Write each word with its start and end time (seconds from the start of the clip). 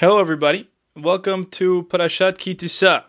Hello, 0.00 0.18
everybody. 0.18 0.66
Welcome 0.96 1.44
to 1.60 1.86
Parashat 1.90 2.38
Ki 2.38 2.54
Tisa. 2.54 3.04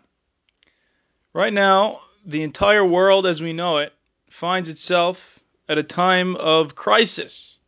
Right 1.31 1.53
now, 1.53 2.01
the 2.25 2.43
entire 2.43 2.85
world 2.85 3.25
as 3.25 3.41
we 3.41 3.53
know 3.53 3.77
it 3.77 3.93
finds 4.29 4.67
itself 4.67 5.39
at 5.69 5.77
a 5.77 5.83
time 5.83 6.35
of 6.35 6.75
crisis. 6.75 7.59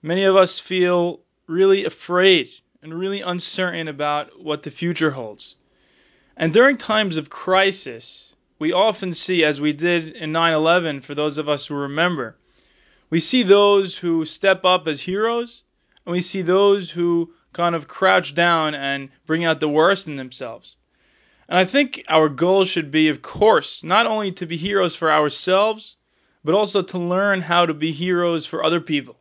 Many 0.00 0.22
of 0.22 0.36
us 0.36 0.60
feel 0.60 1.22
really 1.48 1.86
afraid 1.86 2.50
and 2.82 2.94
really 2.94 3.20
uncertain 3.20 3.88
about 3.88 4.40
what 4.40 4.62
the 4.62 4.70
future 4.70 5.10
holds. 5.10 5.56
And 6.36 6.52
during 6.52 6.76
times 6.76 7.16
of 7.16 7.30
crisis, 7.30 8.32
we 8.60 8.72
often 8.72 9.12
see, 9.12 9.42
as 9.42 9.60
we 9.60 9.72
did 9.72 10.14
in 10.14 10.30
9 10.30 10.52
11, 10.52 11.00
for 11.00 11.16
those 11.16 11.36
of 11.36 11.48
us 11.48 11.66
who 11.66 11.74
remember, 11.74 12.36
we 13.10 13.18
see 13.18 13.42
those 13.42 13.98
who 13.98 14.24
step 14.24 14.64
up 14.64 14.86
as 14.86 15.00
heroes, 15.00 15.64
and 16.06 16.12
we 16.12 16.20
see 16.20 16.42
those 16.42 16.92
who 16.92 17.34
kind 17.52 17.74
of 17.74 17.88
crouch 17.88 18.34
down 18.34 18.74
and 18.74 19.10
bring 19.26 19.44
out 19.44 19.60
the 19.60 19.68
worst 19.68 20.08
in 20.08 20.16
themselves. 20.16 20.76
And 21.48 21.58
I 21.58 21.64
think 21.64 22.04
our 22.08 22.28
goal 22.28 22.64
should 22.64 22.90
be, 22.90 23.08
of 23.08 23.20
course, 23.20 23.84
not 23.84 24.06
only 24.06 24.32
to 24.32 24.46
be 24.46 24.56
heroes 24.56 24.94
for 24.94 25.10
ourselves, 25.10 25.96
but 26.44 26.54
also 26.54 26.82
to 26.82 26.98
learn 26.98 27.40
how 27.40 27.66
to 27.66 27.74
be 27.74 27.92
heroes 27.92 28.46
for 28.46 28.64
other 28.64 28.80
people. 28.80 29.18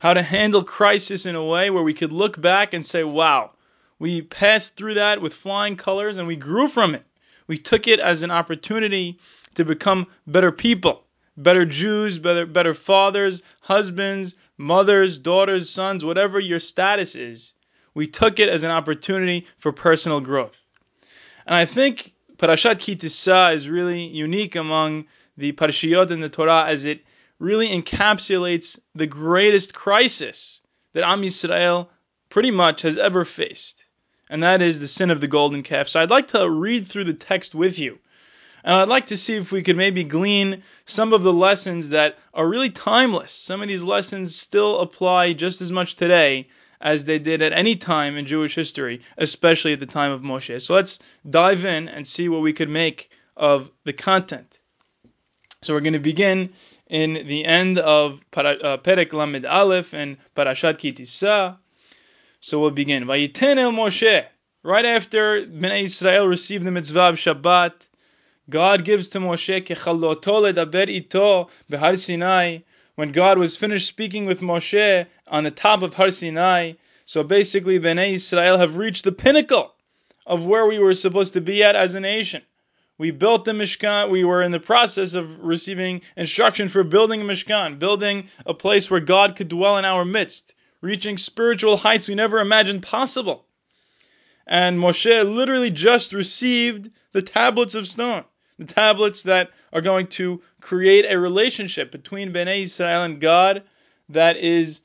How 0.00 0.14
to 0.14 0.22
handle 0.22 0.64
crisis 0.64 1.26
in 1.26 1.36
a 1.36 1.44
way 1.44 1.70
where 1.70 1.82
we 1.82 1.94
could 1.94 2.12
look 2.12 2.40
back 2.40 2.74
and 2.74 2.84
say, 2.84 3.04
wow, 3.04 3.52
we 3.98 4.22
passed 4.22 4.76
through 4.76 4.94
that 4.94 5.20
with 5.20 5.34
flying 5.34 5.76
colors 5.76 6.16
and 6.16 6.26
we 6.26 6.36
grew 6.36 6.68
from 6.68 6.94
it. 6.94 7.04
We 7.46 7.58
took 7.58 7.86
it 7.86 8.00
as 8.00 8.22
an 8.22 8.30
opportunity 8.30 9.18
to 9.56 9.64
become 9.64 10.06
better 10.26 10.50
people, 10.50 11.04
better 11.36 11.64
Jews, 11.64 12.18
better, 12.18 12.46
better 12.46 12.74
fathers, 12.74 13.42
husbands, 13.60 14.34
mothers, 14.56 15.18
daughters, 15.18 15.68
sons, 15.68 16.04
whatever 16.04 16.40
your 16.40 16.60
status 16.60 17.14
is. 17.14 17.52
We 18.00 18.06
took 18.06 18.40
it 18.40 18.48
as 18.48 18.64
an 18.64 18.70
opportunity 18.70 19.46
for 19.58 19.72
personal 19.72 20.20
growth. 20.20 20.58
And 21.46 21.54
I 21.54 21.66
think 21.66 22.14
Parashat 22.38 22.78
Ki 22.78 22.96
Tisa 22.96 23.54
is 23.54 23.68
really 23.68 24.04
unique 24.04 24.56
among 24.56 25.04
the 25.36 25.52
Parashiyot 25.52 26.10
in 26.10 26.20
the 26.20 26.30
Torah 26.30 26.64
as 26.66 26.86
it 26.86 27.04
really 27.38 27.68
encapsulates 27.68 28.80
the 28.94 29.06
greatest 29.06 29.74
crisis 29.74 30.62
that 30.94 31.04
Am 31.04 31.20
Yisrael 31.20 31.88
pretty 32.30 32.50
much 32.50 32.80
has 32.80 32.96
ever 32.96 33.26
faced. 33.26 33.84
And 34.30 34.44
that 34.44 34.62
is 34.62 34.80
the 34.80 34.88
sin 34.88 35.10
of 35.10 35.20
the 35.20 35.28
golden 35.28 35.62
calf. 35.62 35.86
So 35.86 36.00
I'd 36.00 36.08
like 36.08 36.28
to 36.28 36.48
read 36.48 36.86
through 36.86 37.04
the 37.04 37.12
text 37.12 37.54
with 37.54 37.78
you. 37.78 37.98
And 38.64 38.76
I'd 38.76 38.88
like 38.88 39.08
to 39.08 39.18
see 39.18 39.36
if 39.36 39.52
we 39.52 39.62
could 39.62 39.76
maybe 39.76 40.04
glean 40.04 40.62
some 40.86 41.12
of 41.12 41.22
the 41.22 41.34
lessons 41.34 41.90
that 41.90 42.16
are 42.32 42.48
really 42.48 42.70
timeless. 42.70 43.30
Some 43.30 43.60
of 43.60 43.68
these 43.68 43.84
lessons 43.84 44.34
still 44.34 44.80
apply 44.80 45.34
just 45.34 45.60
as 45.60 45.70
much 45.70 45.96
today 45.96 46.48
as 46.80 47.04
they 47.04 47.18
did 47.18 47.42
at 47.42 47.52
any 47.52 47.76
time 47.76 48.16
in 48.16 48.26
Jewish 48.26 48.54
history, 48.54 49.02
especially 49.18 49.74
at 49.74 49.80
the 49.80 49.86
time 49.86 50.12
of 50.12 50.22
Moshe. 50.22 50.60
So 50.62 50.74
let's 50.74 50.98
dive 51.28 51.64
in 51.64 51.88
and 51.88 52.06
see 52.06 52.28
what 52.28 52.42
we 52.42 52.52
could 52.52 52.70
make 52.70 53.10
of 53.36 53.70
the 53.84 53.92
content. 53.92 54.58
So 55.62 55.74
we're 55.74 55.80
going 55.80 55.92
to 55.92 55.98
begin 55.98 56.50
in 56.88 57.26
the 57.26 57.44
end 57.44 57.78
of 57.78 58.20
uh, 58.34 58.78
Perek 58.78 59.12
Lamed 59.12 59.44
Aleph 59.44 59.92
and 59.92 60.16
Parashat 60.34 60.78
Ki 60.78 60.92
Tisa. 60.92 61.58
So 62.40 62.60
we'll 62.60 62.70
begin. 62.70 63.04
Vayiten 63.04 63.58
el 63.58 63.72
Moshe. 63.72 64.24
Right 64.62 64.84
after 64.84 65.46
Bnei 65.46 65.84
Israel 65.84 66.26
received 66.26 66.64
the 66.64 66.70
mitzvah 66.70 67.08
of 67.08 67.16
Shabbat, 67.16 67.72
God 68.50 68.84
gives 68.84 69.08
to 69.10 69.20
Moshe 69.20 69.64
ito 70.88 71.48
behar 71.70 71.96
Sinai 71.96 72.58
when 73.00 73.12
God 73.12 73.38
was 73.38 73.56
finished 73.56 73.88
speaking 73.88 74.26
with 74.26 74.42
Moshe 74.42 75.06
on 75.26 75.44
the 75.44 75.50
top 75.50 75.82
of 75.82 75.94
Har 75.94 76.10
Sinai. 76.10 76.74
So 77.06 77.22
basically, 77.22 77.80
Bnei 77.80 78.12
Israel 78.12 78.58
have 78.58 78.76
reached 78.76 79.04
the 79.04 79.10
pinnacle 79.10 79.72
of 80.26 80.44
where 80.44 80.66
we 80.66 80.78
were 80.78 80.92
supposed 80.92 81.32
to 81.32 81.40
be 81.40 81.64
at 81.64 81.74
as 81.74 81.94
a 81.94 82.00
nation. 82.00 82.42
We 82.98 83.10
built 83.10 83.46
the 83.46 83.52
Mishkan. 83.52 84.10
We 84.10 84.24
were 84.24 84.42
in 84.42 84.50
the 84.50 84.60
process 84.60 85.14
of 85.14 85.42
receiving 85.42 86.02
instruction 86.14 86.68
for 86.68 86.84
building 86.84 87.22
a 87.22 87.24
Mishkan, 87.24 87.78
building 87.78 88.28
a 88.44 88.52
place 88.52 88.90
where 88.90 89.00
God 89.00 89.34
could 89.34 89.48
dwell 89.48 89.78
in 89.78 89.86
our 89.86 90.04
midst, 90.04 90.52
reaching 90.82 91.16
spiritual 91.16 91.78
heights 91.78 92.06
we 92.06 92.14
never 92.14 92.38
imagined 92.38 92.82
possible. 92.82 93.46
And 94.46 94.78
Moshe 94.78 95.34
literally 95.34 95.70
just 95.70 96.12
received 96.12 96.90
the 97.12 97.22
tablets 97.22 97.74
of 97.74 97.88
stone 97.88 98.24
the 98.60 98.66
tablets 98.66 99.22
that 99.22 99.50
are 99.72 99.80
going 99.80 100.06
to 100.06 100.42
create 100.60 101.06
a 101.08 101.18
relationship 101.18 101.90
between 101.90 102.30
Bnei 102.30 102.60
Israel 102.60 103.04
and 103.04 103.18
God 103.18 103.62
that 104.10 104.36
is 104.36 104.82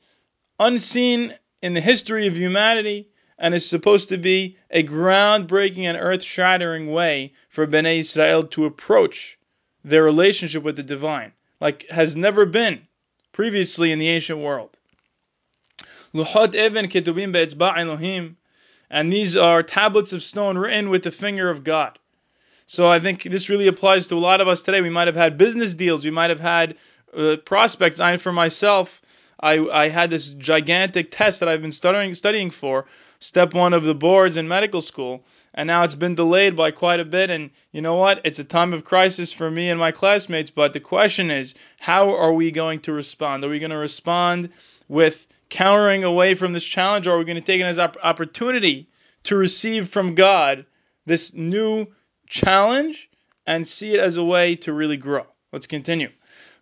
unseen 0.58 1.34
in 1.60 1.74
the 1.74 1.80
history 1.82 2.26
of 2.26 2.34
humanity 2.34 3.10
and 3.38 3.54
is 3.54 3.68
supposed 3.68 4.08
to 4.08 4.16
be 4.16 4.56
a 4.70 4.82
groundbreaking 4.82 5.82
and 5.82 5.98
earth-shattering 6.00 6.90
way 6.90 7.34
for 7.50 7.66
Bnei 7.66 7.98
Israel 7.98 8.44
to 8.44 8.64
approach 8.64 9.38
their 9.84 10.02
relationship 10.02 10.62
with 10.62 10.76
the 10.76 10.82
divine, 10.82 11.32
like 11.60 11.86
has 11.90 12.16
never 12.16 12.46
been 12.46 12.80
previously 13.32 13.92
in 13.92 13.98
the 13.98 14.08
ancient 14.08 14.38
world. 14.38 14.74
Luchot 16.14 16.54
even 16.54 16.88
ketubim 16.88 17.30
be'etzba 17.30 17.76
Elohim, 17.76 18.38
and 18.88 19.12
these 19.12 19.36
are 19.36 19.62
tablets 19.62 20.14
of 20.14 20.22
stone 20.22 20.56
written 20.56 20.88
with 20.88 21.02
the 21.02 21.10
finger 21.10 21.50
of 21.50 21.62
God. 21.62 21.98
So 22.66 22.88
I 22.88 22.98
think 22.98 23.22
this 23.22 23.48
really 23.48 23.68
applies 23.68 24.08
to 24.08 24.16
a 24.16 24.18
lot 24.18 24.40
of 24.40 24.48
us 24.48 24.62
today. 24.62 24.80
We 24.80 24.90
might 24.90 25.06
have 25.06 25.16
had 25.16 25.38
business 25.38 25.74
deals, 25.74 26.04
we 26.04 26.10
might 26.10 26.30
have 26.30 26.40
had 26.40 26.76
uh, 27.16 27.36
prospects. 27.44 28.00
I, 28.00 28.16
for 28.16 28.32
myself, 28.32 29.00
I, 29.38 29.58
I 29.58 29.88
had 29.88 30.10
this 30.10 30.30
gigantic 30.30 31.10
test 31.10 31.40
that 31.40 31.48
I've 31.48 31.62
been 31.62 31.72
studying 31.72 32.14
studying 32.14 32.50
for, 32.50 32.86
step 33.20 33.54
one 33.54 33.72
of 33.72 33.84
the 33.84 33.94
boards 33.94 34.36
in 34.36 34.48
medical 34.48 34.80
school, 34.80 35.24
and 35.54 35.66
now 35.66 35.84
it's 35.84 35.94
been 35.94 36.16
delayed 36.16 36.56
by 36.56 36.72
quite 36.72 37.00
a 37.00 37.04
bit. 37.04 37.30
And 37.30 37.50
you 37.70 37.82
know 37.82 37.94
what? 37.94 38.20
It's 38.24 38.40
a 38.40 38.44
time 38.44 38.72
of 38.72 38.84
crisis 38.84 39.32
for 39.32 39.50
me 39.50 39.70
and 39.70 39.78
my 39.78 39.92
classmates. 39.92 40.50
But 40.50 40.72
the 40.72 40.80
question 40.80 41.30
is, 41.30 41.54
how 41.78 42.16
are 42.16 42.32
we 42.32 42.50
going 42.50 42.80
to 42.80 42.92
respond? 42.92 43.44
Are 43.44 43.48
we 43.48 43.60
going 43.60 43.70
to 43.70 43.76
respond 43.76 44.50
with 44.88 45.26
countering 45.48 46.02
away 46.02 46.34
from 46.34 46.52
this 46.52 46.64
challenge, 46.64 47.06
or 47.06 47.12
are 47.14 47.18
we 47.18 47.24
going 47.24 47.36
to 47.36 47.42
take 47.42 47.60
it 47.60 47.64
as 47.64 47.78
an 47.78 47.92
opportunity 48.02 48.88
to 49.24 49.36
receive 49.36 49.88
from 49.88 50.14
God 50.14 50.66
this 51.04 51.32
new 51.32 51.86
challenge 52.26 53.08
and 53.46 53.66
see 53.66 53.94
it 53.94 54.00
as 54.00 54.16
a 54.16 54.24
way 54.24 54.56
to 54.56 54.72
really 54.72 54.96
grow. 54.96 55.26
Let's 55.52 55.66
continue. 55.66 56.10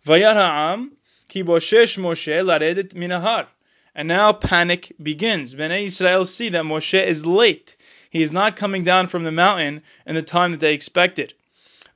Ki 0.05 1.43
boshesh 1.43 1.97
Moshe 1.97 2.43
laredet 2.43 2.93
minahar. 2.93 3.47
And 3.95 4.07
now 4.07 4.33
panic 4.33 4.93
begins. 5.01 5.55
Bnei 5.55 5.85
Israel 5.85 6.25
see 6.25 6.49
that 6.49 6.63
Moshe 6.63 7.05
is 7.05 7.25
late. 7.25 7.75
He 8.09 8.21
is 8.21 8.31
not 8.31 8.55
coming 8.55 8.83
down 8.83 9.07
from 9.07 9.23
the 9.23 9.31
mountain 9.31 9.81
in 10.05 10.15
the 10.15 10.21
time 10.21 10.51
that 10.51 10.59
they 10.59 10.73
expected. 10.73 11.33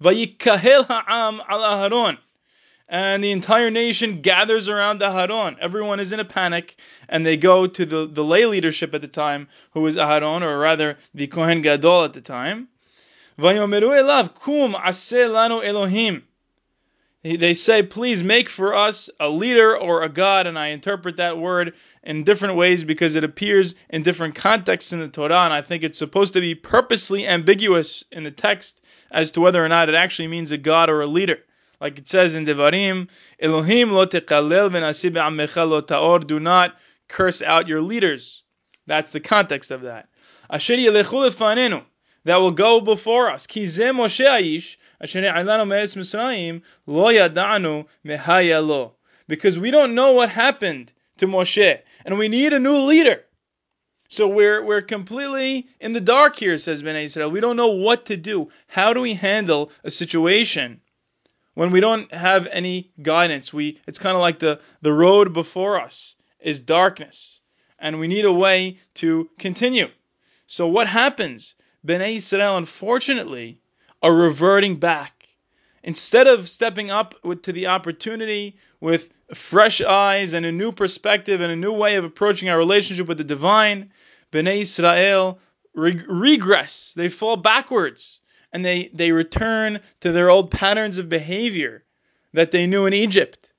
Vayikahel 0.02 0.88
ha'am 0.88 1.42
al 1.48 1.60
Aharon. 1.60 2.18
And 2.88 3.24
the 3.24 3.32
entire 3.32 3.70
nation 3.70 4.22
gathers 4.22 4.68
around 4.68 5.02
Aharon. 5.02 5.58
Everyone 5.60 6.00
is 6.00 6.12
in 6.12 6.20
a 6.20 6.26
panic, 6.26 6.76
and 7.08 7.24
they 7.24 7.38
go 7.38 7.68
to 7.68 7.86
the, 7.86 8.08
the 8.08 8.24
lay 8.24 8.46
leadership 8.46 8.96
at 8.96 9.02
the 9.02 9.08
time, 9.08 9.48
who 9.72 9.82
was 9.82 9.96
Aharon, 9.96 10.42
or 10.42 10.58
rather 10.58 10.98
the 11.14 11.28
Kohen 11.28 11.62
Gadol 11.62 12.06
at 12.06 12.14
the 12.14 12.22
time. 12.22 12.68
Vayomeru 13.40 13.90
elav 13.90 14.36
kum 14.36 14.76
Elohim. 14.76 16.24
They 17.22 17.54
say, 17.54 17.84
please 17.84 18.24
make 18.24 18.48
for 18.48 18.74
us 18.74 19.10
a 19.20 19.30
leader 19.30 19.78
or 19.78 20.04
a 20.04 20.10
god, 20.10 20.48
and 20.48 20.58
I 20.58 20.68
interpret 20.68 21.18
that 21.18 21.38
word 21.38 21.74
in 22.04 22.24
different 22.24 22.56
ways 22.56 22.84
because 22.84 23.16
it 23.16 23.24
appears 23.24 23.76
in 23.90 24.04
different 24.04 24.36
contexts 24.36 24.94
in 24.94 25.00
the 25.00 25.10
Torah, 25.10 25.44
and 25.44 25.54
I 25.54 25.62
think 25.62 25.84
it's 25.84 26.00
supposed 26.00 26.34
to 26.34 26.42
be 26.42 26.56
purposely 26.56 27.28
ambiguous 27.28 28.06
in 28.12 28.24
the 28.24 28.32
text 28.32 28.80
as 29.12 29.32
to 29.32 29.42
whether 29.42 29.64
or 29.64 29.68
not 29.68 29.90
it 29.90 29.96
actually 29.96 30.30
means 30.30 30.52
a 30.52 30.58
god 30.58 30.90
or 30.90 31.02
a 31.02 31.08
leader. 31.08 31.40
Like 31.82 31.98
it 31.98 32.08
says 32.08 32.36
in 32.36 32.46
Devarim, 32.46 33.10
Elohim 33.40 33.92
lo 33.92 34.06
tekalel 34.06 34.70
v'nasi 34.70 35.70
lo 35.70 35.82
ta'or, 35.82 36.20
do 36.20 36.40
not 36.40 36.76
curse 37.08 37.42
out 37.42 37.68
your 37.68 37.82
leaders. 37.82 38.44
That's 38.86 39.12
the 39.12 39.20
context 39.20 39.72
of 39.72 39.82
that. 39.82 40.08
Asher 40.50 40.76
yelechu 40.76 41.82
that 42.26 42.38
will 42.38 42.52
go 42.52 42.82
before 42.82 43.30
us. 43.30 43.48
Ki 43.48 43.64
Moshe 43.64 44.26
Aish, 44.26 44.78
me'etz 45.02 45.96
Mitzrayim, 45.96 46.62
lo 46.86 47.86
mehayalo. 48.06 48.92
Because 49.28 49.60
we 49.60 49.72
don't 49.72 49.96
know 49.96 50.14
what 50.14 50.30
happened 50.30 50.92
to 51.18 51.28
Moshe, 51.28 51.80
and 52.06 52.18
we 52.18 52.28
need 52.28 52.54
a 52.54 52.60
new 52.60 52.78
leader. 52.78 53.24
So 54.12 54.28
we're 54.28 54.66
we're 54.66 54.82
completely 54.82 55.68
in 55.80 55.94
the 55.94 56.02
dark 56.02 56.36
here, 56.36 56.58
says 56.58 56.82
Bnei 56.82 57.04
Israel. 57.04 57.30
We 57.30 57.42
don't 57.42 57.58
know 57.58 57.74
what 57.74 58.06
to 58.06 58.18
do. 58.18 58.50
How 58.68 58.94
do 58.94 59.02
we 59.02 59.14
handle 59.14 59.72
a 59.84 59.92
situation 59.92 60.82
when 61.54 61.70
we 61.70 61.80
don't 61.80 62.12
have 62.12 62.48
any 62.48 62.92
guidance? 63.00 63.54
We 63.54 63.80
it's 63.88 64.00
kind 64.00 64.16
of 64.16 64.22
like 64.22 64.40
the 64.40 64.62
the 64.82 64.92
road 64.92 65.34
before 65.34 65.80
us 65.80 66.16
is 66.40 66.60
darkness, 66.60 67.42
and 67.78 68.00
we 68.00 68.08
need 68.08 68.26
a 68.26 68.34
way 68.34 68.80
to 68.96 69.30
continue. 69.38 69.90
So 70.48 70.66
what 70.68 70.88
happens? 70.88 71.54
Bnei 71.86 72.18
Israel, 72.18 72.58
unfortunately, 72.58 73.60
are 74.02 74.14
reverting 74.14 74.78
back. 74.78 75.28
Instead 75.84 76.28
of 76.28 76.50
stepping 76.50 76.92
up 76.92 77.16
with, 77.24 77.42
to 77.44 77.54
the 77.54 77.68
opportunity 77.68 78.58
with 78.82 79.14
fresh 79.34 79.82
eyes 79.82 80.34
and 80.34 80.46
a 80.46 80.52
new 80.52 80.72
perspective 80.72 81.40
and 81.40 81.52
a 81.52 81.56
new 81.56 81.72
way 81.72 81.96
of 81.96 82.04
approaching 82.04 82.50
our 82.50 82.58
relationship 82.58 83.08
with 83.08 83.18
the 83.18 83.24
divine, 83.24 83.92
Bnei 84.32 84.60
Israel 84.60 85.40
reg- 85.74 86.10
regress. 86.10 86.94
They 86.96 87.10
fall 87.10 87.38
backwards 87.38 88.20
and 88.52 88.66
they, 88.66 88.90
they 88.94 89.12
return 89.12 89.80
to 90.02 90.12
their 90.12 90.30
old 90.30 90.52
patterns 90.52 90.98
of 90.98 91.08
behavior 91.08 91.84
that 92.34 92.52
they 92.52 92.68
knew 92.68 92.86
in 92.86 92.94
Egypt. 92.94 93.52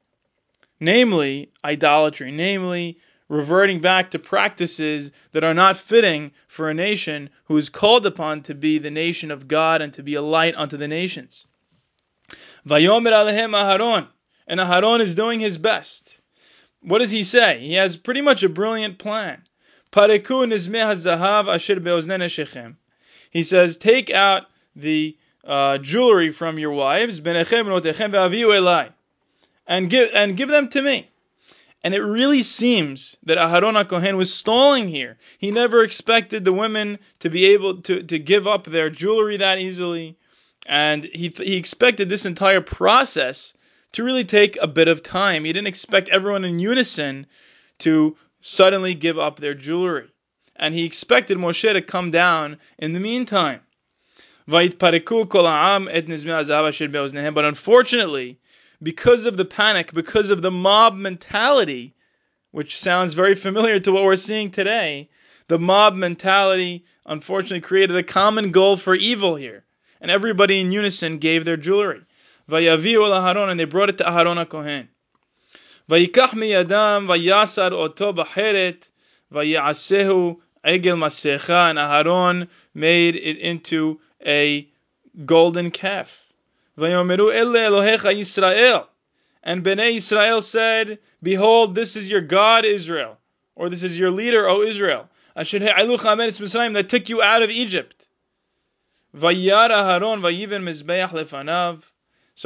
Namely, 0.78 1.50
idolatry, 1.64 2.32
namely, 2.32 2.98
reverting 3.30 3.80
back 3.80 4.10
to 4.10 4.18
practices 4.18 5.12
that 5.30 5.44
are 5.44 5.54
not 5.54 5.76
fitting 5.78 6.32
for 6.48 6.68
a 6.68 6.74
nation 6.74 7.30
who 7.44 7.56
is 7.56 7.68
called 7.68 8.04
upon 8.04 8.42
to 8.42 8.54
be 8.54 8.78
the 8.78 8.90
nation 8.90 9.30
of 9.30 9.46
God 9.46 9.80
and 9.80 9.92
to 9.94 10.02
be 10.02 10.16
a 10.16 10.22
light 10.22 10.56
unto 10.56 10.76
the 10.76 10.88
nations. 10.88 11.46
Vayomer 12.66 13.12
alehem 13.12 13.52
Aharon, 13.52 14.08
and 14.48 14.58
Aharon 14.58 15.00
is 15.00 15.14
doing 15.14 15.38
his 15.38 15.58
best. 15.58 16.12
What 16.82 16.98
does 16.98 17.12
he 17.12 17.22
say? 17.22 17.60
He 17.60 17.74
has 17.74 17.96
pretty 17.96 18.20
much 18.20 18.42
a 18.42 18.48
brilliant 18.48 18.98
plan. 18.98 19.42
He 23.30 23.42
says, 23.42 23.76
take 23.76 24.10
out 24.10 24.46
the 24.74 25.16
uh, 25.44 25.78
jewelry 25.78 26.30
from 26.30 26.58
your 26.58 26.72
wives, 26.72 27.20
and 29.66 29.88
give 29.88 30.10
and 30.14 30.36
give 30.36 30.48
them 30.48 30.68
to 30.68 30.82
me. 30.82 31.09
And 31.82 31.94
it 31.94 32.02
really 32.02 32.42
seems 32.42 33.16
that 33.24 33.38
Aharon 33.38 33.88
Kohen 33.88 34.18
was 34.18 34.34
stalling 34.34 34.88
here. 34.88 35.16
He 35.38 35.50
never 35.50 35.82
expected 35.82 36.44
the 36.44 36.52
women 36.52 36.98
to 37.20 37.30
be 37.30 37.46
able 37.46 37.80
to, 37.82 38.02
to 38.02 38.18
give 38.18 38.46
up 38.46 38.64
their 38.64 38.90
jewelry 38.90 39.38
that 39.38 39.58
easily. 39.58 40.18
And 40.66 41.04
he, 41.04 41.28
he 41.28 41.56
expected 41.56 42.08
this 42.08 42.26
entire 42.26 42.60
process 42.60 43.54
to 43.92 44.04
really 44.04 44.24
take 44.24 44.58
a 44.60 44.66
bit 44.66 44.88
of 44.88 45.02
time. 45.02 45.44
He 45.44 45.52
didn't 45.52 45.68
expect 45.68 46.10
everyone 46.10 46.44
in 46.44 46.58
unison 46.58 47.26
to 47.78 48.16
suddenly 48.40 48.94
give 48.94 49.18
up 49.18 49.40
their 49.40 49.54
jewelry. 49.54 50.08
And 50.56 50.74
he 50.74 50.84
expected 50.84 51.38
Moshe 51.38 51.72
to 51.72 51.80
come 51.80 52.10
down 52.10 52.58
in 52.78 52.92
the 52.92 53.00
meantime. 53.00 53.60
But 54.46 54.64
unfortunately, 57.44 58.38
because 58.82 59.26
of 59.26 59.36
the 59.36 59.44
panic, 59.44 59.92
because 59.92 60.30
of 60.30 60.42
the 60.42 60.50
mob 60.50 60.96
mentality, 60.96 61.94
which 62.50 62.80
sounds 62.80 63.14
very 63.14 63.34
familiar 63.34 63.78
to 63.80 63.92
what 63.92 64.04
we're 64.04 64.16
seeing 64.16 64.50
today, 64.50 65.08
the 65.48 65.58
mob 65.58 65.94
mentality 65.94 66.84
unfortunately 67.06 67.60
created 67.60 67.96
a 67.96 68.02
common 68.02 68.50
goal 68.52 68.76
for 68.76 68.94
evil 68.94 69.36
here. 69.36 69.64
And 70.00 70.10
everybody 70.10 70.60
in 70.60 70.72
unison 70.72 71.18
gave 71.18 71.44
their 71.44 71.56
jewelry. 71.56 72.00
Vayaviu 72.48 73.00
Aharon, 73.00 73.50
and 73.50 73.60
they 73.60 73.64
brought 73.64 73.90
it 73.90 73.98
to 73.98 74.04
Aharon 74.04 74.48
Kohen. 74.48 74.88
Vayikach 75.88 76.30
miyadam 76.30 77.06
vayasar 77.06 77.72
oto 77.72 78.12
b'cheret 78.12 78.88
vayasehu 79.32 80.38
egel 80.64 80.96
masecha, 80.96 81.70
and 81.70 81.78
Aharon 81.78 82.48
made 82.74 83.16
it 83.16 83.38
into 83.38 84.00
a 84.24 84.68
golden 85.24 85.70
calf. 85.70 86.19
And 89.42 89.64
Bnei 89.64 89.96
Israel 89.96 90.42
said, 90.42 90.98
Behold, 91.22 91.74
this 91.74 91.96
is 91.96 92.10
your 92.10 92.20
God 92.20 92.64
Israel, 92.64 93.18
or 93.54 93.68
this 93.68 93.82
is 93.82 93.98
your 93.98 94.10
leader, 94.10 94.48
O 94.48 94.62
Israel. 94.62 95.08
That 95.34 96.86
took 96.88 97.08
you 97.08 97.22
out 97.22 97.42
of 97.42 97.50
Egypt. 97.50 98.08
So 99.12 99.28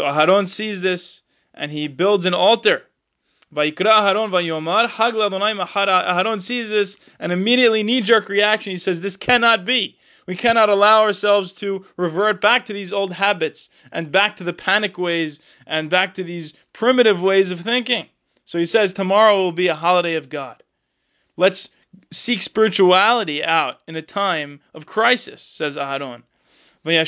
Aharon 0.03 0.47
sees 0.47 0.83
this, 0.83 1.23
and 1.55 1.71
he 1.71 1.89
builds 1.89 2.27
an 2.27 2.35
altar. 2.35 2.83
Vayikra 3.55 4.19
Aharon 4.89 6.41
sees 6.41 6.69
this, 6.69 6.97
and 7.21 7.33
immediately 7.33 7.83
knee-jerk 7.83 8.29
reaction. 8.29 8.73
He 8.73 8.77
says, 8.77 9.01
"This 9.01 9.17
cannot 9.17 9.65
be. 9.65 9.97
We 10.27 10.37
cannot 10.37 10.71
allow 10.71 11.03
ourselves 11.03 11.53
to 11.55 11.85
revert 11.97 12.41
back 12.41 12.67
to 12.67 12.73
these 12.73 12.93
old 12.93 13.13
habits 13.13 13.69
and 13.93 14.11
back 14.11 14.37
to 14.37 14.45
the 14.45 14.53
panic 14.55 14.97
ways 14.97 15.41
and 15.67 15.91
back 15.91 16.15
to 16.15 16.25
these 16.25 16.55
primitive 16.73 17.23
ways 17.23 17.51
of 17.51 17.61
thinking. 17.61 18.07
So 18.47 18.59
he 18.59 18.65
says 18.65 18.93
tomorrow 18.93 19.43
will 19.43 19.53
be 19.53 19.69
a 19.69 19.75
holiday 19.75 20.15
of 20.15 20.29
God. 20.29 20.63
Let's 21.37 21.69
seek 22.13 22.43
spirituality 22.43 23.45
out 23.45 23.81
in 23.87 23.97
a 23.97 24.03
time 24.03 24.61
of 24.73 24.87
crisis, 24.87 25.43
says 25.43 25.77
Aharon. 25.77 26.23
They 26.85 27.05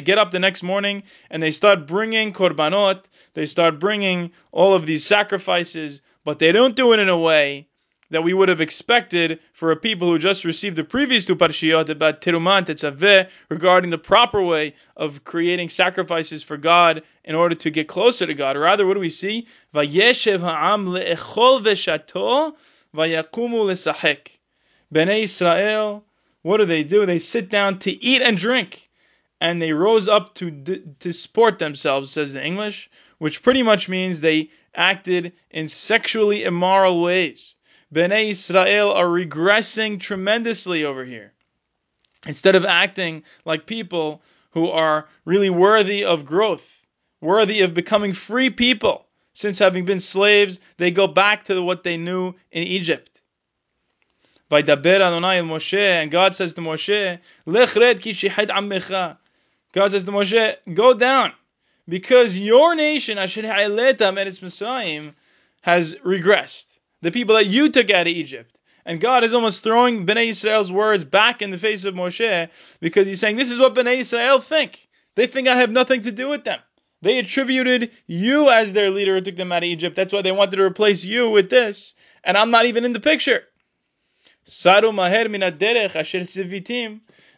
get 0.00 0.18
up 0.18 0.30
the 0.30 0.38
next 0.38 0.62
morning 0.62 1.02
and 1.30 1.42
they 1.42 1.50
start 1.50 1.86
bringing 1.86 2.32
korbanot, 2.32 3.04
they 3.34 3.46
start 3.46 3.78
bringing 3.80 4.32
all 4.52 4.74
of 4.74 4.86
these 4.86 5.04
sacrifices, 5.04 6.00
but 6.24 6.38
they 6.38 6.52
don't 6.52 6.76
do 6.76 6.92
it 6.92 7.00
in 7.00 7.08
a 7.08 7.18
way 7.18 7.68
that 8.10 8.22
we 8.22 8.34
would 8.34 8.48
have 8.48 8.60
expected 8.60 9.40
for 9.52 9.70
a 9.70 9.76
people 9.76 10.08
who 10.08 10.18
just 10.18 10.44
received 10.44 10.76
the 10.76 10.84
previous 10.84 11.24
two 11.24 11.36
parshiyot 11.36 11.88
about 11.88 12.20
Terumah 12.20 12.64
Tetzaveh 12.64 13.28
regarding 13.48 13.90
the 13.90 13.98
proper 13.98 14.42
way 14.42 14.74
of 14.96 15.24
creating 15.24 15.68
sacrifices 15.68 16.42
for 16.42 16.56
God 16.56 17.02
in 17.24 17.34
order 17.34 17.54
to 17.54 17.70
get 17.70 17.88
closer 17.88 18.26
to 18.26 18.34
God. 18.34 18.56
Rather, 18.56 18.86
what 18.86 18.94
do 18.94 19.00
we 19.00 19.10
see? 19.10 19.46
Vayeshev 19.74 20.40
ha'am 20.40 20.86
le'echol 20.86 21.62
v'shato 21.62 22.54
vayakumu 22.94 23.64
l'sahek. 23.64 24.28
Bnei 24.92 25.22
Israel, 25.22 26.04
what 26.42 26.58
do 26.58 26.66
they 26.66 26.84
do? 26.84 27.06
They 27.06 27.18
sit 27.18 27.48
down 27.48 27.78
to 27.80 27.90
eat 27.90 28.22
and 28.22 28.36
drink. 28.36 28.88
And 29.40 29.60
they 29.60 29.72
rose 29.72 30.08
up 30.08 30.34
to, 30.36 30.50
to 31.00 31.12
sport 31.12 31.58
themselves, 31.58 32.10
says 32.10 32.32
the 32.32 32.44
English, 32.44 32.88
which 33.18 33.42
pretty 33.42 33.62
much 33.62 33.88
means 33.88 34.20
they 34.20 34.50
acted 34.74 35.32
in 35.50 35.68
sexually 35.68 36.44
immoral 36.44 37.00
ways. 37.00 37.56
Bnei 37.94 38.30
Israel 38.30 38.92
are 38.92 39.06
regressing 39.06 40.00
tremendously 40.00 40.84
over 40.84 41.04
here. 41.04 41.32
Instead 42.26 42.56
of 42.56 42.64
acting 42.64 43.22
like 43.44 43.66
people 43.66 44.20
who 44.50 44.68
are 44.68 45.06
really 45.24 45.50
worthy 45.50 46.04
of 46.04 46.24
growth, 46.24 46.84
worthy 47.20 47.60
of 47.60 47.72
becoming 47.72 48.12
free 48.12 48.50
people, 48.50 49.06
since 49.32 49.60
having 49.60 49.84
been 49.84 50.00
slaves, 50.00 50.58
they 50.76 50.90
go 50.90 51.06
back 51.06 51.44
to 51.44 51.62
what 51.62 51.84
they 51.84 51.96
knew 51.96 52.34
in 52.50 52.64
Egypt. 52.64 53.20
Vaydaber 54.50 55.00
Adonai 55.00 55.38
el 55.38 55.44
Moshe, 55.44 55.78
and 55.78 56.10
God 56.10 56.34
says 56.34 56.54
to 56.54 56.60
Moshe, 56.60 57.20
Lechred 57.46 58.00
ki 58.00 58.12
ammecha. 58.12 59.18
God 59.72 59.90
says 59.92 60.04
to 60.04 60.10
Moshe, 60.10 60.56
go 60.72 60.94
down, 60.94 61.32
because 61.88 62.38
your 62.38 62.74
nation, 62.74 63.18
Asher 63.18 63.42
Ha'eletam 63.42 64.18
et 64.18 64.26
Mitzrayim, 64.26 65.14
has 65.62 65.94
regressed 65.96 66.73
the 67.04 67.10
people 67.10 67.34
that 67.34 67.46
you 67.46 67.70
took 67.70 67.90
out 67.90 68.06
of 68.06 68.12
Egypt. 68.12 68.58
And 68.86 69.00
God 69.00 69.24
is 69.24 69.34
almost 69.34 69.62
throwing 69.62 70.06
Bnei 70.06 70.28
Israel's 70.28 70.72
words 70.72 71.04
back 71.04 71.42
in 71.42 71.50
the 71.50 71.58
face 71.58 71.84
of 71.84 71.94
Moshe 71.94 72.48
because 72.80 73.06
he's 73.06 73.20
saying, 73.20 73.36
This 73.36 73.50
is 73.50 73.58
what 73.58 73.74
Bnei 73.74 73.98
Israel 73.98 74.40
think. 74.40 74.88
They 75.14 75.26
think 75.26 75.46
I 75.46 75.56
have 75.56 75.70
nothing 75.70 76.02
to 76.02 76.12
do 76.12 76.28
with 76.28 76.44
them. 76.44 76.58
They 77.02 77.18
attributed 77.18 77.90
you 78.06 78.48
as 78.48 78.72
their 78.72 78.90
leader 78.90 79.14
who 79.14 79.20
took 79.20 79.36
them 79.36 79.52
out 79.52 79.62
of 79.62 79.68
Egypt. 79.68 79.96
That's 79.96 80.14
why 80.14 80.22
they 80.22 80.32
wanted 80.32 80.56
to 80.56 80.62
replace 80.62 81.04
you 81.04 81.28
with 81.28 81.50
this. 81.50 81.94
And 82.24 82.38
I'm 82.38 82.50
not 82.50 82.64
even 82.64 82.86
in 82.86 82.94
the 82.94 83.00
picture. 83.00 83.44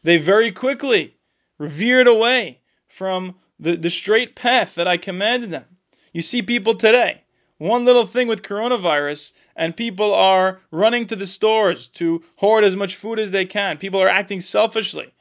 They 0.04 0.18
very 0.18 0.52
quickly 0.52 1.16
veered 1.58 2.06
away 2.06 2.60
from 2.86 3.34
the, 3.58 3.76
the 3.76 3.90
straight 3.90 4.36
path 4.36 4.76
that 4.76 4.86
I 4.86 4.96
commanded 4.96 5.50
them. 5.50 5.64
You 6.12 6.22
see 6.22 6.42
people 6.42 6.76
today 6.76 7.22
one 7.58 7.84
little 7.84 8.06
thing 8.06 8.28
with 8.28 8.42
coronavirus, 8.42 9.32
and 9.54 9.76
people 9.76 10.14
are 10.14 10.60
running 10.70 11.06
to 11.06 11.16
the 11.16 11.26
stores 11.26 11.88
to 11.88 12.22
hoard 12.36 12.64
as 12.64 12.76
much 12.76 12.96
food 12.96 13.18
as 13.18 13.30
they 13.30 13.46
can. 13.46 13.78
People 13.78 14.02
are 14.02 14.08
acting 14.08 14.40
selfishly. 14.40 15.12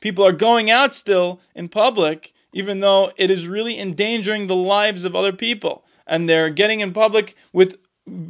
People 0.00 0.26
are 0.26 0.32
going 0.32 0.70
out 0.70 0.92
still 0.92 1.40
in 1.54 1.68
public, 1.68 2.32
even 2.52 2.80
though 2.80 3.12
it 3.16 3.30
is 3.30 3.48
really 3.48 3.78
endangering 3.78 4.46
the 4.46 4.56
lives 4.56 5.04
of 5.04 5.14
other 5.16 5.32
people. 5.32 5.84
And 6.06 6.28
they're 6.28 6.50
getting 6.50 6.80
in 6.80 6.92
public 6.92 7.36
with 7.52 7.78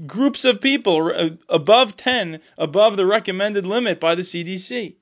groups 0.07 0.45
of 0.45 0.61
people 0.61 1.11
uh, 1.13 1.31
above 1.49 1.97
10, 1.97 2.41
above 2.59 2.97
the 2.97 3.07
recommended 3.07 3.67
limit 3.67 3.99
by 3.99 4.15
the 4.15 4.23
CDC. 4.23 4.95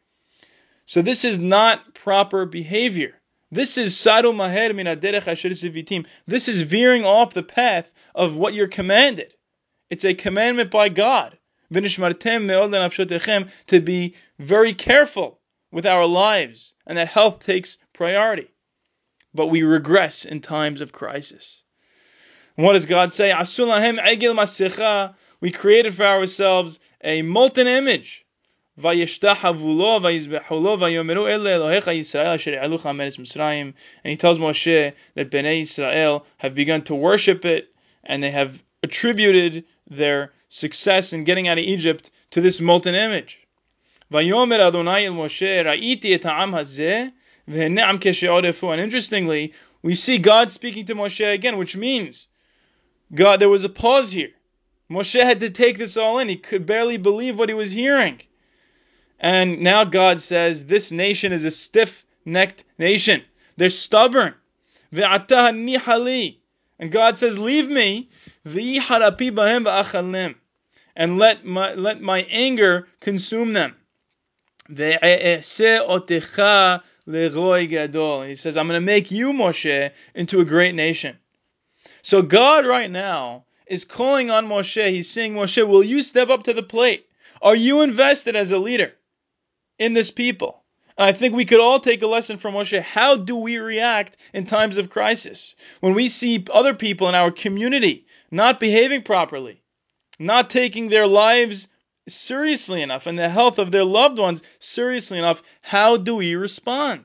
So 0.86 1.02
this 1.02 1.24
is 1.24 1.38
not 1.38 1.94
proper 1.94 2.46
behavior. 2.46 3.14
This 3.52 3.76
is 3.76 3.96
saru 3.96 4.32
maher 4.32 4.72
min 4.72 4.86
sivitim. 4.86 6.06
This 6.26 6.48
is 6.48 6.62
veering 6.62 7.04
off 7.04 7.34
the 7.34 7.42
path 7.42 7.92
of 8.14 8.34
what 8.34 8.54
you're 8.54 8.66
commanded. 8.66 9.34
It's 9.90 10.06
a 10.06 10.14
commandment 10.14 10.70
by 10.70 10.88
God. 10.88 11.36
To 11.70 11.80
be 13.80 14.14
very 14.38 14.74
careful 14.74 15.40
with 15.70 15.86
our 15.86 16.06
lives, 16.06 16.74
and 16.86 16.96
that 16.96 17.08
health 17.08 17.40
takes 17.40 17.76
priority. 17.92 18.48
But 19.34 19.48
we 19.48 19.62
regress 19.62 20.24
in 20.24 20.40
times 20.40 20.80
of 20.80 20.92
crisis. 20.92 21.62
And 22.56 22.64
what 22.64 22.72
does 22.72 22.86
God 22.86 23.12
say? 23.12 23.34
We 25.40 25.50
created 25.50 25.94
for 25.94 26.04
ourselves 26.06 26.78
a 27.02 27.20
molten 27.22 27.66
image 27.66 28.21
And 28.74 28.86
he 28.96 29.06
tells 34.16 34.38
Moshe 34.38 34.92
that 35.14 35.30
Bnei 35.30 35.60
Israel 35.60 36.26
have 36.38 36.54
begun 36.54 36.82
to 36.84 36.94
worship 36.94 37.44
it 37.44 37.68
and 38.02 38.22
they 38.22 38.30
have 38.30 38.62
attributed 38.82 39.64
their 39.90 40.32
success 40.48 41.12
in 41.12 41.24
getting 41.24 41.48
out 41.48 41.58
of 41.58 41.64
Egypt 41.64 42.10
to 42.30 42.40
this 42.40 42.62
molten 42.62 42.94
image. 42.94 43.40
And 44.10 44.30
interestingly, 48.80 49.52
we 49.82 49.94
see 49.94 50.18
God 50.18 50.50
speaking 50.50 50.86
to 50.86 50.94
Moshe 50.94 51.34
again, 51.34 51.58
which 51.58 51.76
means 51.76 52.28
God, 53.14 53.38
there 53.38 53.50
was 53.50 53.64
a 53.64 53.68
pause 53.68 54.12
here. 54.12 54.30
Moshe 54.90 55.22
had 55.22 55.40
to 55.40 55.50
take 55.50 55.76
this 55.76 55.98
all 55.98 56.18
in. 56.20 56.30
He 56.30 56.36
could 56.36 56.64
barely 56.64 56.96
believe 56.96 57.38
what 57.38 57.50
he 57.50 57.54
was 57.54 57.72
hearing. 57.72 58.22
And 59.22 59.60
now 59.60 59.84
God 59.84 60.20
says, 60.20 60.66
This 60.66 60.90
nation 60.90 61.32
is 61.32 61.44
a 61.44 61.52
stiff 61.52 62.04
necked 62.24 62.64
nation. 62.76 63.22
They're 63.56 63.70
stubborn. 63.70 64.34
And 64.92 66.90
God 66.90 67.16
says, 67.16 67.38
Leave 67.38 67.68
me. 67.68 68.10
And 70.94 71.18
let 71.18 71.44
my, 71.44 71.74
let 71.74 72.02
my 72.02 72.26
anger 72.30 72.88
consume 73.00 73.52
them. 73.52 73.76
He 74.68 74.74
says, 78.34 78.56
I'm 78.56 78.66
going 78.66 78.80
to 78.80 78.80
make 78.80 79.10
you, 79.12 79.32
Moshe, 79.32 79.90
into 80.16 80.40
a 80.40 80.44
great 80.44 80.74
nation. 80.74 81.16
So 82.02 82.22
God 82.22 82.66
right 82.66 82.90
now 82.90 83.44
is 83.68 83.84
calling 83.84 84.32
on 84.32 84.48
Moshe. 84.48 84.90
He's 84.90 85.08
saying, 85.08 85.34
Moshe, 85.34 85.64
will 85.66 85.84
you 85.84 86.02
step 86.02 86.28
up 86.28 86.42
to 86.44 86.52
the 86.52 86.62
plate? 86.64 87.06
Are 87.40 87.54
you 87.54 87.82
invested 87.82 88.34
as 88.34 88.50
a 88.50 88.58
leader 88.58 88.92
in 89.82 89.94
this 89.94 90.10
people? 90.10 90.62
And 90.96 91.08
I 91.08 91.12
think 91.12 91.34
we 91.34 91.44
could 91.44 91.60
all 91.60 91.80
take 91.80 92.02
a 92.02 92.06
lesson 92.06 92.38
from 92.38 92.54
Moshe. 92.54 92.80
How 92.80 93.16
do 93.16 93.34
we 93.36 93.58
react 93.58 94.16
in 94.32 94.46
times 94.46 94.76
of 94.76 94.90
crisis? 94.90 95.56
When 95.80 95.94
we 95.94 96.08
see 96.08 96.44
other 96.52 96.74
people 96.74 97.08
in 97.08 97.14
our 97.14 97.30
community 97.30 98.06
not 98.30 98.60
behaving 98.60 99.02
properly, 99.02 99.62
not 100.18 100.50
taking 100.50 100.88
their 100.88 101.06
lives 101.06 101.68
seriously 102.08 102.82
enough 102.82 103.06
and 103.06 103.18
the 103.18 103.28
health 103.28 103.58
of 103.58 103.70
their 103.70 103.84
loved 103.84 104.18
ones 104.18 104.42
seriously 104.58 105.18
enough, 105.18 105.42
how 105.62 105.96
do 105.96 106.16
we 106.16 106.34
respond? 106.34 107.04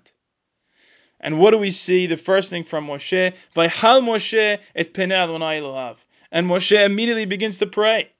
And 1.19 1.39
what 1.39 1.51
do 1.51 1.57
we 1.57 1.71
see? 1.71 2.05
The 2.05 2.17
first 2.17 2.49
thing 2.49 2.63
from 2.63 2.87
Moshe, 2.87 3.33
Vayhal 3.55 4.03
Moshe 4.03 4.59
et 4.75 4.99
Adonai 4.99 5.61
Elohav. 5.61 5.97
And 6.31 6.45
Moshe 6.45 6.85
immediately 6.85 7.25
begins 7.25 7.57
to 7.59 7.65
pray. 7.65 8.11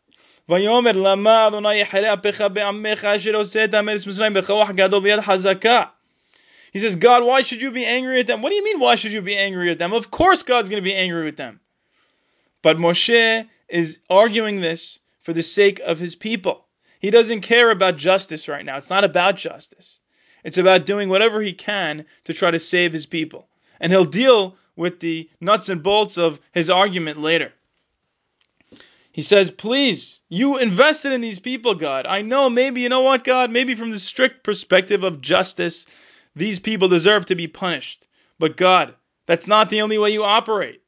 ויאמר 0.48 0.92
למה 0.92 1.46
אדוני 1.46 1.74
יחרה 1.74 2.14
אפיך 2.14 2.40
בעמך 2.52 3.04
אשר 3.04 3.34
עושה 3.34 3.64
את 3.64 3.74
המלך 3.74 4.06
מצרים 4.06 4.34
בכוח 4.34 4.70
גדול 4.70 5.02
ויד 5.02 5.20
חזקה. 5.20 5.82
He 6.72 6.78
says, 6.78 6.96
God, 6.96 7.22
why 7.22 7.42
should 7.42 7.60
you 7.60 7.70
be 7.70 7.84
angry 7.84 8.20
at 8.20 8.26
them? 8.26 8.40
What 8.40 8.48
do 8.48 8.56
you 8.56 8.64
mean, 8.64 8.80
why 8.80 8.94
should 8.94 9.12
you 9.12 9.20
be 9.20 9.36
angry 9.36 9.70
at 9.70 9.78
them? 9.78 9.92
Of 9.92 10.10
course, 10.10 10.42
God's 10.42 10.70
going 10.70 10.82
to 10.82 10.90
be 10.90 10.94
angry 10.94 11.24
with 11.24 11.36
them. 11.36 11.60
But 12.62 12.78
Moshe 12.78 13.46
is 13.68 14.00
arguing 14.08 14.60
this 14.60 15.00
for 15.20 15.32
the 15.34 15.42
sake 15.42 15.80
of 15.80 15.98
his 15.98 16.14
people. 16.14 16.64
He 16.98 17.10
doesn't 17.10 17.42
care 17.42 17.70
about 17.70 17.96
justice 17.96 18.48
right 18.48 18.64
now. 18.64 18.76
It's 18.76 18.88
not 18.88 19.04
about 19.04 19.36
justice. 19.36 20.00
It's 20.44 20.58
about 20.58 20.86
doing 20.86 21.08
whatever 21.08 21.42
he 21.42 21.52
can 21.52 22.06
to 22.24 22.32
try 22.32 22.50
to 22.50 22.58
save 22.58 22.92
his 22.92 23.06
people. 23.06 23.48
And 23.80 23.92
he'll 23.92 24.04
deal 24.04 24.56
with 24.76 25.00
the 25.00 25.28
nuts 25.40 25.68
and 25.68 25.82
bolts 25.82 26.16
of 26.16 26.40
his 26.52 26.70
argument 26.70 27.20
later. 27.20 27.52
He 29.17 29.23
says, 29.23 29.49
Please, 29.49 30.21
you 30.29 30.59
invested 30.59 31.11
in 31.11 31.21
these 31.21 31.39
people, 31.39 31.73
God. 31.73 32.05
I 32.05 32.21
know, 32.21 32.51
maybe, 32.51 32.81
you 32.81 32.89
know 32.89 33.01
what, 33.01 33.23
God? 33.23 33.49
Maybe 33.49 33.73
from 33.73 33.89
the 33.89 33.97
strict 33.97 34.43
perspective 34.43 35.03
of 35.03 35.21
justice, 35.21 35.87
these 36.35 36.59
people 36.59 36.87
deserve 36.87 37.25
to 37.25 37.33
be 37.33 37.47
punished. 37.47 38.07
But 38.37 38.57
God, 38.57 38.93
that's 39.25 39.47
not 39.47 39.71
the 39.71 39.81
only 39.81 39.97
way 39.97 40.11
you 40.11 40.23
operate. 40.23 40.83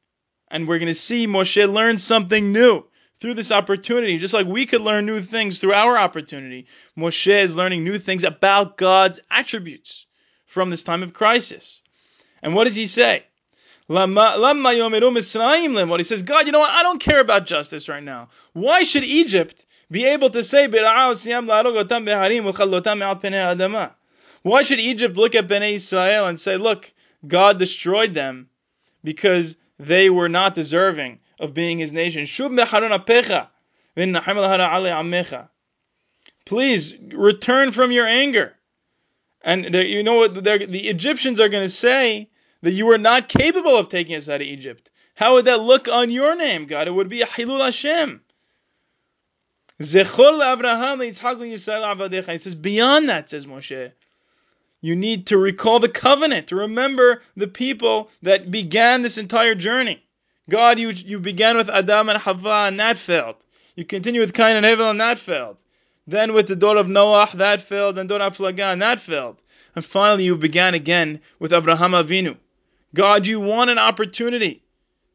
And 0.47 0.67
we're 0.67 0.77
going 0.77 0.89
to 0.89 0.93
see 0.93 1.25
Moshe 1.25 1.73
learn 1.73 1.97
something 1.97 2.51
new 2.51 2.83
through 3.19 3.33
this 3.33 3.51
opportunity, 3.51 4.19
just 4.19 4.35
like 4.35 4.45
we 4.45 4.67
could 4.67 4.81
learn 4.81 5.07
new 5.07 5.21
things 5.21 5.57
through 5.57 5.73
our 5.73 5.97
opportunity, 5.97 6.67
Moshe 6.95 7.41
is 7.41 7.55
learning 7.55 7.83
new 7.83 7.97
things 7.97 8.23
about 8.23 8.77
God's 8.77 9.19
attributes 9.31 10.05
from 10.45 10.69
this 10.69 10.83
time 10.83 11.01
of 11.01 11.15
crisis. 11.15 11.81
And 12.43 12.53
what 12.53 12.65
does 12.65 12.75
he 12.75 12.85
say? 12.85 13.23
What 13.89 14.07
he 15.99 16.03
says, 16.03 16.21
God, 16.21 16.45
you 16.45 16.51
know 16.51 16.59
what? 16.59 16.69
I 16.69 16.83
don't 16.83 17.01
care 17.01 17.19
about 17.19 17.47
justice 17.47 17.89
right 17.89 18.03
now. 18.03 18.29
Why 18.53 18.83
should 18.83 19.03
Egypt 19.03 19.65
be 19.89 20.05
able 20.05 20.29
to 20.29 20.43
say, 20.43 20.67
Why 20.67 20.83
should 24.61 24.79
Egypt 24.79 25.17
look 25.17 25.33
at 25.33 25.47
Bnei 25.47 25.73
Israel 25.73 26.27
and 26.27 26.39
say, 26.39 26.57
Look, 26.57 26.93
God 27.27 27.57
destroyed 27.57 28.13
them 28.13 28.49
because 29.03 29.57
they 29.79 30.11
were 30.11 30.29
not 30.29 30.53
deserving 30.53 31.17
of 31.39 31.55
being 31.55 31.79
his 31.79 31.91
nation. 31.91 32.27
Please 36.45 36.95
return 37.11 37.71
from 37.71 37.91
your 37.91 38.05
anger. 38.05 38.53
And 39.41 39.73
you 39.73 40.03
know 40.03 40.15
what 40.15 40.35
the 40.35 40.89
Egyptians 40.89 41.39
are 41.39 41.49
going 41.49 41.63
to 41.63 41.71
say 41.71 42.29
that 42.61 42.71
you 42.71 42.85
were 42.85 42.97
not 42.97 43.29
capable 43.29 43.75
of 43.75 43.89
taking 43.89 44.15
us 44.15 44.29
out 44.29 44.41
of 44.41 44.47
Egypt. 44.47 44.91
How 45.15 45.33
would 45.33 45.45
that 45.45 45.61
look 45.61 45.87
on 45.87 46.09
your 46.09 46.35
name, 46.35 46.65
God? 46.65 46.87
It 46.87 46.91
would 46.91 47.09
be 47.09 47.21
a 47.21 47.25
Hilul 47.25 47.63
Hashem. 47.63 48.21
He 49.77 49.85
says, 49.85 50.11
beyond 52.55 53.09
that, 53.09 53.29
says 53.29 53.45
Moshe, 53.45 53.91
you 54.81 54.95
need 54.95 55.27
to 55.27 55.37
recall 55.37 55.79
the 55.79 55.89
covenant, 55.89 56.47
to 56.47 56.55
remember 56.57 57.21
the 57.35 57.47
people 57.47 58.09
that 58.23 58.51
began 58.51 59.01
this 59.01 59.17
entire 59.17 59.55
journey. 59.55 60.03
God, 60.49 60.79
you, 60.79 60.89
you 60.89 61.19
began 61.19 61.57
with 61.57 61.69
Adam 61.69 62.09
and 62.09 62.17
Hava 62.17 62.65
and 62.67 62.79
that 62.79 62.97
failed. 62.97 63.35
You 63.75 63.85
continue 63.85 64.19
with 64.21 64.33
Cain 64.33 64.57
and 64.57 64.65
Hevel 64.65 64.89
and 64.89 64.99
that 64.99 65.17
failed. 65.17 65.57
Then 66.07 66.33
with 66.33 66.47
the 66.47 66.55
daughter 66.55 66.79
of 66.79 66.89
Noah, 66.89 67.29
that 67.35 67.61
failed, 67.61 67.97
and 67.99 68.09
daughter 68.09 68.23
of 68.23 68.35
Flagan, 68.37 68.79
that 68.79 68.99
failed. 68.99 69.37
And 69.75 69.85
finally 69.85 70.23
you 70.25 70.35
began 70.35 70.73
again 70.73 71.21
with 71.39 71.53
Abraham 71.53 71.91
Avinu. 71.91 72.35
God, 72.93 73.27
you 73.27 73.39
want 73.39 73.69
an 73.69 73.77
opportunity 73.77 74.63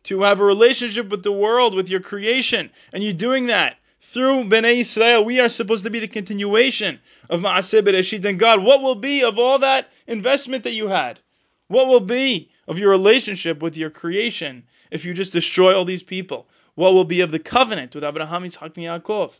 to 0.04 0.22
have 0.22 0.40
a 0.40 0.44
relationship 0.44 1.08
with 1.08 1.22
the 1.22 1.32
world, 1.32 1.74
with 1.74 1.88
your 1.88 2.00
creation, 2.00 2.70
and 2.92 3.02
you're 3.02 3.12
doing 3.12 3.46
that. 3.46 3.76
Through 4.00 4.44
Bnei 4.44 4.78
Israel, 4.80 5.24
we 5.24 5.40
are 5.40 5.48
supposed 5.48 5.84
to 5.84 5.90
be 5.90 5.98
the 5.98 6.06
continuation 6.06 7.00
of 7.28 7.40
Maaseh 7.40 7.82
Bereshit. 7.82 8.24
And 8.24 8.38
God, 8.38 8.62
what 8.62 8.80
will 8.82 8.94
be 8.94 9.24
of 9.24 9.38
all 9.38 9.58
that 9.60 9.88
investment 10.06 10.64
that 10.64 10.72
you 10.72 10.88
had? 10.88 11.18
What 11.66 11.88
will 11.88 12.00
be 12.00 12.50
of 12.68 12.78
your 12.78 12.90
relationship 12.90 13.60
with 13.60 13.76
your 13.76 13.90
creation 13.90 14.64
if 14.90 15.04
you 15.04 15.14
just 15.14 15.32
destroy 15.32 15.74
all 15.74 15.84
these 15.84 16.02
people? 16.02 16.46
What 16.74 16.94
will 16.94 17.04
be 17.04 17.22
of 17.22 17.32
the 17.32 17.38
covenant 17.38 17.94
with 17.94 18.04
Abraham, 18.04 18.44
Yitzchak, 18.44 18.76
and 18.76 19.02
Yaakov? 19.04 19.32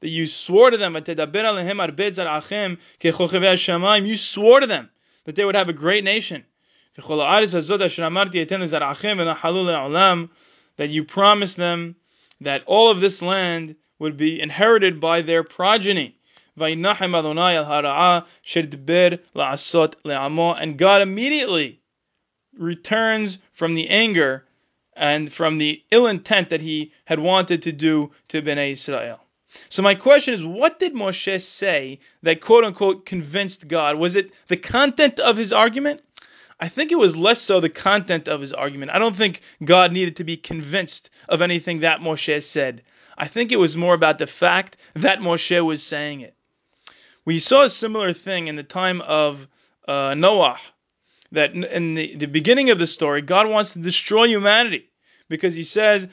That 0.00 0.08
you 0.08 0.26
swore 0.26 0.70
to 0.70 0.76
them, 0.76 0.94
you 4.04 4.16
swore 4.16 4.60
to 4.60 4.66
them 4.66 4.90
that 5.28 5.36
they 5.36 5.44
would 5.44 5.54
have 5.54 5.68
a 5.68 5.74
great 5.74 6.02
nation. 6.04 6.42
That 6.96 7.04
you 10.88 11.04
promised 11.04 11.58
them 11.58 11.96
that 12.40 12.62
all 12.64 12.90
of 12.90 13.00
this 13.00 13.20
land 13.20 13.76
would 13.98 14.16
be 14.16 14.40
inherited 14.40 15.00
by 15.00 15.20
their 15.20 15.44
progeny. 15.44 16.16
And 16.58 16.82
God 20.78 21.02
immediately 21.02 21.80
returns 22.56 23.38
from 23.52 23.74
the 23.74 23.90
anger 23.90 24.46
and 24.96 25.30
from 25.30 25.58
the 25.58 25.84
ill 25.90 26.06
intent 26.06 26.48
that 26.48 26.62
he 26.62 26.92
had 27.04 27.20
wanted 27.20 27.60
to 27.64 27.72
do 27.72 28.12
to 28.28 28.40
Bnei 28.40 28.72
Israel. 28.72 29.20
So 29.70 29.82
my 29.82 29.94
question 29.94 30.34
is, 30.34 30.46
what 30.46 30.78
did 30.78 30.94
Moshe 30.94 31.40
say 31.42 32.00
that 32.22 32.40
quote 32.40 32.64
unquote 32.64 33.04
convinced 33.04 33.68
God? 33.68 33.96
Was 33.96 34.16
it 34.16 34.30
the 34.48 34.56
content 34.56 35.20
of 35.20 35.36
his 35.36 35.52
argument? 35.52 36.02
I 36.60 36.68
think 36.68 36.90
it 36.90 36.98
was 36.98 37.16
less 37.16 37.40
so 37.40 37.60
the 37.60 37.68
content 37.68 38.28
of 38.28 38.40
his 38.40 38.52
argument. 38.52 38.90
I 38.92 38.98
don't 38.98 39.14
think 39.14 39.42
God 39.62 39.92
needed 39.92 40.16
to 40.16 40.24
be 40.24 40.36
convinced 40.36 41.10
of 41.28 41.42
anything 41.42 41.80
that 41.80 42.00
Moshe 42.00 42.42
said. 42.42 42.82
I 43.16 43.28
think 43.28 43.52
it 43.52 43.58
was 43.58 43.76
more 43.76 43.94
about 43.94 44.18
the 44.18 44.26
fact 44.26 44.76
that 44.94 45.20
Moshe 45.20 45.64
was 45.64 45.82
saying 45.82 46.22
it. 46.22 46.34
We 47.24 47.38
saw 47.38 47.62
a 47.62 47.70
similar 47.70 48.12
thing 48.12 48.48
in 48.48 48.56
the 48.56 48.62
time 48.62 49.00
of 49.02 49.46
uh, 49.86 50.14
Noah, 50.16 50.58
that 51.32 51.52
in 51.52 51.94
the, 51.94 52.16
the 52.16 52.26
beginning 52.26 52.70
of 52.70 52.78
the 52.78 52.86
story, 52.86 53.22
God 53.22 53.48
wants 53.48 53.72
to 53.72 53.80
destroy 53.80 54.28
humanity 54.28 54.88
because 55.28 55.54
he 55.54 55.64
says 55.64 56.08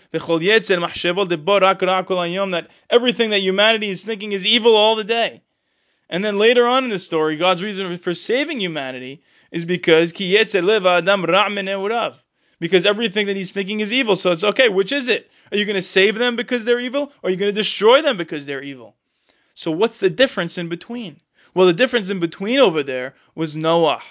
that 2.52 2.68
everything 2.90 3.30
that 3.30 3.42
humanity 3.42 3.90
is 3.90 4.04
thinking 4.04 4.32
is 4.32 4.46
evil 4.46 4.76
all 4.76 4.96
the 4.96 5.04
day. 5.04 5.42
And 6.10 6.24
then 6.24 6.38
later 6.38 6.68
on 6.68 6.84
in 6.84 6.90
the 6.90 7.00
story, 7.00 7.36
God's 7.38 7.64
reason 7.64 7.98
for 7.98 8.14
saving 8.14 8.62
humanity 8.62 9.24
is 9.52 9.66
because 9.66 10.12
because 12.60 12.86
everything 12.86 13.28
that 13.28 13.36
he's 13.36 13.52
thinking 13.52 13.80
is 13.80 13.92
evil. 13.92 14.16
So 14.16 14.32
it's 14.32 14.44
okay, 14.44 14.70
which 14.70 14.92
is 14.92 15.10
it? 15.10 15.30
Are 15.52 15.58
you 15.58 15.66
going 15.66 15.76
to 15.76 15.82
save 15.82 16.16
them 16.16 16.36
because 16.36 16.64
they're 16.64 16.80
evil? 16.80 17.12
Or 17.22 17.28
are 17.28 17.30
you 17.30 17.38
going 17.38 17.54
to 17.54 17.60
destroy 17.60 18.02
them 18.02 18.18
because 18.18 18.46
they're 18.46 18.62
evil? 18.62 18.96
So 19.56 19.72
what's 19.72 19.98
the 19.98 20.10
difference 20.10 20.58
in 20.58 20.70
between? 20.70 21.20
Well, 21.54 21.68
the 21.68 21.74
difference 21.74 22.10
in 22.10 22.20
between 22.20 22.60
over 22.60 22.84
there 22.84 23.16
was 23.34 23.56
Noah. 23.56 24.02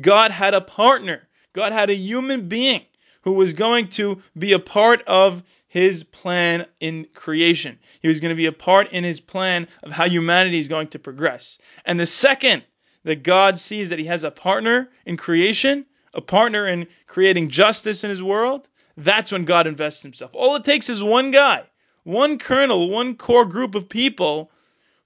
God 0.00 0.30
had 0.30 0.54
a 0.54 0.60
partner. 0.60 1.22
God 1.52 1.72
had 1.72 1.90
a 1.90 1.94
human 1.94 2.48
being 2.48 2.82
who 3.22 3.32
was 3.32 3.54
going 3.54 3.88
to 3.88 4.20
be 4.36 4.52
a 4.52 4.58
part 4.58 5.02
of 5.06 5.42
his 5.68 6.02
plan 6.04 6.66
in 6.80 7.06
creation. 7.14 7.78
He 8.00 8.08
was 8.08 8.20
going 8.20 8.30
to 8.30 8.36
be 8.36 8.46
a 8.46 8.52
part 8.52 8.92
in 8.92 9.04
his 9.04 9.20
plan 9.20 9.68
of 9.82 9.90
how 9.90 10.08
humanity 10.08 10.58
is 10.58 10.68
going 10.68 10.88
to 10.88 10.98
progress. 10.98 11.58
And 11.84 11.98
the 11.98 12.06
second 12.06 12.64
that 13.04 13.22
God 13.22 13.58
sees 13.58 13.88
that 13.88 13.98
he 13.98 14.04
has 14.06 14.24
a 14.24 14.30
partner 14.30 14.90
in 15.06 15.16
creation, 15.16 15.86
a 16.12 16.20
partner 16.20 16.66
in 16.66 16.88
creating 17.06 17.48
justice 17.48 18.04
in 18.04 18.10
his 18.10 18.22
world, 18.22 18.68
that's 18.96 19.32
when 19.32 19.44
God 19.44 19.66
invests 19.66 20.02
himself. 20.02 20.32
All 20.34 20.56
it 20.56 20.64
takes 20.64 20.90
is 20.90 21.02
one 21.02 21.30
guy, 21.30 21.64
one 22.04 22.38
kernel, 22.38 22.90
one 22.90 23.16
core 23.16 23.46
group 23.46 23.74
of 23.74 23.88
people 23.88 24.50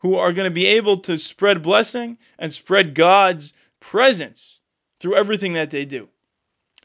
who 0.00 0.16
are 0.16 0.32
going 0.32 0.48
to 0.48 0.54
be 0.54 0.66
able 0.66 0.98
to 0.98 1.18
spread 1.18 1.62
blessing 1.62 2.18
and 2.38 2.52
spread 2.52 2.94
God's 2.94 3.54
presence 3.80 4.60
through 4.98 5.16
everything 5.16 5.54
that 5.54 5.70
they 5.70 5.84
do. 5.84 6.08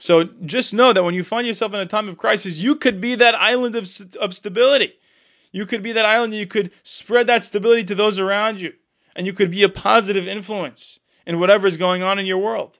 So 0.02 0.24
just 0.24 0.74
know 0.74 0.92
that 0.92 1.04
when 1.04 1.14
you 1.14 1.24
find 1.24 1.46
yourself 1.46 1.76
in 1.76 1.80
a 1.80 1.86
time 1.86 2.10
of 2.10 2.18
crisis, 2.18 2.58
you 2.58 2.76
could 2.76 3.00
be 3.02 3.14
that 3.14 3.36
island 3.36 3.76
of, 3.76 3.88
of 4.20 4.34
stability. 4.34 4.96
You 5.52 5.68
could 5.68 5.84
be 5.84 5.92
that 5.92 6.06
island, 6.06 6.34
you 6.34 6.48
could 6.48 6.72
spread 6.82 7.28
that 7.28 7.44
stability 7.44 7.84
to 7.84 7.94
those 7.94 8.18
around 8.18 8.60
you, 8.60 8.74
and 9.16 9.28
you 9.28 9.34
could 9.34 9.52
be 9.52 9.62
a 9.62 9.70
positive 9.70 10.28
influence 10.28 11.00
in 11.28 11.40
whatever 11.40 11.68
is 11.68 11.78
going 11.78 12.02
on 12.02 12.18
in 12.18 12.26
your 12.26 12.40
world. 12.40 12.80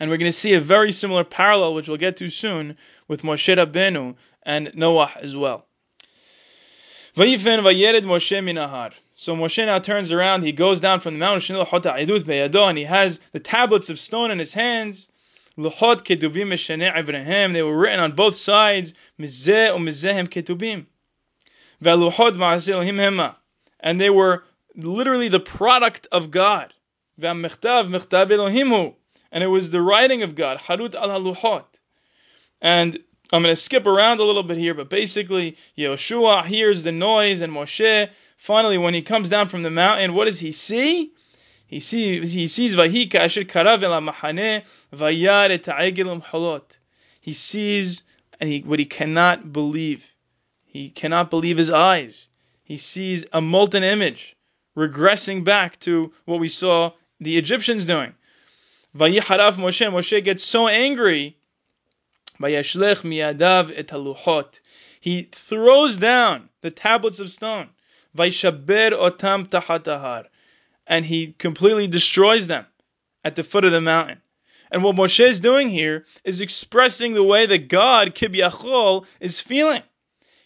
And 0.00 0.08
we're 0.08 0.16
going 0.16 0.32
to 0.32 0.38
see 0.38 0.54
a 0.54 0.60
very 0.60 0.92
similar 0.92 1.24
parallel, 1.24 1.74
which 1.74 1.88
we'll 1.88 1.98
get 1.98 2.16
to 2.16 2.30
soon, 2.30 2.78
with 3.06 3.20
Moshe 3.20 3.54
Rabbeinu 3.54 4.14
and 4.44 4.72
Noah 4.74 5.12
as 5.20 5.36
well. 5.36 5.66
So 7.14 7.22
Moshe 9.36 9.66
now 9.66 9.78
turns 9.78 10.10
around, 10.10 10.42
he 10.42 10.52
goes 10.52 10.80
down 10.80 11.00
from 11.00 11.18
the 11.18 11.20
mountain, 11.20 11.56
and 11.56 12.78
he 12.78 12.84
has 12.84 13.20
the 13.32 13.40
tablets 13.40 13.90
of 13.90 14.00
stone 14.00 14.30
in 14.30 14.38
his 14.38 14.54
hands, 14.54 15.08
Luchot 15.58 16.02
ketubim 16.02 16.48
meshaneh 16.48 16.94
Avraham. 16.94 17.52
They 17.52 17.62
were 17.62 17.76
written 17.76 18.00
on 18.00 18.12
both 18.12 18.36
sides. 18.36 18.94
Mizeh 19.18 19.70
umizehem 19.70 20.28
ketubim. 20.28 20.86
Ve'luchot 21.82 22.36
ma'aseh 22.36 22.84
hema. 22.84 23.36
And 23.80 24.00
they 24.00 24.10
were 24.10 24.44
literally 24.74 25.28
the 25.28 25.40
product 25.40 26.06
of 26.12 26.30
God. 26.30 26.74
Ve'mechtav 27.20 27.88
mechtav 27.88 28.28
Elohimu. 28.28 28.94
And 29.32 29.42
it 29.42 29.48
was 29.48 29.70
the 29.70 29.80
writing 29.80 30.22
of 30.22 30.34
God. 30.34 30.58
Harut 30.58 30.94
al 30.94 31.08
haluchot. 31.08 31.64
And 32.60 32.98
I'm 33.32 33.42
going 33.42 33.54
to 33.54 33.60
skip 33.60 33.86
around 33.86 34.20
a 34.20 34.24
little 34.24 34.44
bit 34.44 34.56
here, 34.56 34.74
but 34.74 34.88
basically, 34.88 35.56
Yehoshua 35.76 36.44
hears 36.44 36.84
the 36.84 36.92
noise, 36.92 37.40
and 37.40 37.52
Moshe, 37.52 38.08
finally, 38.36 38.78
when 38.78 38.94
he 38.94 39.02
comes 39.02 39.28
down 39.28 39.48
from 39.48 39.64
the 39.64 39.70
mountain, 39.70 40.14
what 40.14 40.26
does 40.26 40.38
he 40.38 40.52
see? 40.52 41.12
He 41.66 41.80
sees 41.80 42.32
he 42.32 42.46
sees 42.46 42.76
Vahi 42.76 43.10
kasher 43.10 43.44
karav 43.44 43.82
vayar 44.96 45.50
et 45.50 45.64
holot. 45.64 46.62
He 47.20 47.32
sees 47.32 48.02
and 48.40 48.48
he, 48.50 48.60
what 48.60 48.78
he 48.78 48.84
cannot 48.84 49.52
believe. 49.52 50.14
He 50.64 50.90
cannot 50.90 51.30
believe 51.30 51.58
his 51.58 51.70
eyes. 51.70 52.28
He 52.64 52.76
sees 52.76 53.26
a 53.32 53.40
molten 53.40 53.82
image 53.82 54.36
regressing 54.76 55.44
back 55.44 55.78
to 55.80 56.12
what 56.24 56.40
we 56.40 56.48
saw 56.48 56.92
the 57.20 57.36
Egyptians 57.38 57.84
doing. 57.84 58.14
Vayiharaf 58.96 59.56
Moshe. 59.56 59.90
Moshe 59.90 60.22
gets 60.24 60.44
so 60.44 60.68
angry. 60.68 61.36
Vayashlech 62.40 63.02
miyadav. 63.02 64.60
He 65.00 65.22
throws 65.22 65.96
down 65.96 66.48
the 66.60 66.70
tablets 66.70 67.20
of 67.20 67.30
stone. 67.30 67.70
Vayshaber 68.16 68.92
otam 68.92 69.46
tahatahar 69.48 70.26
and 70.86 71.04
he 71.04 71.34
completely 71.38 71.86
destroys 71.86 72.46
them 72.46 72.66
at 73.24 73.34
the 73.36 73.44
foot 73.44 73.64
of 73.64 73.72
the 73.72 73.80
mountain. 73.80 74.20
And 74.70 74.82
what 74.82 74.96
Moshe 74.96 75.24
is 75.24 75.40
doing 75.40 75.70
here 75.70 76.04
is 76.24 76.40
expressing 76.40 77.14
the 77.14 77.22
way 77.22 77.46
that 77.46 77.68
God, 77.68 78.14
Kibyachol, 78.14 79.06
is 79.20 79.40
feeling. 79.40 79.82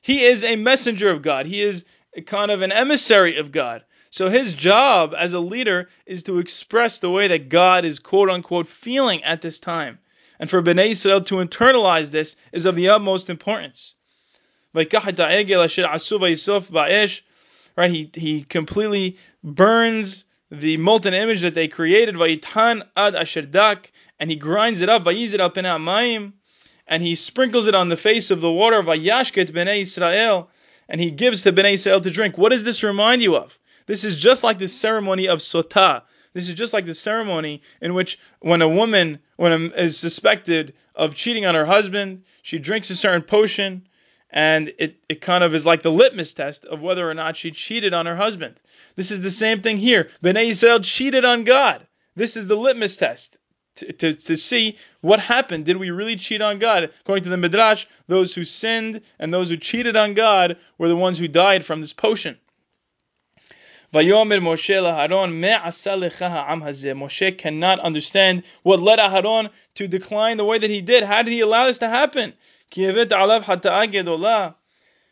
He 0.03 0.25
is 0.25 0.45
a 0.45 0.57
messenger 0.57 1.11
of 1.11 1.23
God. 1.23 1.47
He 1.47 1.63
is 1.63 1.85
kind 2.27 2.51
of 2.51 2.63
an 2.63 2.73
emissary 2.73 3.37
of 3.37 3.53
God. 3.53 3.85
So 4.11 4.29
his 4.29 4.55
job 4.55 5.15
as 5.17 5.35
a 5.35 5.41
leader 5.41 5.89
is 6.05 6.25
to 6.25 6.39
express 6.39 6.99
the 6.99 7.11
way 7.11 7.29
that 7.29 7.49
God 7.49 7.85
is 7.85 8.01
quote 8.01 8.29
unquote 8.29 8.67
feeling 8.67 9.23
at 9.23 9.41
this 9.41 9.61
time. 9.61 10.01
And 10.41 10.51
for 10.51 10.63
Bnei 10.63 10.91
Israel 10.91 11.21
to 11.23 11.37
internalize 11.37 12.11
this 12.11 12.35
is 12.53 12.67
of 12.67 12.75
the 12.75 12.89
utmost 12.89 13.31
importance. 13.31 13.95
Right? 14.75 14.93
He, 17.91 18.11
he 18.15 18.43
completely 18.43 19.17
burns 19.45 20.25
the 20.51 20.77
molten 20.79 21.15
image 21.15 21.43
that 21.43 21.55
they 21.55 21.69
created, 21.69 22.17
Vayitan 22.17 22.83
ad 22.97 23.15
asherdak, 23.15 23.93
and 24.21 24.29
he 24.29 24.37
grinds 24.37 24.83
it 24.83 24.91
up, 24.91 25.05
Vayizir 25.05 25.41
al 25.41 25.51
mayim, 25.51 26.35
and 26.87 27.03
he 27.03 27.15
sprinkles 27.15 27.67
it 27.67 27.75
on 27.75 27.89
the 27.89 27.97
face 27.97 28.31
of 28.31 28.43
the 28.43 28.53
water, 28.53 28.83
Vayashket 28.83 29.51
bnei 29.51 29.81
Israel, 29.81 30.51
and 30.91 31.01
he 31.01 31.11
gives 31.11 31.43
to 31.43 31.53
bnei 31.53 31.73
Israel 31.73 32.03
to 32.03 32.11
drink. 32.11 32.37
What 32.37 32.51
does 32.51 32.63
this 32.63 32.85
remind 32.85 33.23
you 33.23 33.35
of? 33.35 33.59
This 33.87 34.05
is 34.05 34.21
just 34.21 34.45
like 34.45 34.59
the 34.59 34.69
ceremony 34.69 35.27
of 35.27 35.39
Sotah. 35.39 36.03
This 36.35 36.51
is 36.51 36.55
just 36.55 36.75
like 36.75 36.85
the 36.85 36.95
ceremony 36.95 37.63
in 37.81 37.95
which 37.95 38.19
when 38.41 38.61
a 38.61 38.69
woman 38.69 39.21
when 39.37 39.53
a, 39.53 39.83
is 39.83 39.99
suspected 39.99 40.75
of 40.95 41.15
cheating 41.15 41.47
on 41.47 41.55
her 41.55 41.65
husband, 41.65 42.25
she 42.43 42.59
drinks 42.59 42.91
a 42.91 42.97
certain 42.97 43.23
potion, 43.23 43.89
and 44.29 44.73
it, 44.79 45.03
it 45.09 45.23
kind 45.23 45.43
of 45.43 45.55
is 45.55 45.65
like 45.65 45.83
the 45.83 45.91
litmus 45.91 46.35
test 46.35 46.67
of 46.67 46.83
whether 46.83 47.09
or 47.09 47.15
not 47.15 47.37
she 47.37 47.51
cheated 47.51 47.95
on 47.95 48.05
her 48.05 48.17
husband. 48.17 48.61
This 48.97 49.11
is 49.11 49.23
the 49.23 49.31
same 49.31 49.63
thing 49.63 49.79
here. 49.79 50.11
Bnei 50.23 50.51
Israel 50.51 50.81
cheated 50.81 51.25
on 51.25 51.45
God. 51.45 51.87
This 52.15 52.37
is 52.37 52.47
the 52.47 52.57
litmus 52.57 52.99
test 52.99 53.39
to, 53.99 54.13
to, 54.15 54.37
see 54.37 54.77
what 55.01 55.21
happened. 55.21 55.65
Did 55.65 55.77
we 55.77 55.91
really 55.91 56.17
cheat 56.17 56.43
on 56.43 56.59
God? 56.59 56.91
According 57.01 57.25
to 57.25 57.31
the 57.31 57.37
Midrash, 57.37 57.87
those 58.07 58.35
who 58.35 58.45
sinned 58.45 59.03
and 59.19 59.33
those 59.33 59.51
who 59.51 59.57
cheated 59.57 59.97
on 59.97 60.15
God 60.15 60.57
were 60.79 60.89
the 60.89 60.97
ones 60.97 61.19
who 61.19 61.29
died 61.29 61.65
from 61.65 61.81
this 61.81 61.93
potion. 61.93 62.39
Moshe 66.95 67.39
cannot 67.39 67.81
understand 67.81 68.45
what 68.63 68.81
led 68.81 69.01
Aharon 69.01 69.51
to 69.75 69.89
decline 69.89 70.37
the 70.37 70.45
way 70.45 70.59
that 70.59 70.71
he 70.71 70.81
did. 70.81 71.03
How 71.03 71.23
did 71.23 71.33
he 71.33 71.41
allow 71.41 71.67
this 71.67 71.81
to 71.81 71.89
happen? 71.89 72.35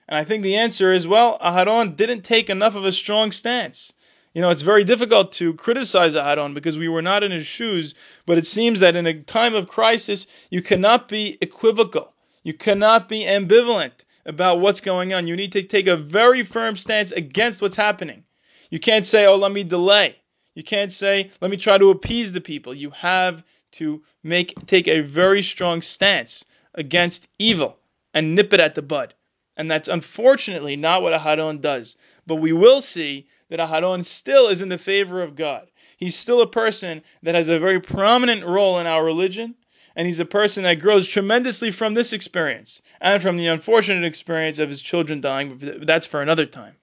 And 0.09 0.16
I 0.16 0.24
think 0.24 0.42
the 0.42 0.57
answer 0.57 0.92
is 0.92 1.09
well, 1.09 1.38
Aharon 1.40 1.96
didn't 1.96 2.22
take 2.22 2.48
enough 2.50 2.76
of 2.76 2.85
a 2.85 2.92
strong 2.92 3.33
stance. 3.33 3.92
You 4.38 4.42
know, 4.42 4.51
it's 4.51 4.62
very 4.62 4.85
difficult 4.85 5.33
to 5.33 5.55
criticize 5.55 6.14
Aharon 6.14 6.55
because 6.55 6.79
we 6.79 6.87
were 6.87 7.03
not 7.03 7.24
in 7.24 7.33
his 7.33 7.44
shoes, 7.44 7.96
but 8.24 8.38
it 8.38 8.46
seems 8.46 8.79
that 8.79 8.94
in 8.94 9.05
a 9.05 9.20
time 9.20 9.57
of 9.57 9.66
crisis, 9.66 10.29
you 10.48 10.62
cannot 10.62 11.09
be 11.09 11.37
equivocal. 11.40 12.14
You 12.44 12.55
cannot 12.55 13.09
be 13.09 13.24
ambivalent 13.24 13.90
about 14.24 14.61
what's 14.61 14.81
going 14.81 15.12
on. 15.12 15.27
You 15.27 15.35
need 15.35 15.51
to 15.55 15.64
take 15.64 15.88
a 15.88 15.96
very 15.96 16.44
firm 16.44 16.77
stance 16.77 17.11
against 17.11 17.61
what's 17.61 17.74
happening. 17.74 18.22
You 18.70 18.79
can't 18.79 19.05
say, 19.05 19.27
oh, 19.27 19.35
let 19.35 19.51
me 19.51 19.64
delay. 19.64 20.14
You 20.55 20.62
can't 20.62 20.92
say, 20.92 21.33
let 21.40 21.51
me 21.51 21.57
try 21.57 21.77
to 21.77 21.90
appease 21.90 22.31
the 22.33 22.40
people. 22.40 22.72
You 22.72 22.90
have 22.90 23.42
to 23.72 24.05
make 24.22 24.55
take 24.66 24.87
a 24.87 25.01
very 25.01 25.42
strong 25.42 25.83
stance 25.83 26.44
against 26.77 27.27
evil 27.40 27.77
and 28.14 28.37
nip 28.37 28.53
it 28.53 28.61
at 28.61 28.77
the 28.77 28.83
bud. 28.83 29.14
And 29.59 29.68
that's 29.68 29.88
unfortunately 29.88 30.77
not 30.77 31.03
what 31.03 31.12
Aharon 31.12 31.61
does. 31.61 31.97
But 32.27 32.37
we 32.37 32.53
will 32.53 32.81
see 32.81 33.27
that 33.51 33.59
Aharon 33.59 34.05
still 34.05 34.49
is 34.49 34.62
in 34.62 34.68
the 34.68 34.79
favor 34.79 35.21
of 35.21 35.35
God. 35.35 35.68
He's 35.97 36.16
still 36.16 36.40
a 36.40 36.47
person 36.47 37.03
that 37.25 37.35
has 37.35 37.49
a 37.49 37.59
very 37.59 37.81
prominent 37.81 38.47
role 38.47 38.79
in 38.79 38.87
our 38.87 39.05
religion, 39.05 39.57
and 39.97 40.07
he's 40.07 40.21
a 40.21 40.25
person 40.25 40.62
that 40.62 40.75
grows 40.75 41.09
tremendously 41.09 41.73
from 41.73 41.94
this 41.94 42.12
experience 42.12 42.83
and 43.01 43.21
from 43.21 43.37
the 43.37 43.49
unfortunate 43.49 44.05
experience 44.05 44.61
of 44.61 44.68
his 44.68 44.81
children 44.81 45.21
dying. 45.21 45.59
But 45.59 45.88
that's 45.88 46.07
for 46.07 46.23
another 46.23 46.47
time. 46.47 46.77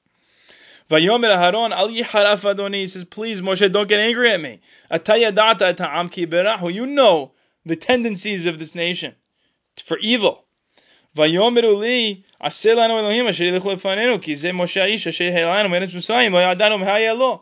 Vayomer 0.90 1.34
Aharon 1.34 1.72
al 1.72 1.88
yiharaf 1.88 2.44
Adoni. 2.44 2.76
He 2.76 2.88
says, 2.88 3.06
please, 3.06 3.42
Moshe, 3.42 3.72
don't 3.72 3.88
get 3.88 4.02
angry 4.02 4.32
at 4.32 4.42
me. 4.42 4.60
Atayadata 4.92 5.78
ta'am 5.78 6.10
ki 6.10 6.28
You 6.74 6.86
know 6.86 7.32
the 7.66 7.78
tendencies 7.78 8.46
of 8.46 8.60
this 8.60 8.76
nation 8.76 9.16
for 9.84 9.98
evil. 10.00 10.45
Vayomeru 11.16 11.80
li 11.80 12.24
aselanu 12.42 13.00
Elohim 13.00 13.28
asher 13.28 13.46
yilchu 13.46 13.76
lefanenu 13.76 14.22
ki 14.22 14.36
ze 14.36 14.52
Moshe 14.52 14.82
aish 14.82 15.08
asher 15.08 15.32
helanu 15.32 15.70
meretz 15.70 15.94
Mitzrayim 15.94 16.34
lo 16.34 16.40
yadanu 16.40 16.84
hayelo. 16.84 17.42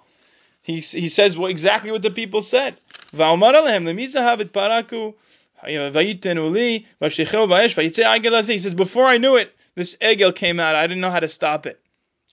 He 0.62 0.76
he 0.76 1.10
says 1.10 1.38
well, 1.38 1.50
exactly 1.50 1.92
what 1.92 2.04
the 2.04 2.12
people 2.12 2.42
said. 2.42 2.76
Va'omar 3.16 3.56
alehem 3.56 3.86
lemizahav 3.86 4.42
et 4.42 4.54
paraku 4.54 5.16
vayitenu 5.64 6.52
li 6.52 6.86
v'shechel 7.02 7.48
v'esh 7.48 7.74
v'yitzei 7.74 8.06
agel 8.06 8.48
He 8.48 8.60
says 8.60 8.76
before 8.76 9.08
I 9.08 9.18
knew 9.18 9.38
it, 9.38 9.52
this 9.76 9.96
egel 10.02 10.36
came 10.36 10.60
out. 10.60 10.76
I 10.76 10.86
didn't 10.86 11.02
know 11.02 11.12
how 11.12 11.20
to 11.20 11.28
stop 11.28 11.66
it. 11.66 11.80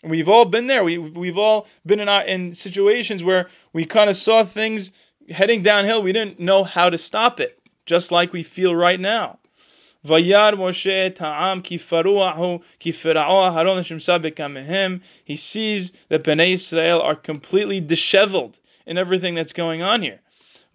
We've 0.02 0.28
all 0.28 0.44
been 0.44 0.66
there. 0.66 0.84
We 0.84 0.98
we've 0.98 1.38
all 1.38 1.66
been 1.86 2.00
in 2.00 2.08
our, 2.08 2.22
in 2.22 2.54
situations 2.54 3.24
where 3.24 3.48
we 3.72 3.86
kind 3.86 4.10
of 4.10 4.16
saw 4.16 4.44
things 4.44 4.92
heading 5.28 5.62
downhill. 5.62 6.02
We 6.02 6.12
didn't 6.12 6.38
know 6.38 6.64
how 6.64 6.90
to 6.90 6.98
stop 6.98 7.40
it, 7.40 7.58
just 7.86 8.12
like 8.12 8.32
we 8.32 8.42
feel 8.42 8.74
right 8.74 9.00
now. 9.00 9.38
Vayar 10.05 10.53
Moshe 10.53 11.15
ta'am 11.15 11.61
ki 11.61 11.79
faruahu 11.79 12.61
ki 12.79 12.91
haron 12.91 14.53
mehem. 14.53 15.01
He 15.23 15.35
sees 15.35 15.91
that 16.09 16.23
Bnei 16.23 16.53
Israel 16.53 17.01
are 17.01 17.15
completely 17.15 17.81
disheveled 17.81 18.59
in 18.85 18.97
everything 18.97 19.33
that's 19.35 19.53
going 19.53 19.81
on 19.81 20.01
here. 20.01 20.19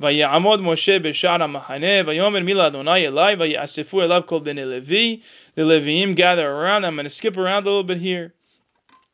ויעמוד 0.01 0.61
משה 0.61 0.99
בשער 0.99 1.43
המחנה, 1.43 2.01
ויאמר 2.07 2.41
מילה 2.41 2.67
אדוני 2.67 3.07
אלי, 3.07 3.35
ויאספו 3.39 4.03
אליו 4.03 4.23
כל 4.27 4.41
בני 4.41 4.65
Levi. 4.65 5.21
The 5.57 5.63
Leviim 5.63 6.17
gather 6.17 6.51
around. 6.51 6.85
I'm 6.87 6.97
going 6.97 7.05
to 7.05 7.11
skip 7.11 7.37
around 7.37 7.67
a 7.67 7.71
little 7.71 7.85
bit 7.85 7.99
here. 7.99 8.33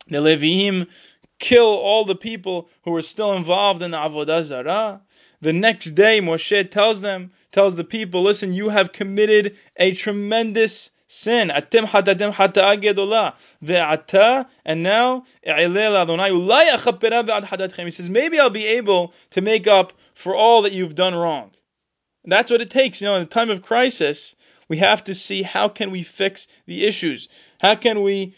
The 0.09 0.19
Leviim 0.19 0.87
kill 1.39 1.67
all 1.67 2.05
the 2.05 2.15
people 2.15 2.69
who 2.85 2.93
were 2.93 3.03
still 3.03 3.33
involved 3.33 3.83
in 3.83 3.91
the 3.91 3.99
Avodah 3.99 4.43
Zarah. 4.43 5.01
The 5.42 5.54
next 5.54 5.92
day, 5.92 6.22
Moshe 6.22 6.70
tells 6.70 7.02
them, 7.02 7.32
tells 7.52 7.76
the 7.76 7.84
people, 7.84 8.22
listen, 8.22 8.54
you 8.54 8.70
have 8.70 8.92
committed 8.92 9.58
a 9.76 9.94
tremendous 9.94 10.92
sin. 11.08 11.50
Atim 11.50 11.86
hatatim. 11.86 13.34
Ve'ata, 13.64 14.48
and 14.64 14.84
now, 14.84 15.26
he 15.44 17.92
says, 17.92 18.10
maybe 18.10 18.40
I'll 18.40 18.50
be 18.50 18.68
able 18.68 19.14
to 19.32 19.42
make 19.42 19.68
up 19.68 19.94
for 20.14 20.36
all 20.36 20.62
that 20.62 20.74
you've 20.74 20.96
done 20.96 21.16
wrong. 21.16 21.52
That's 22.24 22.52
what 22.52 22.62
it 22.62 22.70
takes. 22.70 23.02
You 23.02 23.08
know, 23.08 23.16
in 23.16 23.24
a 23.24 23.26
time 23.26 23.50
of 23.50 23.64
crisis, 23.64 24.36
we 24.70 24.78
have 24.78 25.04
to 25.06 25.16
see 25.16 25.42
how 25.42 25.70
can 25.70 25.90
we 25.90 26.04
fix 26.04 26.48
the 26.68 26.86
issues? 26.86 27.30
How 27.60 27.76
can 27.76 28.04
we 28.04 28.36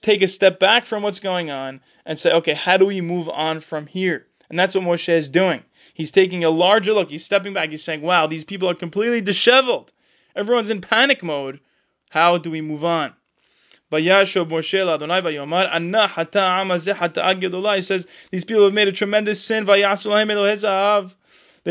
take 0.00 0.22
a 0.22 0.28
step 0.28 0.58
back 0.58 0.84
from 0.84 1.02
what's 1.02 1.20
going 1.20 1.50
on 1.50 1.80
and 2.04 2.18
say, 2.18 2.32
okay, 2.32 2.54
how 2.54 2.76
do 2.76 2.86
we 2.86 3.00
move 3.00 3.28
on 3.28 3.60
from 3.60 3.86
here? 3.86 4.26
And 4.50 4.58
that's 4.58 4.74
what 4.74 4.84
Moshe 4.84 5.08
is 5.08 5.28
doing. 5.28 5.62
He's 5.94 6.12
taking 6.12 6.44
a 6.44 6.50
larger 6.50 6.92
look. 6.92 7.10
He's 7.10 7.24
stepping 7.24 7.52
back. 7.52 7.70
He's 7.70 7.84
saying, 7.84 8.02
wow, 8.02 8.26
these 8.26 8.44
people 8.44 8.68
are 8.68 8.74
completely 8.74 9.20
disheveled. 9.20 9.92
Everyone's 10.34 10.70
in 10.70 10.80
panic 10.80 11.22
mode. 11.22 11.60
How 12.10 12.38
do 12.38 12.50
we 12.50 12.60
move 12.60 12.84
on? 12.84 13.12
He 13.90 14.08
says, 14.08 14.34
these 18.30 18.44
people 18.44 18.64
have 18.64 18.72
made 18.72 18.88
a 18.88 18.92
tremendous 18.92 19.44
sin. 19.44 19.64
They 19.64 19.82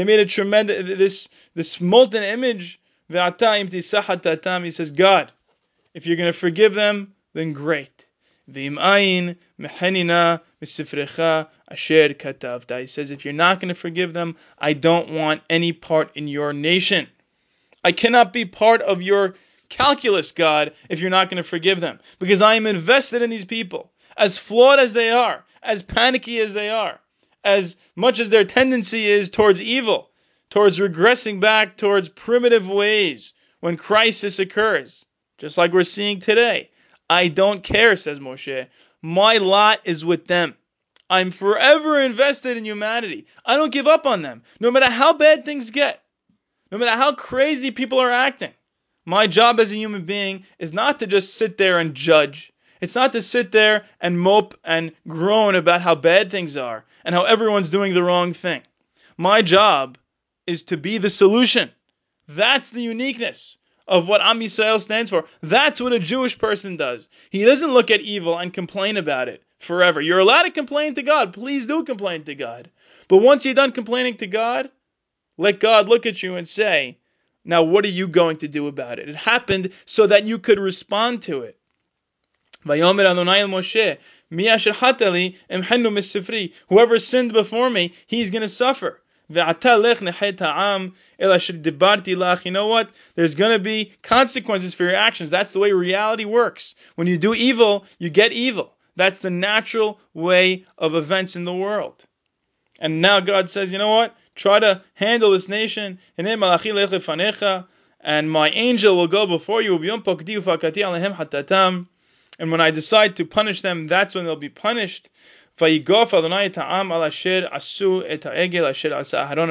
made 0.03 0.19
a 0.19 0.25
tremendous, 0.25 0.97
this, 0.97 1.29
this 1.55 1.81
molten 1.81 2.23
image. 2.23 2.79
He 3.09 3.81
says, 4.71 4.91
God, 4.91 5.31
if 5.93 6.05
you're 6.05 6.15
going 6.15 6.31
to 6.31 6.37
forgive 6.37 6.75
them, 6.75 7.13
then 7.33 7.53
great. 7.53 8.00
He 8.47 8.69
says, 8.69 9.35
if 13.11 13.25
you're 13.25 13.33
not 13.33 13.59
going 13.59 13.67
to 13.67 13.73
forgive 13.73 14.13
them, 14.13 14.37
I 14.57 14.73
don't 14.73 15.11
want 15.11 15.41
any 15.49 15.73
part 15.73 16.11
in 16.15 16.27
your 16.27 16.53
nation. 16.53 17.07
I 17.83 17.91
cannot 17.91 18.33
be 18.33 18.45
part 18.45 18.81
of 18.81 19.01
your 19.01 19.35
calculus, 19.69 20.31
God, 20.31 20.73
if 20.89 20.99
you're 20.99 21.09
not 21.09 21.29
going 21.29 21.37
to 21.37 21.43
forgive 21.43 21.79
them. 21.79 21.99
Because 22.19 22.41
I 22.41 22.55
am 22.55 22.67
invested 22.67 23.21
in 23.21 23.29
these 23.29 23.45
people. 23.45 23.91
As 24.17 24.37
flawed 24.37 24.79
as 24.79 24.93
they 24.93 25.11
are, 25.11 25.43
as 25.63 25.81
panicky 25.81 26.39
as 26.39 26.53
they 26.53 26.69
are, 26.69 26.99
as 27.43 27.77
much 27.95 28.19
as 28.19 28.29
their 28.29 28.43
tendency 28.43 29.07
is 29.07 29.29
towards 29.29 29.61
evil, 29.61 30.09
towards 30.49 30.79
regressing 30.79 31.39
back 31.39 31.77
towards 31.77 32.09
primitive 32.09 32.67
ways 32.67 33.33
when 33.61 33.77
crisis 33.77 34.39
occurs, 34.39 35.05
just 35.37 35.57
like 35.57 35.71
we're 35.71 35.83
seeing 35.83 36.19
today. 36.19 36.69
I 37.11 37.27
don't 37.27 37.61
care, 37.61 37.97
says 37.97 38.21
Moshe. 38.21 38.67
My 39.01 39.35
lot 39.35 39.81
is 39.83 40.05
with 40.05 40.27
them. 40.27 40.55
I'm 41.09 41.31
forever 41.31 41.99
invested 41.99 42.55
in 42.55 42.63
humanity. 42.63 43.25
I 43.45 43.57
don't 43.57 43.73
give 43.73 43.85
up 43.85 44.05
on 44.05 44.21
them, 44.21 44.43
no 44.61 44.71
matter 44.71 44.89
how 44.89 45.11
bad 45.11 45.43
things 45.43 45.71
get, 45.71 46.01
no 46.71 46.77
matter 46.77 46.95
how 46.95 47.13
crazy 47.13 47.71
people 47.71 47.99
are 47.99 48.09
acting. 48.09 48.53
My 49.05 49.27
job 49.27 49.59
as 49.59 49.73
a 49.73 49.75
human 49.75 50.05
being 50.05 50.45
is 50.57 50.71
not 50.71 50.99
to 50.99 51.05
just 51.05 51.35
sit 51.35 51.57
there 51.57 51.79
and 51.79 51.95
judge. 51.95 52.53
It's 52.79 52.95
not 52.95 53.11
to 53.11 53.21
sit 53.21 53.51
there 53.51 53.83
and 53.99 54.17
mope 54.17 54.57
and 54.63 54.93
groan 55.05 55.55
about 55.55 55.81
how 55.81 55.95
bad 55.95 56.31
things 56.31 56.55
are 56.55 56.85
and 57.03 57.13
how 57.13 57.23
everyone's 57.23 57.71
doing 57.71 57.93
the 57.93 58.03
wrong 58.03 58.31
thing. 58.33 58.61
My 59.17 59.41
job 59.41 59.97
is 60.47 60.63
to 60.63 60.77
be 60.77 60.97
the 60.97 61.09
solution. 61.09 61.71
That's 62.29 62.69
the 62.69 62.83
uniqueness 62.83 63.57
of 63.87 64.07
what 64.07 64.21
Am 64.21 64.39
Yisrael 64.39 64.79
stands 64.79 65.09
for. 65.09 65.25
That's 65.41 65.81
what 65.81 65.93
a 65.93 65.99
Jewish 65.99 66.37
person 66.37 66.77
does. 66.77 67.09
He 67.29 67.43
doesn't 67.43 67.73
look 67.73 67.91
at 67.91 68.01
evil 68.01 68.37
and 68.37 68.53
complain 68.53 68.97
about 68.97 69.27
it 69.27 69.43
forever. 69.59 70.01
You're 70.01 70.19
allowed 70.19 70.43
to 70.43 70.51
complain 70.51 70.95
to 70.95 71.03
God. 71.03 71.33
Please 71.33 71.65
do 71.65 71.83
complain 71.83 72.23
to 72.25 72.35
God. 72.35 72.69
But 73.07 73.17
once 73.17 73.45
you're 73.45 73.53
done 73.53 73.71
complaining 73.71 74.17
to 74.17 74.27
God, 74.27 74.69
let 75.37 75.59
God 75.59 75.89
look 75.89 76.05
at 76.05 76.21
you 76.21 76.35
and 76.35 76.47
say, 76.47 76.97
now, 77.43 77.63
what 77.63 77.85
are 77.85 77.89
you 77.89 78.07
going 78.07 78.37
to 78.37 78.47
do 78.47 78.67
about 78.67 78.99
it? 78.99 79.09
It 79.09 79.15
happened 79.15 79.71
so 79.85 80.05
that 80.07 80.25
you 80.25 80.37
could 80.37 80.59
respond 80.59 81.23
to 81.23 81.41
it. 81.41 81.57
Whoever 86.69 86.99
sinned 86.99 87.33
before 87.33 87.69
me, 87.69 87.93
he's 88.05 88.29
going 88.29 88.43
to 88.43 88.47
suffer. 88.47 89.00
You 92.45 92.51
know 92.51 92.67
what? 92.67 92.89
There's 93.15 93.35
going 93.35 93.51
to 93.51 93.59
be 93.59 93.93
consequences 94.01 94.73
for 94.73 94.83
your 94.83 94.95
actions. 94.95 95.29
That's 95.29 95.53
the 95.53 95.59
way 95.59 95.71
reality 95.71 96.25
works. 96.25 96.75
When 96.95 97.07
you 97.07 97.17
do 97.17 97.33
evil, 97.33 97.85
you 97.99 98.09
get 98.09 98.31
evil. 98.31 98.75
That's 98.95 99.19
the 99.19 99.29
natural 99.29 99.99
way 100.13 100.65
of 100.77 100.95
events 100.95 101.35
in 101.35 101.43
the 101.43 101.53
world. 101.55 102.03
And 102.79 103.01
now 103.01 103.19
God 103.19 103.49
says, 103.49 103.71
you 103.71 103.77
know 103.77 103.89
what? 103.89 104.15
Try 104.35 104.59
to 104.59 104.81
handle 104.95 105.31
this 105.31 105.47
nation. 105.47 105.99
And 106.17 106.27
my 108.31 108.49
angel 108.49 108.95
will 108.97 109.07
go 109.07 109.27
before 109.27 109.61
you. 109.61 109.75
And 112.39 112.51
when 112.51 112.61
I 112.61 112.71
decide 112.71 113.15
to 113.17 113.25
punish 113.25 113.61
them, 113.61 113.87
that's 113.87 114.15
when 114.15 114.25
they'll 114.25 114.35
be 114.35 114.49
punished. 114.49 115.09
And 115.59 115.83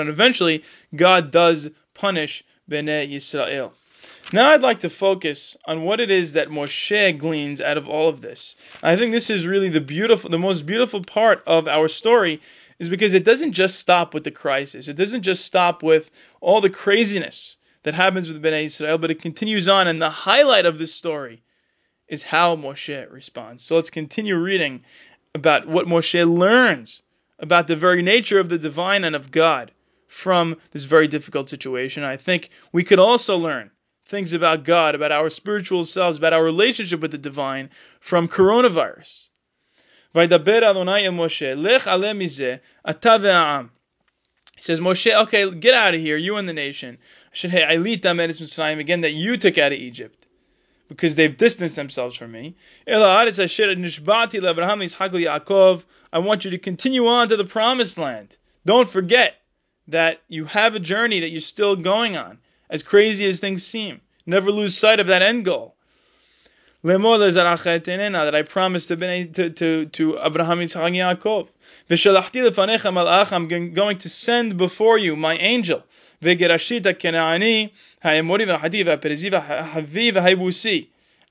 eventually, 0.09 0.65
God 0.95 1.31
does 1.31 1.71
punish 1.95 2.45
Bnei 2.71 3.13
Yisrael. 3.13 3.73
Now 4.33 4.51
I'd 4.51 4.63
like 4.63 4.81
to 4.81 4.91
focus 4.91 5.57
on 5.65 5.83
what 5.83 5.99
it 5.99 6.11
is 6.11 6.35
that 6.35 6.51
Moshe 6.51 7.19
gleans 7.19 7.61
out 7.61 7.77
of 7.77 7.89
all 7.89 8.09
of 8.09 8.21
this. 8.21 8.55
I 8.83 8.97
think 8.97 9.13
this 9.13 9.29
is 9.29 9.47
really 9.47 9.69
the 9.69 9.81
beautiful, 9.81 10.31
the 10.31 10.39
most 10.39 10.67
beautiful 10.67 11.03
part 11.03 11.43
of 11.47 11.67
our 11.67 11.89
story 11.89 12.41
is 12.79 12.89
because 12.89 13.15
it 13.15 13.25
doesn't 13.25 13.53
just 13.53 13.79
stop 13.79 14.15
with 14.15 14.25
the 14.25 14.31
crisis. 14.31 14.89
It 14.89 14.97
doesn't 14.97 15.23
just 15.23 15.45
stop 15.45 15.83
with 15.83 16.11
all 16.41 16.61
the 16.61 16.71
craziness 16.71 17.57
that 17.83 17.95
happens 17.95 18.33
with 18.33 18.43
Bnei 18.43 18.65
Israel, 18.65 18.99
but 18.99 19.11
it 19.11 19.21
continues 19.21 19.69
on. 19.69 19.89
And 19.89 20.01
the 20.01 20.11
highlight 20.11 20.65
of 20.65 20.79
this 20.79 20.95
story 20.95 21.43
is 22.09 22.23
how 22.23 22.57
Moshe 22.57 23.13
responds. 23.13 23.65
So 23.65 23.77
let's 23.77 23.91
continue 23.91 24.37
reading 24.37 24.85
about 25.35 25.67
what 25.67 25.87
Moshe 25.87 26.39
learns 26.39 27.03
about 27.39 27.67
the 27.67 27.77
very 27.77 28.03
nature 28.03 28.41
of 28.41 28.49
the 28.49 28.59
divine 28.59 29.05
and 29.05 29.15
of 29.15 29.31
God 29.31 29.71
from 30.09 30.57
this 30.73 30.85
very 30.85 31.09
difficult 31.09 31.49
situation. 31.49 32.03
I 32.03 32.17
think 32.17 32.51
we 32.73 32.83
could 32.85 32.99
also 32.99 33.37
learn 33.39 33.71
things 34.07 34.33
about 34.33 34.65
God, 34.65 34.95
about 34.95 35.13
our 35.13 35.31
spiritual 35.31 35.85
selves, 35.85 36.19
about 36.19 36.33
our 36.33 36.43
relationship 36.43 37.01
with 37.01 37.13
the 37.13 37.19
divine 37.19 37.71
from 38.01 38.27
coronavirus. 38.27 39.29
He 40.13 40.27
says, 44.63 44.81
Moshe, 44.81 45.15
okay, 45.15 45.51
get 45.53 45.75
out 45.75 45.95
of 45.95 46.01
here, 46.01 46.17
you 46.17 46.37
and 46.37 46.49
the 46.49 46.53
nation. 46.53 46.99
Again, 47.43 49.01
that 49.01 49.13
you 49.13 49.37
took 49.37 49.59
out 49.59 49.73
of 49.73 49.79
Egypt 49.79 50.27
because 50.91 51.15
they've 51.15 51.37
distanced 51.37 51.77
themselves 51.77 52.17
from 52.17 52.33
me. 52.33 52.57
I 52.89 52.99
want 56.19 56.45
you 56.45 56.51
to 56.51 56.59
continue 56.59 57.07
on 57.07 57.29
to 57.29 57.37
the 57.37 57.45
promised 57.45 57.97
land. 57.97 58.37
Don't 58.67 58.91
forget 58.91 59.37
that 59.89 60.21
you 60.29 60.45
have 60.47 60.75
a 60.75 60.81
journey 60.81 61.21
that 61.21 61.31
you're 61.31 61.41
still 61.41 61.77
going 61.77 62.17
on, 62.17 62.39
as 62.69 62.83
crazy 62.83 63.25
as 63.25 63.39
things 63.39 63.65
seem. 63.65 64.01
Never 64.27 64.51
lose 64.51 64.77
sight 64.77 64.99
of 64.99 65.07
that 65.07 65.23
end 65.23 65.45
goal 65.45 65.77
that 66.83 68.35
I 68.35 68.43
promised 68.43 68.89
to, 68.89 68.97
to, 68.97 69.51
to, 69.51 69.87
to 69.87 70.19
Abraham, 70.19 70.59
Yitzchak, 70.59 71.19
Yaakov. 71.91 73.33
I'm 73.33 73.49
going 73.75 73.97
to 73.99 74.09
send 74.09 74.57
before 74.57 74.99
you 74.99 75.17
my 75.17 75.37
angel. 75.37 75.83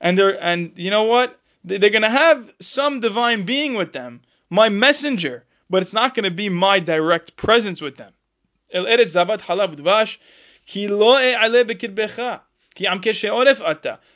And 0.00 0.18
they're, 0.18 0.42
and 0.42 0.72
you 0.76 0.90
know 0.90 1.04
what? 1.04 1.38
They're 1.64 1.90
going 1.90 2.02
to 2.02 2.10
have 2.10 2.52
some 2.60 3.00
divine 3.00 3.42
being 3.42 3.74
with 3.74 3.92
them, 3.92 4.22
my 4.48 4.68
messenger, 4.68 5.44
but 5.68 5.82
it's 5.82 5.92
not 5.92 6.14
going 6.14 6.24
to 6.24 6.30
be 6.30 6.48
my 6.48 6.80
direct 6.80 7.36
presence 7.36 7.80
with 7.80 7.96
them. 7.96 8.12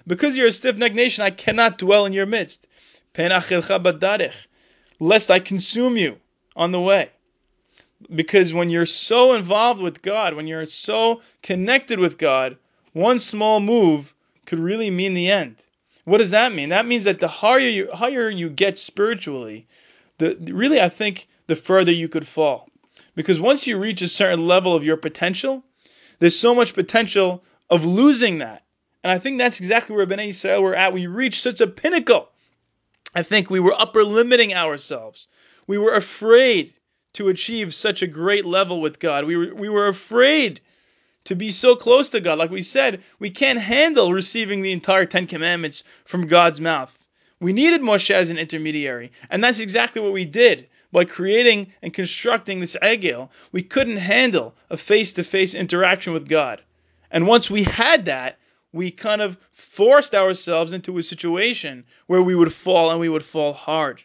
Because 0.06 0.36
you're 0.36 0.46
a 0.46 0.52
stiff 0.52 0.76
necked 0.76 0.94
nation, 0.94 1.24
I 1.24 1.30
cannot 1.30 1.78
dwell 1.78 2.06
in 2.06 2.12
your 2.12 2.26
midst. 2.26 2.66
Lest 4.98 5.30
I 5.30 5.40
consume 5.40 5.96
you 5.96 6.18
on 6.56 6.72
the 6.72 6.80
way. 6.80 7.10
Because 8.12 8.52
when 8.52 8.70
you're 8.70 8.86
so 8.86 9.34
involved 9.34 9.80
with 9.80 10.02
God, 10.02 10.34
when 10.34 10.46
you're 10.46 10.66
so 10.66 11.22
connected 11.42 11.98
with 11.98 12.18
God, 12.18 12.56
one 12.92 13.18
small 13.18 13.60
move 13.60 14.14
could 14.46 14.58
really 14.58 14.90
mean 14.90 15.14
the 15.14 15.30
end. 15.30 15.56
What 16.04 16.18
does 16.18 16.30
that 16.30 16.52
mean? 16.52 16.68
That 16.68 16.86
means 16.86 17.04
that 17.04 17.20
the 17.20 17.28
higher 17.28 17.60
you, 17.60 17.90
higher 17.92 18.28
you 18.28 18.50
get 18.50 18.76
spiritually, 18.76 19.66
the 20.18 20.36
really 20.52 20.80
I 20.80 20.88
think 20.88 21.28
the 21.46 21.56
further 21.56 21.92
you 21.92 22.08
could 22.08 22.26
fall. 22.26 22.68
Because 23.14 23.40
once 23.40 23.66
you 23.66 23.78
reach 23.78 24.02
a 24.02 24.08
certain 24.08 24.46
level 24.46 24.74
of 24.74 24.84
your 24.84 24.96
potential, 24.96 25.64
there's 26.18 26.38
so 26.38 26.54
much 26.54 26.74
potential 26.74 27.42
of 27.70 27.84
losing 27.84 28.38
that. 28.38 28.62
And 29.02 29.10
I 29.10 29.18
think 29.18 29.38
that's 29.38 29.60
exactly 29.60 29.96
where 29.96 30.06
Bnei 30.06 30.28
Israel 30.28 30.62
were 30.62 30.74
at. 30.74 30.92
We 30.92 31.06
reached 31.06 31.42
such 31.42 31.60
a 31.60 31.66
pinnacle. 31.66 32.28
I 33.14 33.22
think 33.22 33.48
we 33.50 33.60
were 33.60 33.74
upper 33.74 34.04
limiting 34.04 34.54
ourselves. 34.54 35.28
We 35.66 35.78
were 35.78 35.94
afraid 35.94 36.72
to 37.14 37.28
achieve 37.28 37.74
such 37.74 38.02
a 38.02 38.06
great 38.06 38.44
level 38.44 38.80
with 38.80 39.00
God. 39.00 39.24
We 39.24 39.36
were, 39.36 39.54
we 39.54 39.68
were 39.68 39.88
afraid 39.88 40.60
to 41.24 41.34
be 41.34 41.50
so 41.50 41.74
close 41.74 42.10
to 42.10 42.20
God. 42.20 42.38
Like 42.38 42.50
we 42.50 42.62
said, 42.62 43.02
we 43.18 43.30
can't 43.30 43.58
handle 43.58 44.12
receiving 44.12 44.62
the 44.62 44.72
entire 44.72 45.06
Ten 45.06 45.26
Commandments 45.26 45.84
from 46.04 46.26
God's 46.26 46.60
mouth. 46.60 46.96
We 47.40 47.52
needed 47.52 47.80
Moshe 47.80 48.10
as 48.10 48.30
an 48.30 48.38
intermediary, 48.38 49.12
and 49.30 49.42
that's 49.42 49.58
exactly 49.58 50.00
what 50.00 50.12
we 50.12 50.24
did. 50.24 50.68
By 50.92 51.04
creating 51.04 51.72
and 51.82 51.92
constructing 51.92 52.60
this 52.60 52.76
egel, 52.80 53.30
we 53.50 53.62
couldn't 53.62 53.96
handle 53.96 54.54
a 54.70 54.76
face 54.76 55.14
to 55.14 55.24
face 55.24 55.54
interaction 55.54 56.12
with 56.12 56.28
God. 56.28 56.62
And 57.10 57.26
once 57.26 57.50
we 57.50 57.64
had 57.64 58.04
that, 58.04 58.38
we 58.72 58.90
kind 58.90 59.20
of 59.20 59.38
forced 59.52 60.14
ourselves 60.14 60.72
into 60.72 60.98
a 60.98 61.02
situation 61.02 61.84
where 62.06 62.22
we 62.22 62.34
would 62.34 62.52
fall 62.52 62.90
and 62.90 63.00
we 63.00 63.08
would 63.08 63.24
fall 63.24 63.52
hard. 63.52 64.02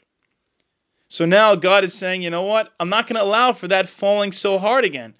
So 1.09 1.25
now 1.25 1.55
God 1.55 1.83
is 1.83 1.93
saying, 1.93 2.21
you 2.21 2.29
know 2.29 2.43
what? 2.43 2.71
I'm 2.79 2.89
not 2.89 3.07
going 3.07 3.15
to 3.15 3.23
allow 3.23 3.51
for 3.53 3.67
that 3.67 3.89
falling 3.89 4.31
so 4.31 4.59
hard 4.59 4.85
again. 4.85 5.15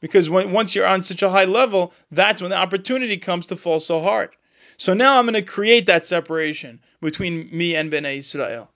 Because 0.00 0.30
when, 0.30 0.52
once 0.52 0.74
you're 0.74 0.86
on 0.86 1.02
such 1.02 1.22
a 1.22 1.30
high 1.30 1.46
level, 1.46 1.92
that's 2.10 2.42
when 2.42 2.50
the 2.50 2.58
opportunity 2.58 3.16
comes 3.16 3.48
to 3.48 3.56
fall 3.56 3.80
so 3.80 4.02
hard. 4.02 4.30
So 4.76 4.94
now 4.94 5.18
I'm 5.18 5.24
going 5.24 5.34
to 5.34 5.42
create 5.42 5.86
that 5.86 6.06
separation 6.06 6.80
between 7.00 7.48
me 7.52 7.74
and 7.74 7.90
Bnei 7.90 8.18
Israel. 8.18 8.70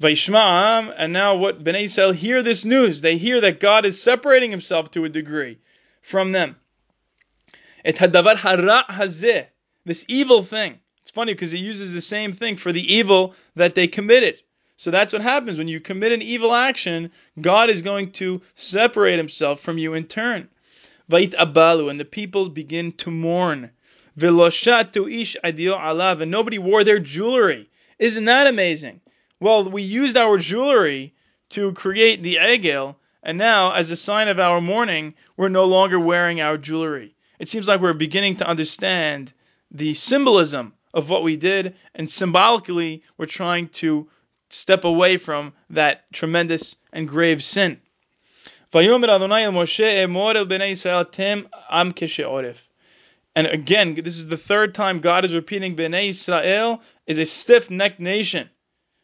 Vaishma'am, 0.00 0.92
and 0.96 1.12
now 1.12 1.36
what 1.36 1.62
Bnei 1.62 1.84
Israel 1.84 2.12
hear 2.12 2.42
this 2.42 2.64
news. 2.64 3.00
They 3.00 3.16
hear 3.16 3.40
that 3.40 3.60
God 3.60 3.86
is 3.86 4.02
separating 4.02 4.50
himself 4.50 4.90
to 4.92 5.04
a 5.04 5.08
degree 5.08 5.58
from 6.02 6.32
them. 6.32 6.56
Et 7.84 7.96
hadavar 7.96 8.36
hara 8.36 8.84
hazeh, 8.88 9.46
this 9.84 10.04
evil 10.08 10.42
thing. 10.42 10.80
It's 11.02 11.10
funny 11.10 11.32
because 11.32 11.52
he 11.52 11.58
uses 11.58 11.92
the 11.92 12.00
same 12.00 12.32
thing 12.32 12.56
for 12.56 12.72
the 12.72 12.94
evil 12.94 13.34
that 13.56 13.74
they 13.74 13.86
committed. 13.86 14.42
So 14.76 14.90
that's 14.90 15.12
what 15.12 15.22
happens 15.22 15.56
when 15.56 15.68
you 15.68 15.78
commit 15.80 16.12
an 16.12 16.22
evil 16.22 16.52
action. 16.54 17.12
God 17.40 17.70
is 17.70 17.82
going 17.82 18.12
to 18.12 18.42
separate 18.56 19.16
Himself 19.16 19.60
from 19.60 19.78
you 19.78 19.94
in 19.94 20.04
turn. 20.04 20.48
Vait 21.08 21.32
abalu, 21.32 21.90
and 21.90 22.00
the 22.00 22.04
people 22.04 22.48
begin 22.48 22.90
to 22.92 23.10
mourn. 23.10 23.70
Veloshatu 24.18 25.10
ish 25.12 25.36
adio 25.44 25.76
alav, 25.76 26.20
and 26.20 26.30
nobody 26.30 26.58
wore 26.58 26.82
their 26.82 26.98
jewelry. 26.98 27.68
Isn't 27.98 28.24
that 28.24 28.46
amazing? 28.46 29.00
Well, 29.38 29.70
we 29.70 29.82
used 29.82 30.16
our 30.16 30.38
jewelry 30.38 31.14
to 31.50 31.72
create 31.72 32.22
the 32.22 32.36
egel, 32.36 32.96
and 33.22 33.38
now, 33.38 33.72
as 33.72 33.90
a 33.90 33.96
sign 33.96 34.28
of 34.28 34.40
our 34.40 34.60
mourning, 34.60 35.14
we're 35.36 35.48
no 35.48 35.64
longer 35.64 36.00
wearing 36.00 36.40
our 36.40 36.58
jewelry. 36.58 37.14
It 37.38 37.48
seems 37.48 37.68
like 37.68 37.80
we're 37.80 37.92
beginning 37.92 38.36
to 38.36 38.46
understand 38.46 39.32
the 39.70 39.94
symbolism 39.94 40.74
of 40.92 41.10
what 41.10 41.22
we 41.22 41.36
did, 41.36 41.74
and 41.94 42.08
symbolically, 42.08 43.02
we're 43.16 43.26
trying 43.26 43.68
to 43.68 44.08
step 44.54 44.84
away 44.84 45.16
from 45.16 45.54
that 45.70 46.04
tremendous 46.12 46.76
and 46.92 47.08
grave 47.08 47.42
sin. 47.42 47.80
And 53.36 53.46
again, 53.46 53.94
this 53.94 54.18
is 54.18 54.26
the 54.26 54.36
third 54.36 54.74
time 54.74 55.00
God 55.00 55.24
is 55.24 55.34
repeating 55.34 55.76
Bnei 55.76 56.08
Israel 56.08 56.82
is 57.06 57.18
a 57.18 57.24
stiff-necked 57.24 58.00
nation. 58.00 58.50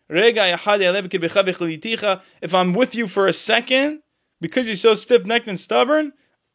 If 0.09 0.39
I'm 2.55 2.73
with 2.73 2.95
you 2.95 3.07
for 3.07 3.27
a 3.27 3.33
second, 3.33 4.03
because 4.41 4.67
you're 4.67 4.77
so 4.77 4.95
stiff-necked 4.95 5.49
and 5.49 5.59
stubborn, 5.59 6.13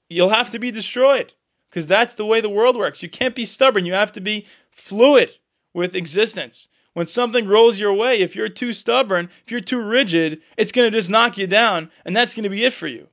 you'll 0.09 0.29
have 0.29 0.51
to 0.51 0.59
be 0.59 0.71
destroyed. 0.71 1.33
Because 1.69 1.87
that's 1.87 2.15
the 2.15 2.25
way 2.25 2.41
the 2.41 2.49
world 2.49 2.77
works. 2.77 3.03
You 3.03 3.09
can't 3.09 3.35
be 3.35 3.45
stubborn. 3.45 3.85
You 3.85 3.93
have 3.93 4.13
to 4.13 4.21
be 4.21 4.45
fluid 4.71 5.31
with 5.73 5.95
existence 5.95 6.67
when 6.95 7.05
something 7.07 7.45
rolls 7.45 7.77
your 7.77 7.93
way, 7.93 8.19
if 8.21 8.37
you're 8.37 8.47
too 8.47 8.71
stubborn, 8.71 9.29
if 9.43 9.51
you're 9.51 9.59
too 9.59 9.81
rigid, 9.81 10.41
it's 10.55 10.71
going 10.71 10.89
to 10.89 10.97
just 10.97 11.09
knock 11.09 11.37
you 11.37 11.45
down, 11.45 11.91
and 12.05 12.15
that's 12.15 12.33
going 12.33 12.45
to 12.45 12.49
be 12.49 12.63
it 12.63 12.71
for 12.71 12.87
you. 12.87 13.09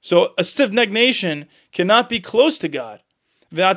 So 0.00 0.34
a 0.38 0.44
stiff 0.44 0.70
necked 0.70 0.92
nation 0.92 1.48
cannot 1.72 2.08
be 2.08 2.20
close 2.20 2.60
to 2.60 2.68
God. 2.68 3.00
He 3.50 3.56
says, 3.56 3.74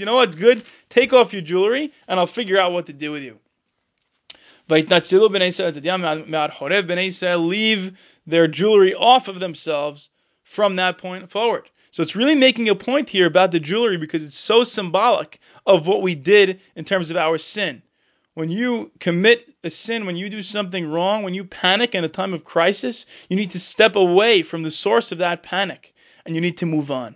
You 0.00 0.04
know 0.04 0.16
what? 0.16 0.36
Good. 0.36 0.64
Take 0.90 1.14
off 1.14 1.32
your 1.32 1.40
jewelry, 1.40 1.92
and 2.06 2.20
I'll 2.20 2.26
figure 2.26 2.58
out 2.58 2.72
what 2.72 2.84
to 2.86 2.92
do 2.92 3.10
with 3.10 3.22
you. 3.22 3.38
Leave 7.38 7.98
their 8.26 8.48
jewelry 8.48 8.94
off 8.94 9.28
of 9.28 9.40
themselves 9.40 10.10
from 10.44 10.76
that 10.76 10.98
point 10.98 11.30
forward. 11.30 11.70
So 11.91 12.03
it's 12.03 12.15
really 12.15 12.35
making 12.35 12.69
a 12.69 12.75
point 12.75 13.09
here 13.09 13.25
about 13.25 13.51
the 13.51 13.59
jewelry 13.59 13.97
because 13.97 14.23
it's 14.23 14.37
so 14.37 14.63
symbolic 14.63 15.39
of 15.65 15.87
what 15.87 16.01
we 16.01 16.15
did 16.15 16.59
in 16.75 16.85
terms 16.85 17.09
of 17.09 17.17
our 17.17 17.37
sin. 17.37 17.81
When 18.33 18.49
you 18.49 18.91
commit 18.99 19.51
a 19.63 19.69
sin, 19.69 20.05
when 20.05 20.15
you 20.15 20.29
do 20.29 20.41
something 20.41 20.87
wrong, 20.87 21.23
when 21.23 21.33
you 21.33 21.43
panic 21.43 21.95
in 21.95 22.03
a 22.03 22.09
time 22.09 22.33
of 22.33 22.43
crisis, 22.43 23.05
you 23.29 23.35
need 23.35 23.51
to 23.51 23.59
step 23.59 23.95
away 23.95 24.43
from 24.43 24.61
the 24.61 24.69
source 24.69 25.11
of 25.11 25.17
that 25.19 25.41
panic 25.41 25.95
and 26.25 26.35
you 26.35 26.41
need 26.41 26.57
to 26.57 26.65
move 26.65 26.91
on. 26.91 27.15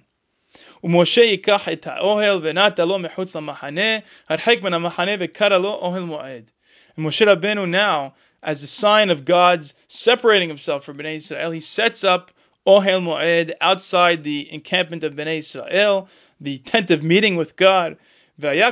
ומשה 0.83 1.21
ייקח 1.21 1.69
את 1.69 1.87
האוהל 1.87 2.39
ונטה 2.41 2.85
לו 2.85 2.99
מחוץ 2.99 3.35
למחנה, 3.35 3.97
הרחק 4.29 4.61
מן 4.61 4.73
המחנה 4.73 5.11
וקרא 5.19 5.57
לו 5.57 5.73
אוהל 5.73 6.03
מועד. 6.03 6.51
And 6.97 7.05
Moshe 7.05 7.25
Rabbeinu 7.25 7.69
now, 7.69 8.13
as 8.43 8.63
a 8.63 8.67
sign 8.67 9.09
of 9.09 9.23
God's 9.23 9.73
separating 9.87 10.49
himself 10.49 10.83
from 10.83 10.97
Bnei 10.97 11.15
Israel, 11.15 11.51
he 11.51 11.59
sets 11.59 12.03
up 12.03 12.31
Ohel 12.66 13.02
Moed, 13.02 13.52
outside 13.60 14.24
the 14.24 14.52
encampment 14.52 15.04
of 15.04 15.14
Bnei 15.14 15.38
Israel, 15.38 16.08
the 16.40 16.58
tent 16.58 16.90
of 16.90 17.02
meeting 17.02 17.36
with 17.36 17.56
God. 17.56 17.96
And 18.42 18.56
if 18.56 18.66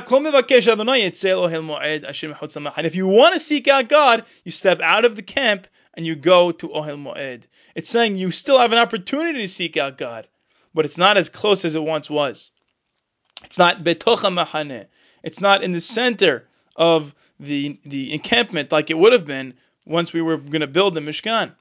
you 2.95 3.07
want 3.07 3.33
to 3.33 3.39
seek 3.39 3.67
out 3.67 3.87
God, 3.87 4.25
you 4.43 4.51
step 4.51 4.79
out 4.81 5.05
of 5.05 5.15
the 5.15 5.23
camp 5.23 5.67
and 5.95 6.05
you 6.05 6.15
go 6.15 6.51
to 6.51 6.67
Ohel 6.67 7.01
Moed. 7.01 7.43
It's 7.73 7.89
saying 7.89 8.17
you 8.17 8.31
still 8.31 8.59
have 8.59 8.71
an 8.73 8.77
opportunity 8.77 9.39
to 9.39 9.47
seek 9.47 9.77
out 9.77 9.97
God, 9.97 10.27
but 10.73 10.85
it's 10.85 10.97
not 10.97 11.17
as 11.17 11.29
close 11.29 11.65
as 11.65 11.75
it 11.75 11.83
once 11.83 12.09
was. 12.09 12.51
It's 13.43 13.57
not 13.57 13.83
betocha 13.83 14.29
mahane. 14.29 14.85
It's 15.23 15.41
not 15.41 15.63
in 15.63 15.71
the 15.71 15.81
center 15.81 16.47
of 16.75 17.15
the 17.39 17.79
the 17.83 18.13
encampment 18.13 18.71
like 18.71 18.89
it 18.89 18.97
would 18.97 19.13
have 19.13 19.25
been 19.25 19.55
once 19.85 20.13
we 20.13 20.21
were 20.21 20.37
going 20.37 20.61
to 20.61 20.67
build 20.67 20.93
the 20.93 20.99
Mishkan. 21.01 21.53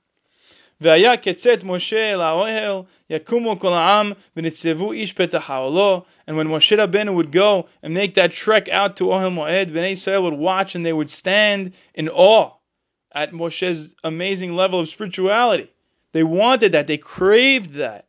והיה 0.81 1.17
כצאת 1.17 1.63
משה 1.63 2.13
אל 2.13 2.21
האוהל, 2.21 2.81
יקומו 3.09 3.59
כל 3.59 3.73
העם, 3.73 4.11
ונצבו 4.37 4.91
איש 4.91 5.13
פתח 5.13 5.49
האוהלו. 5.49 6.03
And 6.27 6.37
when 6.37 6.47
Moshe 6.47 6.77
Rabbeinu 6.77 7.13
would 7.13 7.31
go 7.31 7.67
and 7.83 7.93
make 7.93 8.13
that 8.15 8.31
trek 8.31 8.69
out 8.69 8.95
to 8.97 9.05
Ohel 9.05 9.33
Moed, 9.33 9.71
Bnei 9.71 9.91
Israel 9.91 10.23
would 10.23 10.33
watch 10.33 10.75
and 10.75 10.85
they 10.85 10.93
would 10.93 11.09
stand 11.09 11.73
in 11.93 12.07
awe 12.07 12.51
at 13.13 13.31
Moshe's 13.31 13.95
amazing 14.03 14.55
level 14.55 14.79
of 14.79 14.87
spirituality. 14.87 15.69
They 16.13 16.23
wanted 16.23 16.71
that, 16.73 16.87
they 16.87 16.97
craved 16.97 17.73
that. 17.75 18.05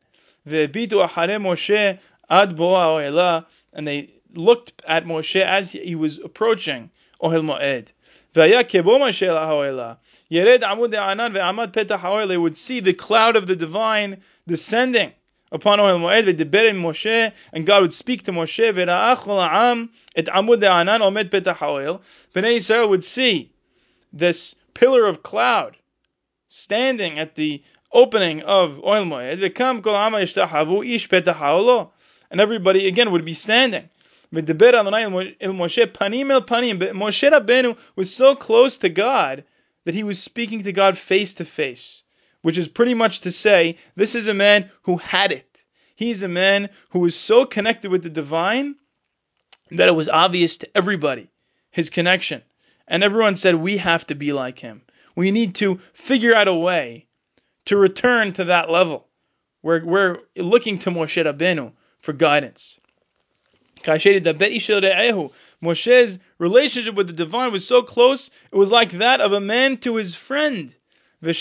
והביטו 0.47 1.05
אחרי 1.05 1.39
משה 1.39 1.93
עד 2.29 2.57
בוא 2.57 2.79
האוהלה, 2.79 3.41
and 3.75 3.87
they 3.87 4.11
looked 4.35 4.83
at 4.87 5.05
Moshe 5.05 5.41
as 5.41 5.73
he 5.73 5.95
was 5.95 6.19
approaching 6.19 6.91
Ohel 7.21 7.43
Moed. 7.43 7.93
Vaya 8.36 8.66
keboma 8.66 9.14
shel 9.14 9.38
ha'oela. 9.38 9.98
Yered 10.30 10.60
amud 10.60 10.94
anan 10.94 11.32
ve'amad 11.32 11.72
petah 11.72 11.98
ha'oela 11.98 12.38
would 12.38 12.58
see 12.58 12.82
the 12.82 12.94
cloud 12.94 13.38
of 13.38 13.48
the 13.48 13.56
divine 13.56 14.22
descending 14.46 15.14
upon 15.54 15.80
Ohel 15.80 16.02
Moed 16.02 16.26
ve'deber 16.26 16.70
in 16.70 16.76
Moshe, 16.76 17.32
and 17.54 17.66
God 17.66 17.82
would 17.84 17.94
speak 17.94 18.24
to 18.24 18.34
Moshe 18.34 18.74
ve'ra'ach 18.74 19.24
ha'am 19.24 19.90
et 20.18 20.26
amud 20.26 20.62
anan 20.62 21.00
omed 21.00 21.30
petah 21.30 21.56
ha'oel. 21.56 22.02
Bnei 22.34 22.58
Yisrael 22.58 22.90
would 22.90 23.06
see 23.06 23.54
this 24.12 24.56
pillar 24.74 25.06
of 25.06 25.24
cloud 25.24 25.78
standing 26.50 27.18
at 27.18 27.36
the 27.36 27.64
opening 27.94 28.44
of 28.44 28.72
Ohel 28.84 29.08
Moed 29.08 29.40
ve'kam 29.40 29.82
kol 29.82 29.94
ha'am 29.94 30.12
yishtahavu 30.12 30.86
ish 30.86 31.08
petah 31.08 31.34
ha'olo. 31.34 31.94
And 32.30 32.42
everybody 32.42 32.88
again 32.88 33.12
would 33.12 33.24
be 33.24 33.34
standing. 33.34 33.90
V'deber 34.36 34.74
Adonai 34.74 35.04
el 35.40 35.54
Moshe 35.54 35.86
panim 35.88 36.32
el 36.32 36.42
panim. 36.42 36.80
But 36.80 36.94
Moshe 36.94 37.30
Rabbeinu 37.32 37.78
was 37.96 38.14
so 38.14 38.36
close 38.36 38.78
to 38.80 38.90
God 38.90 39.44
that 39.86 39.96
he 39.96 40.04
was 40.04 40.22
speaking 40.22 40.64
to 40.64 40.72
God 40.72 40.98
face 40.98 41.36
to 41.36 41.46
face, 41.46 42.04
which 42.42 42.58
is 42.58 42.68
pretty 42.68 42.94
much 42.94 43.22
to 43.22 43.32
say, 43.32 43.78
this 43.96 44.16
is 44.16 44.28
a 44.28 44.34
man 44.34 44.70
who 44.84 44.98
had 44.98 45.32
it. 45.32 45.48
He's 45.96 46.24
a 46.24 46.28
man 46.28 46.70
who 46.90 47.00
was 47.00 47.16
so 47.16 47.46
connected 47.46 47.90
with 47.90 48.04
the 48.04 48.10
divine 48.10 48.76
that 49.72 49.88
it 49.88 49.96
was 49.96 50.10
obvious 50.10 50.58
to 50.58 50.70
everybody 50.76 51.30
his 51.72 51.90
connection. 51.90 52.42
And 52.88 53.04
everyone 53.04 53.36
said, 53.36 53.56
we 53.56 53.78
have 53.78 54.06
to 54.08 54.16
be 54.16 54.32
like 54.34 54.60
him. 54.60 54.82
We 55.16 55.32
need 55.32 55.56
to 55.56 55.80
figure 55.94 56.36
out 56.36 56.48
a 56.48 56.54
way 56.54 57.08
to 57.66 57.78
return 57.78 58.34
to 58.34 58.46
that 58.46 58.70
level. 58.70 59.08
We're, 59.62 59.84
we're 59.84 60.20
looking 60.38 60.80
to 60.80 60.92
Moshe 60.92 61.24
Rabbeinu 61.24 61.74
for 62.00 62.14
guidance. 62.14 62.80
Moshe's 65.62 66.20
relationship 66.40 66.96
with 66.96 67.08
the 67.08 67.14
divine 67.14 67.52
was 67.52 67.68
so 67.68 67.84
close, 67.84 68.30
it 68.52 68.56
was 68.56 68.72
like 68.72 68.92
that 68.94 69.22
of 69.22 69.32
a 69.34 69.40
man 69.40 69.78
to 69.78 69.96
his 69.96 70.16
friend. 70.16 70.74
And 71.22 71.36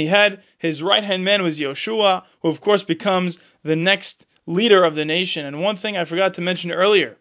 he 0.00 0.06
had 0.06 0.42
his 0.58 0.82
right 0.82 1.04
hand 1.04 1.24
man 1.24 1.42
was 1.42 1.58
Yoshua, 1.58 2.24
who 2.42 2.48
of 2.48 2.60
course 2.60 2.82
becomes 2.82 3.38
the 3.62 3.76
next 3.76 4.26
leader 4.46 4.84
of 4.84 4.94
the 4.94 5.04
nation. 5.04 5.46
And 5.46 5.62
one 5.62 5.76
thing 5.76 5.96
I 5.96 6.04
forgot 6.04 6.34
to 6.34 6.40
mention 6.40 6.70
earlier 6.70 7.16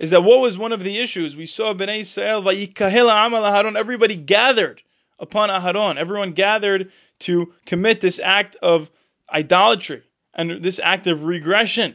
is 0.00 0.10
that 0.10 0.24
what 0.24 0.40
was 0.40 0.58
one 0.58 0.72
of 0.72 0.82
the 0.82 0.98
issues? 0.98 1.36
We 1.36 1.46
saw 1.46 1.74
Bnei 1.74 2.00
Israel, 2.00 2.42
Aharon, 2.42 3.76
everybody 3.78 4.16
gathered 4.16 4.82
upon 5.18 5.50
Aharon. 5.50 5.96
Everyone 5.96 6.32
gathered 6.32 6.90
to 7.20 7.52
commit 7.66 8.00
this 8.00 8.18
act 8.18 8.56
of 8.56 8.90
idolatry 9.32 10.02
and 10.34 10.62
this 10.62 10.78
act 10.78 11.06
of 11.06 11.24
regression. 11.24 11.94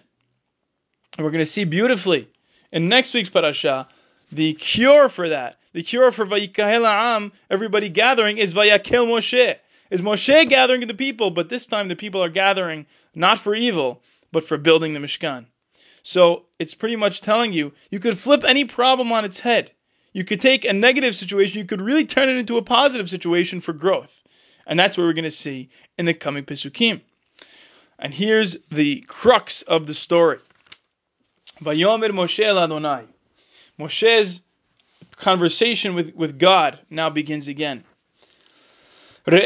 And 1.18 1.26
we're 1.26 1.32
going 1.32 1.46
to 1.46 1.52
see 1.52 1.64
beautifully 1.64 2.30
in 2.72 2.90
next 2.90 3.14
week's 3.14 3.30
parasha 3.30 3.88
the 4.32 4.54
cure 4.54 5.10
for 5.10 5.30
that. 5.30 5.58
The 5.74 5.84
cure 5.84 6.12
for 6.12 6.26
Vayikahel 6.26 6.86
Am, 6.86 7.32
everybody 7.50 7.90
gathering, 7.90 8.38
is 8.38 8.54
Vayakel 8.54 9.08
Moshe. 9.08 9.56
Is 9.90 10.02
Moshe 10.02 10.50
gathering 10.50 10.86
the 10.86 10.94
people, 10.94 11.32
but 11.32 11.50
this 11.50 11.68
time 11.68 11.88
the 11.88 11.96
people 11.96 12.24
are 12.24 12.30
gathering 12.30 12.86
not 13.16 13.40
for 13.40 13.56
evil, 13.56 14.02
but 14.32 14.44
for 14.44 14.58
building 14.58 14.94
the 14.94 15.00
Mishkan. 15.00 15.46
So 16.04 16.46
it's 16.60 16.74
pretty 16.74 16.96
much 16.96 17.22
telling 17.22 17.54
you 17.54 17.74
you 17.90 18.00
could 18.00 18.20
flip 18.20 18.44
any 18.44 18.66
problem 18.66 19.12
on 19.12 19.26
its 19.26 19.40
head. 19.40 19.72
You 20.14 20.24
could 20.24 20.42
take 20.42 20.66
a 20.66 20.74
negative 20.74 21.16
situation, 21.16 21.60
you 21.60 21.66
could 21.66 21.82
really 21.82 22.06
turn 22.06 22.30
it 22.30 22.38
into 22.38 22.58
a 22.58 22.62
positive 22.62 23.10
situation 23.10 23.62
for 23.62 23.74
growth. 23.74 24.22
And 24.66 24.80
that's 24.80 24.98
what 24.98 25.06
we're 25.06 25.14
going 25.14 25.26
to 25.26 25.32
see 25.32 25.70
in 25.98 26.06
the 26.06 26.14
coming 26.14 26.44
Pesukim. 26.44 27.02
And 28.00 28.14
here's 28.14 28.58
the 28.70 29.02
crux 29.02 29.64
of 29.64 29.88
the 29.88 29.94
story. 29.94 30.40
Vayomer 31.62 32.12
Moshe 32.12 32.46
Adonai. 32.46 33.06
Moshe's 33.80 34.42
conversation 35.16 35.96
with, 35.96 36.14
with 36.16 36.38
God 36.38 36.80
now 36.90 37.10
begins 37.10 37.48
again. 37.48 37.84
He 39.30 39.42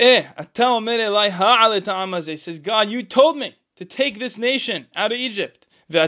says, 2.37 2.59
God, 2.59 2.89
you 2.89 3.03
told 3.03 3.37
me 3.37 3.55
to 3.77 3.85
take 3.85 4.19
this 4.19 4.37
nation 4.37 4.85
out 4.95 5.11
of 5.11 5.17
Egypt. 5.17 5.65
You 5.89 6.07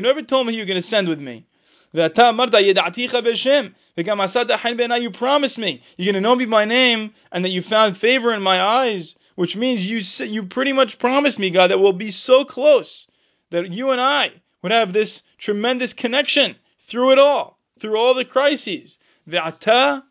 never 0.00 0.22
told 0.22 0.46
me 0.46 0.52
you 0.54 0.60
were 0.60 0.66
going 0.66 0.74
to 0.74 0.82
send 0.82 1.08
with 1.08 1.20
me. 1.20 1.46
You 1.92 2.10
promised 5.10 5.58
me 5.58 5.80
you're 5.96 6.12
going 6.12 6.14
to 6.14 6.20
know 6.20 6.34
me 6.34 6.44
by 6.44 6.64
name 6.64 7.14
and 7.30 7.44
that 7.44 7.50
you 7.50 7.62
found 7.62 7.96
favor 7.96 8.34
in 8.34 8.42
my 8.42 8.60
eyes, 8.60 9.14
which 9.36 9.56
means 9.56 9.88
you 9.88 10.00
you 10.26 10.42
pretty 10.42 10.72
much 10.72 10.98
promised 10.98 11.38
me, 11.38 11.50
God, 11.50 11.70
that 11.70 11.78
we'll 11.78 11.92
be 11.92 12.10
so 12.10 12.44
close 12.44 13.06
that 13.50 13.70
you 13.70 13.90
and 13.90 14.00
I 14.00 14.32
would 14.62 14.72
have 14.72 14.92
this 14.92 15.22
tremendous 15.38 15.92
connection 15.92 16.56
through 16.80 17.12
it 17.12 17.20
all, 17.20 17.56
through 17.78 17.96
all 17.96 18.14
the 18.14 18.24
crises. 18.24 18.98
He 19.30 19.32
says, 19.32 20.02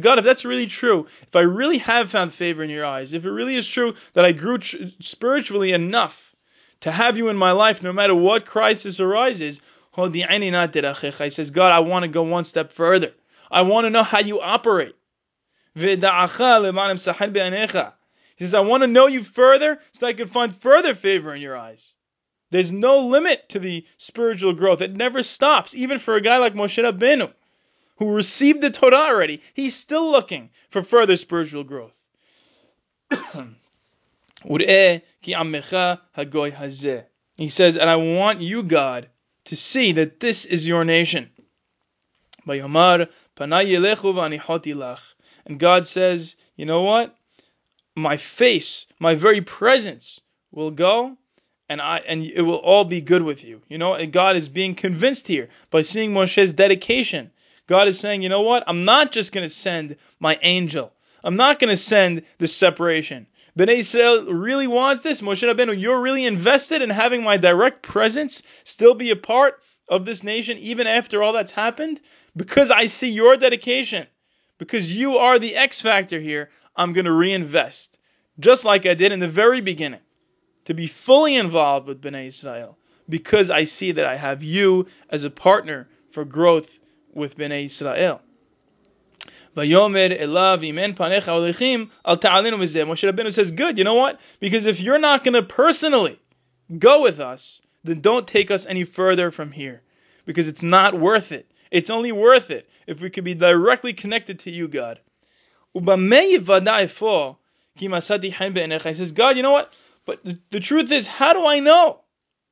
God, 0.00 0.18
if 0.18 0.24
that's 0.24 0.44
really 0.44 0.66
true, 0.66 1.06
if 1.22 1.34
I 1.34 1.40
really 1.40 1.78
have 1.78 2.10
found 2.10 2.32
favor 2.32 2.62
in 2.62 2.70
your 2.70 2.84
eyes, 2.84 3.12
if 3.12 3.24
it 3.24 3.30
really 3.30 3.56
is 3.56 3.68
true 3.68 3.94
that 4.12 4.24
I 4.24 4.30
grew 4.32 4.58
spiritually 5.00 5.72
enough 5.72 6.34
to 6.80 6.92
have 6.92 7.18
you 7.18 7.28
in 7.28 7.36
my 7.36 7.52
life 7.52 7.82
no 7.82 7.92
matter 7.92 8.14
what 8.14 8.46
crisis 8.46 9.00
arises, 9.00 9.60
he 9.96 11.30
says, 11.30 11.50
God, 11.50 11.72
I 11.72 11.80
want 11.80 12.02
to 12.02 12.08
go 12.08 12.22
one 12.22 12.44
step 12.44 12.72
further. 12.72 13.12
I 13.50 13.62
want 13.62 13.86
to 13.86 13.90
know 13.90 14.02
how 14.02 14.20
you 14.20 14.40
operate. 14.40 14.94
He 18.36 18.44
says, 18.44 18.54
I 18.54 18.60
want 18.60 18.82
to 18.82 18.86
know 18.86 19.06
you 19.06 19.22
further 19.22 19.78
so 19.92 20.00
that 20.00 20.06
I 20.06 20.12
can 20.12 20.28
find 20.28 20.56
further 20.56 20.94
favor 20.94 21.34
in 21.34 21.40
your 21.40 21.56
eyes. 21.56 21.94
There's 22.50 22.72
no 22.72 23.06
limit 23.06 23.48
to 23.50 23.58
the 23.58 23.86
spiritual 23.96 24.52
growth. 24.52 24.80
It 24.80 24.94
never 24.96 25.22
stops, 25.22 25.74
even 25.74 25.98
for 25.98 26.14
a 26.14 26.20
guy 26.20 26.38
like 26.38 26.54
Moshe 26.54 26.82
Rabbeinu 26.82 27.32
who 27.96 28.14
received 28.14 28.60
the 28.60 28.70
Torah 28.70 28.96
already, 28.96 29.40
he's 29.54 29.76
still 29.76 30.10
looking 30.10 30.50
for 30.70 30.82
further 30.82 31.16
spiritual 31.16 31.64
growth. 31.64 31.96
he 37.36 37.48
says, 37.48 37.76
and 37.76 37.88
I 37.88 37.96
want 37.96 38.40
you, 38.40 38.62
God, 38.62 39.08
to 39.46 39.56
see 39.56 39.92
that 39.92 40.20
this 40.20 40.44
is 40.44 40.66
your 40.66 40.84
nation. 40.84 41.30
And 45.46 45.58
God 45.58 45.86
says, 45.86 46.36
you 46.56 46.66
know 46.66 46.82
what? 46.82 47.16
My 47.96 48.16
face, 48.16 48.86
my 48.98 49.14
very 49.14 49.40
presence 49.40 50.20
will 50.50 50.70
go 50.70 51.16
and 51.68 51.80
I 51.80 51.98
and 51.98 52.22
it 52.22 52.42
will 52.42 52.56
all 52.56 52.84
be 52.84 53.00
good 53.00 53.22
with 53.22 53.44
you. 53.44 53.62
You 53.68 53.78
know, 53.78 53.94
and 53.94 54.12
God 54.12 54.36
is 54.36 54.48
being 54.48 54.74
convinced 54.74 55.26
here 55.26 55.48
by 55.70 55.82
seeing 55.82 56.12
Moshe's 56.12 56.52
dedication 56.52 57.30
God 57.66 57.88
is 57.88 57.98
saying, 57.98 58.22
you 58.22 58.28
know 58.28 58.42
what? 58.42 58.64
I'm 58.66 58.84
not 58.84 59.12
just 59.12 59.32
going 59.32 59.46
to 59.46 59.54
send 59.54 59.96
my 60.20 60.38
angel. 60.42 60.92
I'm 61.22 61.36
not 61.36 61.58
going 61.58 61.70
to 61.70 61.76
send 61.76 62.22
the 62.38 62.48
separation. 62.48 63.26
Bnei 63.58 63.78
Israel 63.78 64.24
really 64.26 64.66
wants 64.66 65.00
this. 65.00 65.22
Moshe 65.22 65.48
Rabbeinu, 65.48 65.80
you're 65.80 66.00
really 66.00 66.26
invested 66.26 66.82
in 66.82 66.90
having 66.90 67.22
my 67.22 67.36
direct 67.36 67.82
presence 67.82 68.42
still 68.64 68.94
be 68.94 69.10
a 69.10 69.16
part 69.16 69.60
of 69.88 70.04
this 70.04 70.22
nation 70.22 70.58
even 70.58 70.86
after 70.86 71.22
all 71.22 71.32
that's 71.32 71.52
happened? 71.52 72.00
Because 72.36 72.70
I 72.70 72.86
see 72.86 73.10
your 73.10 73.36
dedication. 73.36 74.06
Because 74.58 74.94
you 74.94 75.18
are 75.18 75.38
the 75.38 75.56
X 75.56 75.80
factor 75.80 76.20
here, 76.20 76.50
I'm 76.76 76.92
going 76.92 77.06
to 77.06 77.12
reinvest. 77.12 77.98
Just 78.38 78.64
like 78.64 78.86
I 78.86 78.94
did 78.94 79.12
in 79.12 79.20
the 79.20 79.28
very 79.28 79.60
beginning. 79.60 80.00
To 80.66 80.74
be 80.74 80.86
fully 80.86 81.36
involved 81.36 81.86
with 81.86 82.00
Bnei 82.00 82.26
Israel. 82.26 82.78
Because 83.08 83.50
I 83.50 83.64
see 83.64 83.92
that 83.92 84.06
I 84.06 84.16
have 84.16 84.42
you 84.42 84.86
as 85.10 85.24
a 85.24 85.30
partner 85.30 85.88
for 86.12 86.24
growth 86.24 86.70
with 87.12 87.36
Bnei 87.36 87.66
Israel. 87.66 88.20
Vayomer 89.56 90.20
elav 90.20 90.62
imen 90.62 90.94
panecha 90.96 91.88
al 92.04 92.16
ta'alinu 92.16 92.54
mizeh. 92.54 92.86
Moshe 92.86 93.10
Rabbeinu 93.10 93.32
says, 93.32 93.52
good, 93.52 93.78
you 93.78 93.84
know 93.84 93.94
what? 93.94 94.20
Because 94.40 94.66
if 94.66 94.80
you're 94.80 94.98
not 94.98 95.22
going 95.22 95.34
to 95.34 95.42
personally 95.42 96.18
go 96.78 97.02
with 97.02 97.20
us, 97.20 97.60
then 97.84 98.00
don't 98.00 98.26
take 98.26 98.50
us 98.50 98.66
any 98.66 98.84
further 98.84 99.30
from 99.30 99.52
here. 99.52 99.82
Because 100.24 100.48
it's 100.48 100.62
not 100.62 100.98
worth 100.98 101.30
it. 101.32 101.50
It's 101.70 101.90
only 101.90 102.12
worth 102.12 102.50
it 102.50 102.68
if 102.86 103.00
we 103.00 103.10
could 103.10 103.24
be 103.24 103.34
directly 103.34 103.92
connected 103.92 104.38
to 104.40 104.50
you, 104.50 104.68
God. 104.68 105.00
He 105.74 105.86
says, 108.96 109.12
God, 109.12 109.36
you 109.36 109.42
know 109.42 109.50
what? 109.50 109.72
But 110.06 110.24
the, 110.24 110.38
the 110.50 110.60
truth 110.60 110.92
is, 110.92 111.06
how 111.06 111.32
do 111.32 111.46
I 111.46 111.58
know 111.58 112.00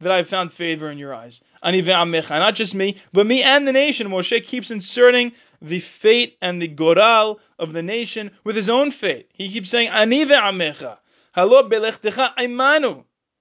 that 0.01 0.11
I've 0.11 0.29
found 0.29 0.53
favor 0.53 0.90
in 0.90 0.98
your 0.98 1.14
eyes? 1.14 1.40
Not 1.62 2.55
just 2.55 2.75
me, 2.75 2.96
but 3.12 3.27
me 3.27 3.42
and 3.42 3.68
the 3.68 3.72
nation. 3.72 4.09
Moshe 4.09 4.42
keeps 4.44 4.70
inserting 4.70 5.33
the 5.61 5.79
fate 5.79 6.37
and 6.42 6.61
the 6.61 6.66
goral 6.66 7.38
of 7.59 7.72
the 7.72 7.83
nation 7.83 8.33
with 8.42 8.57
his 8.57 8.68
own 8.68 8.90
fate. 8.90 9.31
He 9.33 9.48
keeps 9.48 9.70
saying. 9.70 9.90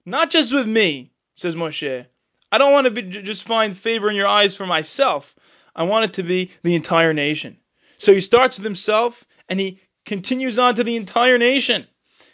Not 0.05 0.29
just 0.29 0.53
with 0.53 0.67
me, 0.67 1.11
says 1.35 1.55
Moshe. 1.55 2.05
I 2.51 2.57
don't 2.57 2.73
want 2.73 2.85
to 2.85 2.91
be, 2.91 3.01
just 3.03 3.43
find 3.43 3.75
favor 3.75 4.09
in 4.09 4.15
your 4.15 4.27
eyes 4.27 4.55
for 4.55 4.65
myself. 4.65 5.35
I 5.75 5.83
want 5.83 6.05
it 6.05 6.13
to 6.13 6.23
be 6.23 6.51
the 6.63 6.75
entire 6.75 7.13
nation. 7.13 7.57
So 7.97 8.13
he 8.13 8.21
starts 8.21 8.57
with 8.57 8.65
himself 8.65 9.25
and 9.47 9.59
he 9.59 9.79
continues 10.05 10.57
on 10.59 10.75
to 10.75 10.83
the 10.83 10.95
entire 10.95 11.37
nation. 11.37 11.87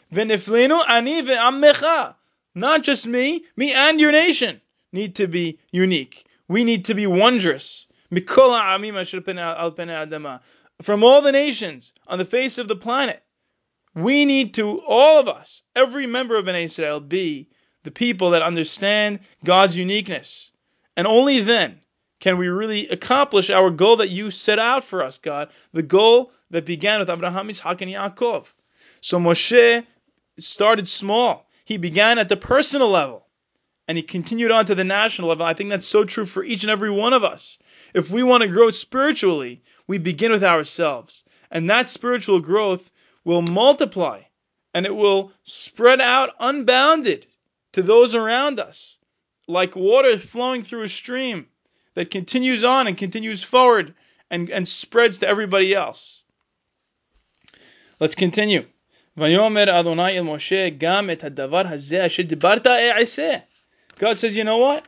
Not 0.09 0.29
just 2.81 3.07
me, 3.07 3.43
me 3.55 3.73
and 3.73 3.99
your 3.99 4.11
nation 4.11 4.61
need 4.93 5.15
to 5.15 5.27
be 5.27 5.59
unique. 5.71 6.25
We 6.47 6.63
need 6.63 6.85
to 6.85 6.93
be 6.93 7.05
wondrous. 7.07 7.87
From 10.81 11.03
all 11.03 11.21
the 11.21 11.31
nations 11.31 11.93
on 12.07 12.19
the 12.19 12.25
face 12.25 12.57
of 12.57 12.67
the 12.67 12.75
planet, 12.75 13.21
we 13.93 14.25
need 14.25 14.53
to, 14.53 14.79
all 14.81 15.19
of 15.19 15.27
us, 15.27 15.63
every 15.75 16.07
member 16.07 16.37
of 16.37 16.45
Bnei 16.45 16.63
Israel, 16.63 16.99
be 16.99 17.49
the 17.83 17.91
people 17.91 18.29
that 18.31 18.41
understand 18.43 19.19
God's 19.43 19.75
uniqueness. 19.75 20.51
And 20.95 21.05
only 21.05 21.41
then 21.41 21.81
can 22.19 22.37
we 22.37 22.47
really 22.47 22.87
accomplish 22.87 23.49
our 23.49 23.69
goal 23.69 23.97
that 23.97 24.09
you 24.09 24.31
set 24.31 24.57
out 24.57 24.83
for 24.83 25.03
us, 25.03 25.19
God, 25.19 25.49
the 25.71 25.83
goal 25.83 26.31
that 26.49 26.65
began 26.65 26.99
with 26.99 27.09
Abraham, 27.09 27.49
Isaac, 27.49 27.81
and 27.81 27.91
Yaakov. 27.91 28.45
So 29.01 29.19
Moshe 29.19 29.85
started 30.39 30.87
small. 30.87 31.47
He 31.63 31.77
began 31.77 32.17
at 32.17 32.29
the 32.29 32.37
personal 32.37 32.89
level 32.89 33.27
and 33.87 33.97
he 33.97 34.03
continued 34.03 34.51
on 34.51 34.65
to 34.65 34.75
the 34.75 34.83
national 34.83 35.29
level. 35.29 35.45
I 35.45 35.53
think 35.53 35.69
that's 35.69 35.87
so 35.87 36.05
true 36.05 36.25
for 36.25 36.43
each 36.43 36.63
and 36.63 36.71
every 36.71 36.89
one 36.89 37.13
of 37.13 37.23
us. 37.23 37.59
If 37.93 38.09
we 38.09 38.23
want 38.23 38.41
to 38.41 38.49
grow 38.49 38.69
spiritually, 38.71 39.61
we 39.85 39.97
begin 39.97 40.31
with 40.31 40.43
ourselves. 40.43 41.23
And 41.51 41.69
that 41.69 41.87
spiritual 41.87 42.39
growth 42.39 42.91
will 43.23 43.43
multiply 43.43 44.21
and 44.73 44.85
it 44.85 44.95
will 44.95 45.31
spread 45.43 46.01
out 46.01 46.35
unbounded 46.39 47.27
to 47.73 47.81
those 47.83 48.15
around 48.15 48.59
us, 48.59 48.97
like 49.47 49.75
water 49.75 50.17
flowing 50.17 50.63
through 50.63 50.83
a 50.83 50.89
stream 50.89 51.47
that 51.97 52.11
continues 52.11 52.63
on 52.63 52.85
and 52.85 52.95
continues 52.95 53.41
forward 53.41 53.95
and, 54.29 54.51
and 54.51 54.69
spreads 54.69 55.17
to 55.17 55.27
everybody 55.27 55.73
else. 55.73 56.21
Let's 57.99 58.13
continue. 58.13 58.67
God 63.97 64.15
says, 64.19 64.35
you 64.35 64.43
know 64.43 64.59
what? 64.59 64.87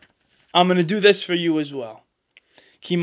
I'm 0.53 0.68
going 0.68 0.78
to 0.78 0.84
do 0.84 0.99
this 0.99 1.24
for 1.24 1.34
you 1.34 1.57
as 1.57 1.74
well. 1.74 2.03
He 2.80 2.95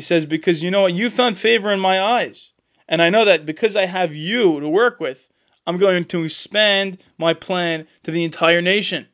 says, 0.00 0.24
because 0.24 0.62
you 0.62 0.70
know 0.70 0.80
what? 0.80 0.94
You 0.94 1.10
found 1.10 1.36
favor 1.36 1.70
in 1.72 1.80
my 1.80 2.00
eyes. 2.00 2.52
And 2.88 3.02
I 3.02 3.10
know 3.10 3.26
that 3.26 3.44
because 3.44 3.76
I 3.76 3.84
have 3.84 4.14
you 4.14 4.60
to 4.60 4.68
work 4.68 4.98
with, 4.98 5.28
I'm 5.66 5.76
going 5.76 6.06
to 6.06 6.24
expand 6.24 7.04
my 7.18 7.34
plan 7.34 7.86
to 8.04 8.10
the 8.10 8.24
entire 8.24 8.62
nation. 8.62 9.06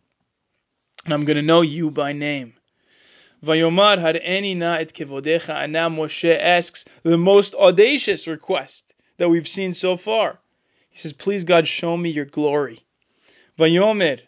And 1.05 1.13
I'm 1.13 1.25
going 1.25 1.37
to 1.37 1.43
know 1.43 1.63
you 1.63 1.91
by 1.91 2.13
name. 2.13 2.55
Vayomar 3.45 3.99
har'eni 3.99 4.57
na 4.57 4.77
et 4.77 4.93
kevodecha. 4.93 5.51
And 5.51 5.73
now 5.73 5.89
Moshe 5.89 6.39
asks 6.39 6.85
the 7.03 7.19
most 7.19 7.55
audacious 7.55 8.29
request 8.29 8.95
that 9.17 9.29
we've 9.29 9.49
seen 9.49 9.75
so 9.75 9.97
far. 9.97 10.39
He 10.91 10.99
says, 10.99 11.13
Please 11.13 11.43
God, 11.43 11.67
show 11.67 11.97
me 11.97 12.11
your 12.11 12.25
glory. 12.25 12.81
Vayomer, 13.59 14.21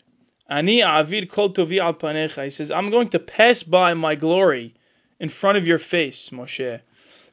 ani 0.48 0.80
avir 0.80 1.28
kol 1.28 1.52
tovi 1.52 1.78
al 1.78 1.94
panecha. 1.94 2.42
He 2.42 2.50
says, 2.50 2.72
I'm 2.72 2.90
going 2.90 3.08
to 3.10 3.20
pass 3.20 3.62
by 3.62 3.94
my 3.94 4.16
glory 4.16 4.74
in 5.20 5.28
front 5.28 5.58
of 5.58 5.66
your 5.66 5.78
face, 5.78 6.30
Moshe. 6.30 6.80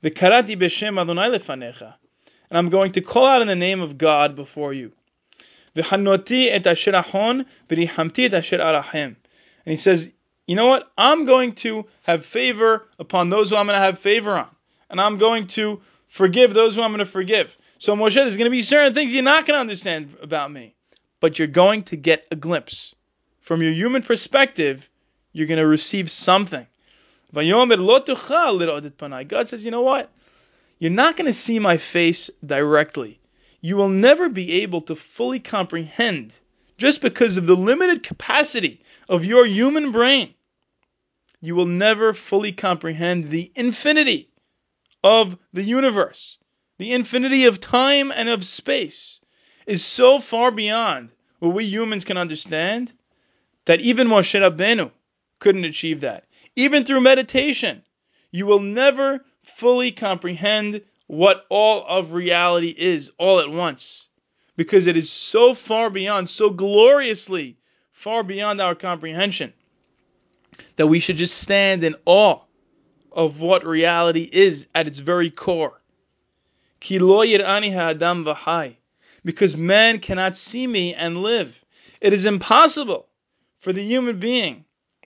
V'karati 0.03 0.55
b'shem 0.55 1.01
Adonai 1.01 1.29
lefanecha. 1.29 1.95
And 2.49 2.57
I'm 2.57 2.69
going 2.69 2.91
to 2.91 3.01
call 3.01 3.25
out 3.25 3.41
in 3.41 3.47
the 3.47 3.55
name 3.55 3.81
of 3.81 3.97
God 3.97 4.35
before 4.35 4.73
you. 4.73 4.91
V'hanoti 5.75 6.51
et 6.51 6.67
asher 6.67 6.91
achon 6.91 7.45
v'rihamti 7.69 8.25
et 8.25 8.33
asher 8.35 8.59
arachem. 8.59 9.15
And 9.65 9.71
he 9.71 9.77
says, 9.77 10.11
you 10.47 10.55
know 10.55 10.67
what? 10.67 10.91
I'm 10.97 11.25
going 11.25 11.53
to 11.55 11.85
have 12.03 12.25
favor 12.25 12.87
upon 12.99 13.29
those 13.29 13.49
who 13.49 13.55
I'm 13.55 13.67
going 13.67 13.77
to 13.77 13.85
have 13.85 13.99
favor 13.99 14.31
on. 14.31 14.47
And 14.89 14.99
I'm 14.99 15.17
going 15.17 15.45
to 15.47 15.81
forgive 16.07 16.53
those 16.53 16.75
who 16.75 16.81
I'm 16.81 16.91
going 16.91 16.99
to 16.99 17.05
forgive. 17.05 17.55
So 17.77 17.95
Moshe, 17.95 18.15
there's 18.15 18.37
going 18.37 18.45
to 18.45 18.51
be 18.51 18.61
certain 18.61 18.93
things 18.93 19.13
you're 19.13 19.23
not 19.23 19.45
going 19.45 19.57
to 19.57 19.61
understand 19.61 20.17
about 20.21 20.51
me. 20.51 20.75
But 21.19 21.39
you're 21.39 21.47
going 21.47 21.83
to 21.83 21.95
get 21.95 22.27
a 22.31 22.35
glimpse. 22.35 22.95
From 23.39 23.61
your 23.61 23.71
human 23.71 24.01
perspective, 24.03 24.89
you're 25.31 25.47
going 25.47 25.59
to 25.59 25.67
receive 25.67 26.11
something. 26.11 26.67
God 27.33 27.45
says, 29.47 29.63
you 29.65 29.71
know 29.71 29.81
what? 29.81 30.11
You're 30.79 30.91
not 30.91 31.15
going 31.15 31.27
to 31.27 31.33
see 31.33 31.59
my 31.59 31.77
face 31.77 32.29
directly. 32.45 33.19
You 33.61 33.77
will 33.77 33.89
never 33.89 34.27
be 34.27 34.63
able 34.63 34.81
to 34.81 34.95
fully 34.95 35.39
comprehend 35.39 36.33
just 36.81 36.99
because 36.99 37.37
of 37.37 37.45
the 37.45 37.55
limited 37.55 38.01
capacity 38.01 38.81
of 39.07 39.23
your 39.23 39.45
human 39.45 39.91
brain. 39.91 40.33
You 41.39 41.53
will 41.53 41.67
never 41.67 42.11
fully 42.11 42.53
comprehend 42.53 43.29
the 43.29 43.51
infinity 43.53 44.31
of 45.03 45.37
the 45.53 45.61
universe. 45.61 46.39
The 46.79 46.93
infinity 46.93 47.45
of 47.45 47.59
time 47.59 48.11
and 48.11 48.29
of 48.29 48.43
space 48.43 49.21
is 49.67 49.85
so 49.85 50.17
far 50.17 50.49
beyond 50.49 51.11
what 51.37 51.53
we 51.53 51.65
humans 51.65 52.03
can 52.03 52.17
understand 52.17 52.91
that 53.65 53.81
even 53.81 54.07
Moshe 54.07 54.41
Rabbeinu 54.41 54.89
couldn't 55.37 55.65
achieve 55.65 56.01
that. 56.01 56.25
Even 56.55 56.83
through 56.83 57.01
meditation, 57.01 57.83
you 58.31 58.47
will 58.47 58.59
never 58.59 59.23
fully 59.43 59.91
comprehend 59.91 60.81
what 61.05 61.45
all 61.49 61.85
of 61.87 62.13
reality 62.13 62.73
is 62.75 63.11
all 63.19 63.39
at 63.39 63.51
once 63.51 64.07
because 64.61 64.85
it 64.85 64.95
is 64.95 65.11
so 65.11 65.55
far 65.55 65.89
beyond, 65.89 66.29
so 66.29 66.51
gloriously 66.51 67.57
far 67.89 68.21
beyond 68.21 68.61
our 68.61 68.75
comprehension, 68.75 69.51
that 70.75 70.85
we 70.85 70.99
should 70.99 71.17
just 71.17 71.35
stand 71.35 71.83
in 71.83 71.95
awe 72.05 72.39
of 73.11 73.39
what 73.39 73.65
reality 73.65 74.29
is 74.31 74.67
at 74.75 74.85
its 74.85 74.99
very 74.99 75.31
core. 75.31 75.81
Because 79.25 79.57
man 79.57 79.97
cannot 79.97 80.37
see 80.37 80.67
me 80.67 80.93
and 80.93 81.23
live. 81.23 81.65
It 81.99 82.13
is 82.13 82.25
impossible 82.27 83.07
for 83.61 83.73
the 83.73 83.81
human 83.83 84.19
being, 84.19 84.65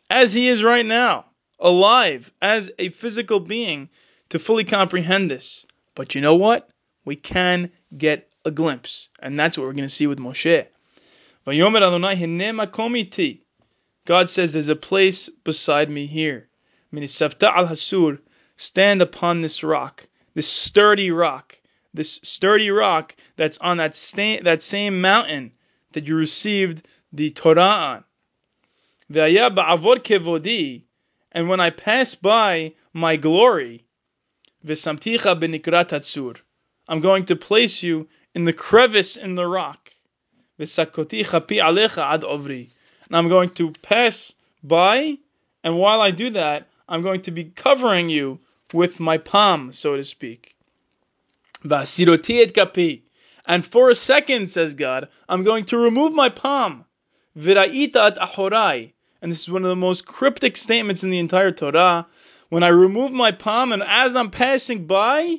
as 0.10 0.34
he 0.34 0.49
is 0.49 0.64
right 0.64 0.86
now, 0.86 1.28
alive, 1.62 2.30
as 2.41 2.74
a 2.78 2.89
physical 2.89 3.39
being, 3.39 3.88
to 4.28 4.38
fully 4.38 4.66
comprehend 4.66 5.32
this. 5.32 5.66
But 5.95 6.14
you 6.14 6.20
know 6.20 6.36
what? 6.36 6.70
We 7.06 7.16
can 7.16 7.72
get 7.97 8.30
a 8.45 8.51
glimpse. 8.51 9.09
And 9.19 9.37
that's 9.37 9.57
what 9.57 9.65
we're 9.65 9.73
going 9.73 9.89
to 9.89 9.89
see 9.89 10.07
with 10.07 10.19
Moshe. 10.19 10.67
God 14.05 14.29
says, 14.29 14.53
There's 14.53 14.69
a 14.69 14.75
place 14.75 15.29
beside 15.29 15.89
me 15.89 16.05
here. 16.05 16.47
Stand 18.57 19.01
upon 19.01 19.41
this 19.41 19.63
rock, 19.63 20.07
this 20.33 20.47
sturdy 20.47 21.11
rock, 21.11 21.57
this 21.93 22.19
sturdy 22.23 22.71
rock 22.71 23.15
that's 23.35 23.57
on 23.57 23.77
that, 23.77 23.95
sta- 23.95 24.41
that 24.43 24.61
same 24.61 25.01
mountain 25.01 25.51
that 25.91 26.07
you 26.07 26.15
received 26.15 26.87
the 27.11 27.31
Torah 27.31 27.61
on. 27.61 28.03
And 31.31 31.49
when 31.49 31.59
I 31.59 31.69
pass 31.69 32.15
by 32.15 32.73
my 32.93 33.17
glory, 33.17 33.85
I'm 36.87 37.01
going 37.01 37.25
to 37.25 37.35
place 37.35 37.83
you 37.83 38.07
in 38.36 38.45
the 38.45 38.53
crevice 38.53 39.15
in 39.15 39.33
the 39.33 39.47
rock. 39.47 39.91
And 40.59 40.69
I'm 43.11 43.29
going 43.29 43.49
to 43.51 43.71
pass 43.81 44.33
by, 44.63 45.17
and 45.63 45.77
while 45.77 46.01
I 46.01 46.11
do 46.11 46.29
that, 46.31 46.67
I'm 46.88 47.01
going 47.01 47.21
to 47.23 47.31
be 47.31 47.45
covering 47.45 48.09
you 48.09 48.39
with 48.73 48.99
my 48.99 49.17
palm, 49.17 49.71
so 49.71 49.95
to 49.95 50.03
speak. 50.03 50.55
And 53.47 53.65
for 53.65 53.89
a 53.89 53.95
second, 53.95 54.47
says 54.49 54.73
God, 54.75 55.07
I'm 55.29 55.43
going 55.43 55.65
to 55.65 55.77
remove 55.77 56.13
my 56.13 56.29
palm. 56.29 56.86
And 57.36 59.31
this 59.31 59.41
is 59.41 59.49
one 59.49 59.63
of 59.63 59.69
the 59.69 59.75
most 59.75 60.05
cryptic 60.05 60.57
statements 60.57 61.03
in 61.03 61.09
the 61.09 61.19
entire 61.19 61.51
Torah. 61.51 62.07
When 62.49 62.63
I 62.63 62.67
remove 62.67 63.11
my 63.11 63.31
palm, 63.31 63.71
and 63.71 63.81
as 63.83 64.15
I'm 64.15 64.29
passing 64.29 64.86
by, 64.86 65.38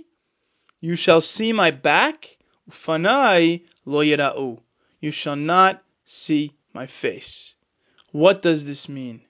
you 0.80 0.96
shall 0.96 1.20
see 1.20 1.52
my 1.52 1.70
back, 1.70 2.35
Fanai 2.70 3.62
lo. 3.84 4.62
You 5.00 5.10
shall 5.10 5.36
not 5.36 5.82
see 6.04 6.52
my 6.72 6.86
face. 6.86 7.54
What 8.12 8.42
does 8.42 8.64
this 8.64 8.88
mean? 8.88 9.22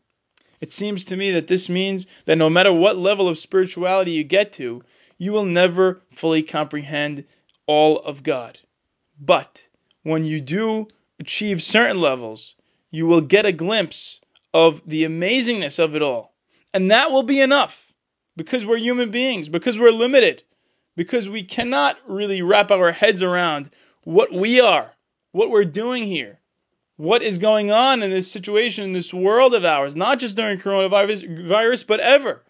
It 0.60 0.72
seems 0.72 1.06
to 1.06 1.16
me 1.16 1.32
that 1.32 1.48
this 1.48 1.68
means 1.68 2.06
that 2.24 2.36
no 2.36 2.48
matter 2.48 2.72
what 2.72 2.96
level 2.96 3.28
of 3.28 3.38
spirituality 3.38 4.12
you 4.12 4.24
get 4.24 4.54
to, 4.54 4.82
you 5.18 5.32
will 5.32 5.44
never 5.44 6.00
fully 6.12 6.42
comprehend 6.42 7.24
all 7.66 7.98
of 7.98 8.22
God. 8.22 8.58
But 9.20 9.62
when 10.02 10.24
you 10.24 10.40
do 10.40 10.86
achieve 11.18 11.62
certain 11.62 12.00
levels, 12.00 12.54
you 12.90 13.06
will 13.06 13.20
get 13.20 13.46
a 13.46 13.52
glimpse 13.52 14.20
of 14.54 14.82
the 14.86 15.04
amazingness 15.04 15.78
of 15.78 15.96
it 15.96 16.02
all. 16.02 16.32
And 16.72 16.90
that 16.90 17.10
will 17.10 17.22
be 17.22 17.40
enough 17.40 17.92
because 18.36 18.64
we're 18.64 18.78
human 18.78 19.10
beings, 19.10 19.48
because 19.48 19.78
we're 19.78 19.90
limited, 19.90 20.42
because 20.96 21.28
we 21.28 21.42
cannot 21.42 21.98
really 22.08 22.42
wrap 22.42 22.70
our 22.70 22.90
heads 22.90 23.22
around 23.22 23.70
what 24.04 24.32
we 24.32 24.60
are, 24.60 24.90
what 25.32 25.50
we're 25.50 25.64
doing 25.64 26.06
here, 26.06 26.38
what 26.96 27.22
is 27.22 27.38
going 27.38 27.70
on 27.70 28.02
in 28.02 28.10
this 28.10 28.30
situation, 28.30 28.84
in 28.84 28.92
this 28.92 29.12
world 29.12 29.54
of 29.54 29.64
ours, 29.64 29.94
not 29.94 30.18
just 30.18 30.36
during 30.36 30.58
coronavirus, 30.58 31.46
virus, 31.46 31.84
but 31.84 32.00
ever. 32.00 32.42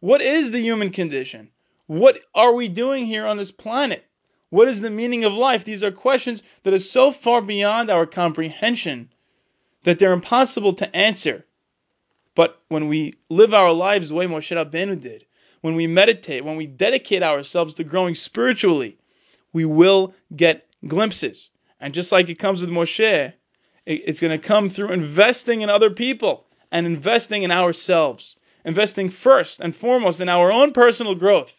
What 0.00 0.22
is 0.22 0.50
the 0.50 0.60
human 0.60 0.90
condition? 0.90 1.50
What 1.86 2.18
are 2.34 2.54
we 2.54 2.68
doing 2.68 3.06
here 3.06 3.26
on 3.26 3.36
this 3.36 3.50
planet? 3.50 4.04
What 4.48 4.68
is 4.68 4.80
the 4.80 4.90
meaning 4.90 5.24
of 5.24 5.32
life? 5.34 5.64
These 5.64 5.84
are 5.84 5.92
questions 5.92 6.42
that 6.62 6.72
are 6.72 6.78
so 6.78 7.10
far 7.10 7.42
beyond 7.42 7.90
our 7.90 8.06
comprehension 8.06 9.10
that 9.84 9.98
they're 9.98 10.12
impossible 10.12 10.72
to 10.74 10.96
answer. 10.96 11.44
But 12.34 12.60
when 12.68 12.88
we 12.88 13.14
live 13.28 13.52
our 13.52 13.72
lives 13.72 14.08
the 14.08 14.14
way 14.14 14.26
Moshe 14.26 14.56
Rabbeinu 14.56 15.00
did, 15.00 15.26
when 15.60 15.74
we 15.74 15.86
meditate, 15.86 16.44
when 16.44 16.56
we 16.56 16.66
dedicate 16.66 17.22
ourselves 17.22 17.74
to 17.74 17.84
growing 17.84 18.14
spiritually, 18.14 18.98
we 19.52 19.64
will 19.64 20.14
get 20.34 20.66
glimpses. 20.86 21.50
And 21.80 21.94
just 21.94 22.12
like 22.12 22.28
it 22.28 22.38
comes 22.38 22.60
with 22.60 22.70
Moshe, 22.70 23.32
it's 23.86 24.20
going 24.20 24.38
to 24.38 24.46
come 24.46 24.70
through 24.70 24.90
investing 24.90 25.62
in 25.62 25.70
other 25.70 25.90
people 25.90 26.46
and 26.70 26.86
investing 26.86 27.42
in 27.42 27.50
ourselves. 27.50 28.36
Investing 28.62 29.08
first 29.08 29.60
and 29.60 29.74
foremost 29.74 30.20
in 30.20 30.28
our 30.28 30.52
own 30.52 30.72
personal 30.72 31.14
growth, 31.14 31.52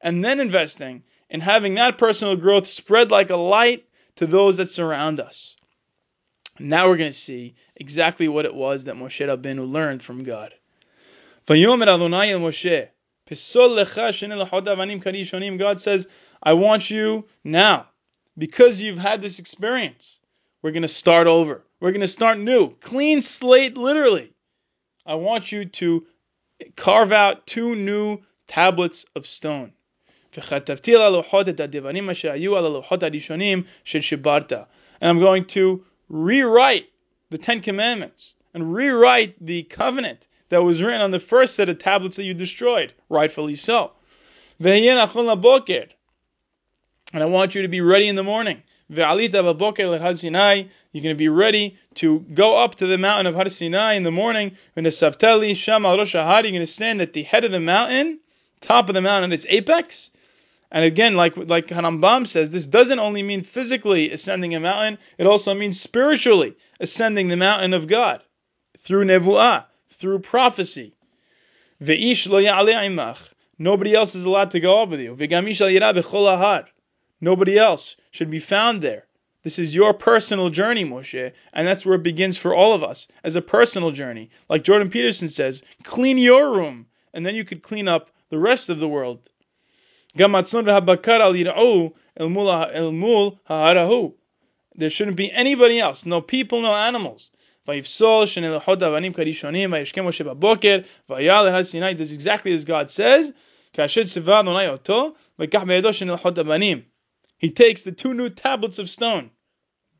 and 0.00 0.24
then 0.24 0.40
investing 0.40 1.02
in 1.28 1.40
having 1.40 1.74
that 1.74 1.98
personal 1.98 2.34
growth 2.34 2.66
spread 2.66 3.10
like 3.10 3.28
a 3.28 3.36
light 3.36 3.86
to 4.14 4.26
those 4.26 4.56
that 4.56 4.70
surround 4.70 5.20
us. 5.20 5.56
Now 6.58 6.88
we're 6.88 6.96
going 6.96 7.12
to 7.12 7.18
see 7.18 7.56
exactly 7.74 8.26
what 8.26 8.46
it 8.46 8.54
was 8.54 8.84
that 8.84 8.94
Moshe 8.94 9.28
Rabbeinu 9.28 9.70
learned 9.70 10.02
from 10.02 10.24
God. 10.24 10.54
Adonai 11.46 12.32
el 12.32 12.40
Moshe, 12.40 12.88
God 15.58 15.80
says, 15.80 16.08
I 16.42 16.52
want 16.54 16.90
you 16.90 17.26
now, 17.44 17.86
because 18.38 18.80
you've 18.80 18.98
had 18.98 19.20
this 19.20 19.38
experience, 19.38 20.20
we're 20.62 20.70
going 20.72 20.82
to 20.82 20.88
start 20.88 21.26
over. 21.26 21.62
We're 21.80 21.92
going 21.92 22.00
to 22.00 22.08
start 22.08 22.38
new. 22.38 22.70
Clean 22.76 23.20
slate, 23.20 23.76
literally. 23.76 24.32
I 25.04 25.16
want 25.16 25.52
you 25.52 25.66
to 25.66 26.06
carve 26.76 27.12
out 27.12 27.46
two 27.46 27.74
new 27.74 28.18
tablets 28.46 29.06
of 29.14 29.26
stone. 29.26 29.72
And 35.00 35.10
I'm 35.10 35.18
going 35.18 35.44
to 35.46 35.84
rewrite 36.08 36.88
the 37.30 37.38
Ten 37.38 37.60
Commandments 37.60 38.34
and 38.54 38.74
rewrite 38.74 39.34
the 39.44 39.64
covenant 39.64 40.28
that 40.48 40.62
was 40.62 40.82
written 40.82 41.00
on 41.00 41.10
the 41.10 41.18
first 41.18 41.54
set 41.54 41.68
of 41.68 41.78
tablets 41.78 42.16
that 42.16 42.24
you 42.24 42.34
destroyed, 42.34 42.92
rightfully 43.08 43.54
so. 43.54 43.92
And 44.58 44.98
I 47.14 47.24
want 47.26 47.54
you 47.54 47.62
to 47.62 47.68
be 47.68 47.80
ready 47.80 48.08
in 48.08 48.16
the 48.16 48.22
morning. 48.22 48.62
You're 48.88 49.06
going 49.06 50.70
to 50.92 51.14
be 51.14 51.28
ready 51.28 51.76
to 51.94 52.20
go 52.20 52.56
up 52.56 52.76
to 52.76 52.86
the 52.86 52.98
mountain 52.98 53.26
of 53.26 53.34
Har 53.34 53.48
Sinai 53.48 53.94
in 53.94 54.04
the 54.04 54.12
morning. 54.12 54.56
You're 54.74 54.82
going 54.82 54.90
to 54.90 56.66
stand 56.66 57.02
at 57.02 57.12
the 57.12 57.22
head 57.24 57.44
of 57.44 57.50
the 57.50 57.60
mountain, 57.60 58.20
top 58.60 58.88
of 58.88 58.94
the 58.94 59.00
mountain, 59.00 59.32
its 59.32 59.46
apex. 59.48 60.10
And 60.70 60.84
again, 60.84 61.14
like 61.14 61.36
like 61.36 61.68
Harambam 61.68 62.26
says, 62.26 62.50
this 62.50 62.66
doesn't 62.66 62.98
only 62.98 63.22
mean 63.22 63.42
physically 63.42 64.10
ascending 64.10 64.54
a 64.54 64.60
mountain; 64.60 64.98
it 65.16 65.26
also 65.26 65.54
means 65.54 65.80
spiritually 65.80 66.56
ascending 66.80 67.28
the 67.28 67.36
mountain 67.36 67.72
of 67.72 67.86
God 67.86 68.22
through 68.80 69.04
nevuah, 69.04 69.64
through 69.98 70.20
prophecy. 70.20 70.94
Nobody 73.58 73.94
else 73.94 74.14
is 74.14 74.24
allowed 74.24 74.50
to 74.50 74.60
go 74.60 74.82
up 74.82 74.90
with 74.90 75.00
you. 75.00 75.16
Nobody 77.20 77.58
else 77.58 77.96
should 78.10 78.30
be 78.30 78.40
found 78.40 78.82
there. 78.82 79.06
This 79.42 79.58
is 79.58 79.74
your 79.74 79.94
personal 79.94 80.50
journey, 80.50 80.84
Moshe, 80.84 81.32
and 81.52 81.66
that's 81.66 81.86
where 81.86 81.94
it 81.94 82.02
begins 82.02 82.36
for 82.36 82.52
all 82.54 82.72
of 82.72 82.82
us 82.82 83.06
as 83.22 83.36
a 83.36 83.42
personal 83.42 83.92
journey. 83.92 84.30
Like 84.48 84.64
Jordan 84.64 84.90
Peterson 84.90 85.28
says, 85.28 85.62
clean 85.84 86.18
your 86.18 86.52
room, 86.52 86.86
and 87.14 87.24
then 87.24 87.36
you 87.36 87.44
could 87.44 87.62
clean 87.62 87.86
up 87.86 88.10
the 88.28 88.38
rest 88.38 88.70
of 88.70 88.80
the 88.80 88.88
world. 88.88 89.30
There 90.16 90.28
shouldn't 94.90 95.16
be 95.16 95.32
anybody 95.32 95.78
else, 95.78 96.06
no 96.06 96.20
people, 96.20 96.60
no 96.60 96.74
animals. 96.74 97.30
This 97.66 98.00
is 98.00 98.32
exactly 102.12 102.52
as 102.52 102.64
God 102.64 102.90
says. 102.90 103.32
He 107.38 107.50
takes 107.50 107.82
the 107.82 107.92
two 107.92 108.14
new 108.14 108.30
tablets 108.30 108.78
of 108.78 108.88
stone, 108.88 109.30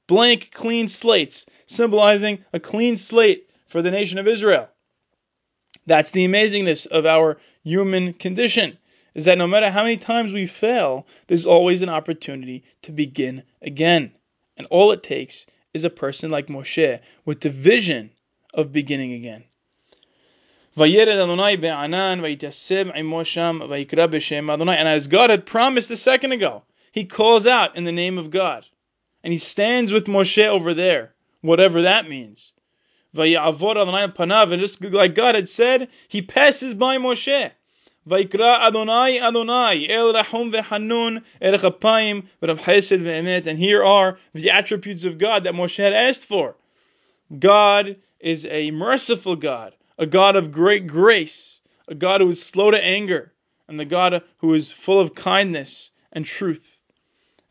blank, 0.06 0.50
clean 0.52 0.88
slates, 0.88 1.46
symbolizing 1.66 2.44
a 2.52 2.60
clean 2.60 2.96
slate 2.96 3.50
for 3.66 3.82
the 3.82 3.90
nation 3.90 4.18
of 4.18 4.28
Israel. 4.28 4.68
That's 5.86 6.12
the 6.12 6.26
amazingness 6.26 6.86
of 6.86 7.04
our 7.04 7.36
human 7.62 8.14
condition, 8.14 8.78
is 9.14 9.26
that 9.26 9.38
no 9.38 9.46
matter 9.46 9.70
how 9.70 9.82
many 9.82 9.96
times 9.96 10.32
we 10.32 10.46
fail, 10.46 11.06
there's 11.26 11.46
always 11.46 11.82
an 11.82 11.88
opportunity 11.88 12.64
to 12.82 12.92
begin 12.92 13.42
again. 13.60 14.12
And 14.56 14.66
all 14.68 14.92
it 14.92 15.02
takes 15.02 15.46
is 15.76 15.84
a 15.84 15.90
person 15.90 16.30
like 16.30 16.48
Moshe 16.48 17.00
with 17.24 17.40
the 17.40 17.50
vision 17.50 18.10
of 18.54 18.72
beginning 18.72 19.12
again. 19.12 19.44
And 20.76 20.84
as 24.88 25.06
God 25.06 25.30
had 25.30 25.46
promised 25.46 25.90
a 25.90 25.96
second 25.96 26.32
ago, 26.32 26.62
he 26.92 27.04
calls 27.04 27.46
out 27.46 27.76
in 27.76 27.84
the 27.84 27.92
name 27.92 28.18
of 28.18 28.30
God. 28.30 28.66
And 29.22 29.32
he 29.32 29.38
stands 29.38 29.92
with 29.92 30.06
Moshe 30.06 30.46
over 30.46 30.74
there, 30.74 31.14
whatever 31.42 31.82
that 31.82 32.08
means. 32.08 32.52
And 33.14 34.60
just 34.60 34.84
like 34.84 35.14
God 35.14 35.34
had 35.34 35.48
said, 35.48 35.88
he 36.08 36.22
passes 36.22 36.74
by 36.74 36.98
Moshe. 36.98 37.50
Vaikra 38.09 38.61
Adonai 38.61 39.20
Adonai 39.20 39.88
El 39.88 40.12
Rahum 40.12 40.52
veHanun 40.52 41.22
Erech 41.40 41.62
Apayim 41.62 42.26
Chesed 42.42 43.02
veEmet. 43.02 43.46
And 43.46 43.59
here 43.59 43.84
are 43.84 44.18
the 44.32 44.50
attributes 44.50 45.04
of 45.04 45.18
God 45.18 45.44
that 45.44 45.54
Moshe 45.54 45.78
had 45.78 45.92
asked 45.92 46.26
for. 46.26 46.54
God 47.36 47.96
is 48.20 48.46
a 48.46 48.70
merciful 48.70 49.36
God, 49.36 49.74
a 49.98 50.07
God 50.07 50.36
of 50.36 50.52
great 50.52 50.86
grace, 50.86 51.61
a 51.88 51.94
God 51.94 52.20
who 52.20 52.30
is 52.30 52.42
slow 52.42 52.70
to 52.70 52.82
anger, 52.82 53.32
and 53.68 53.78
the 53.78 53.84
God 53.84 54.22
who 54.38 54.54
is 54.54 54.70
full 54.70 55.00
of 55.00 55.14
kindness 55.14 55.90
and 56.12 56.24
truth. 56.24 56.78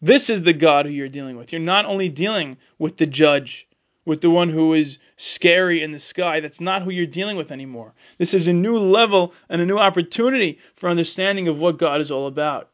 This 0.01 0.29
is 0.29 0.43
the 0.43 0.53
God 0.53 0.85
who 0.85 0.91
you're 0.91 1.09
dealing 1.09 1.35
with. 1.37 1.51
You're 1.51 1.61
not 1.61 1.85
only 1.85 2.09
dealing 2.09 2.57
with 2.77 2.97
the 2.97 3.05
judge, 3.05 3.64
with 4.05 4.21
the 4.21 4.29
one 4.29 4.49
who 4.49 4.73
is 4.73 4.99
scary 5.17 5.81
in 5.81 5.91
the 5.91 5.99
sky. 5.99 6.39
That's 6.39 6.61
not 6.61 6.83
who 6.83 6.91
you're 6.91 7.05
dealing 7.05 7.37
with 7.37 7.51
anymore. 7.51 7.93
This 8.17 8.33
is 8.33 8.47
a 8.47 8.53
new 8.53 8.77
level 8.77 9.33
and 9.49 9.61
a 9.61 9.65
new 9.65 9.77
opportunity 9.77 10.59
for 10.75 10.89
understanding 10.89 11.47
of 11.47 11.59
what 11.59 11.77
God 11.77 12.01
is 12.01 12.11
all 12.11 12.27
about. 12.27 12.69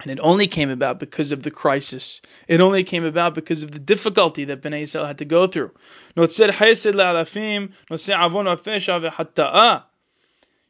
And 0.00 0.12
it 0.12 0.20
only 0.22 0.46
came 0.46 0.70
about 0.70 1.00
because 1.00 1.32
of 1.32 1.42
the 1.42 1.50
crisis. 1.50 2.20
It 2.46 2.60
only 2.60 2.84
came 2.84 3.04
about 3.04 3.34
because 3.34 3.64
of 3.64 3.72
the 3.72 3.80
difficulty 3.80 4.44
that 4.44 4.62
Bnei 4.62 4.82
Israel 4.82 5.06
had 5.06 5.18
to 5.18 5.24
go 5.24 5.48
through. 5.48 5.72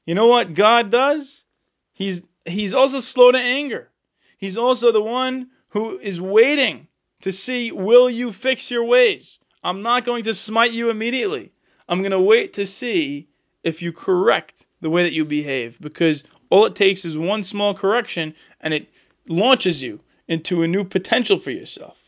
You 0.06 0.14
know 0.14 0.26
what 0.26 0.54
God 0.54 0.90
does? 0.90 1.44
He's 1.92 2.22
He's 2.46 2.72
also 2.72 3.00
slow 3.00 3.30
to 3.30 3.38
anger. 3.38 3.90
He's 4.38 4.56
also 4.56 4.92
the 4.92 5.02
one 5.02 5.50
who 5.70 5.98
is 5.98 6.18
waiting 6.18 6.88
to 7.20 7.32
see 7.32 7.72
will 7.72 8.09
you 8.09 8.32
fix 8.32 8.70
your 8.70 8.84
ways. 8.84 9.38
I'm 9.68 9.82
not 9.82 10.06
going 10.06 10.24
to 10.24 10.32
smite 10.32 10.72
you 10.72 10.88
immediately. 10.88 11.52
I'm 11.90 12.00
going 12.00 12.12
to 12.12 12.20
wait 12.20 12.54
to 12.54 12.64
see 12.64 13.28
if 13.62 13.82
you 13.82 13.92
correct 13.92 14.64
the 14.80 14.88
way 14.88 15.02
that 15.02 15.12
you 15.12 15.26
behave 15.26 15.78
because 15.78 16.24
all 16.48 16.64
it 16.64 16.74
takes 16.74 17.04
is 17.04 17.18
one 17.18 17.42
small 17.42 17.74
correction 17.74 18.34
and 18.62 18.72
it 18.72 18.88
launches 19.28 19.82
you 19.82 20.00
into 20.26 20.62
a 20.62 20.66
new 20.66 20.84
potential 20.84 21.38
for 21.38 21.50
yourself. 21.50 21.98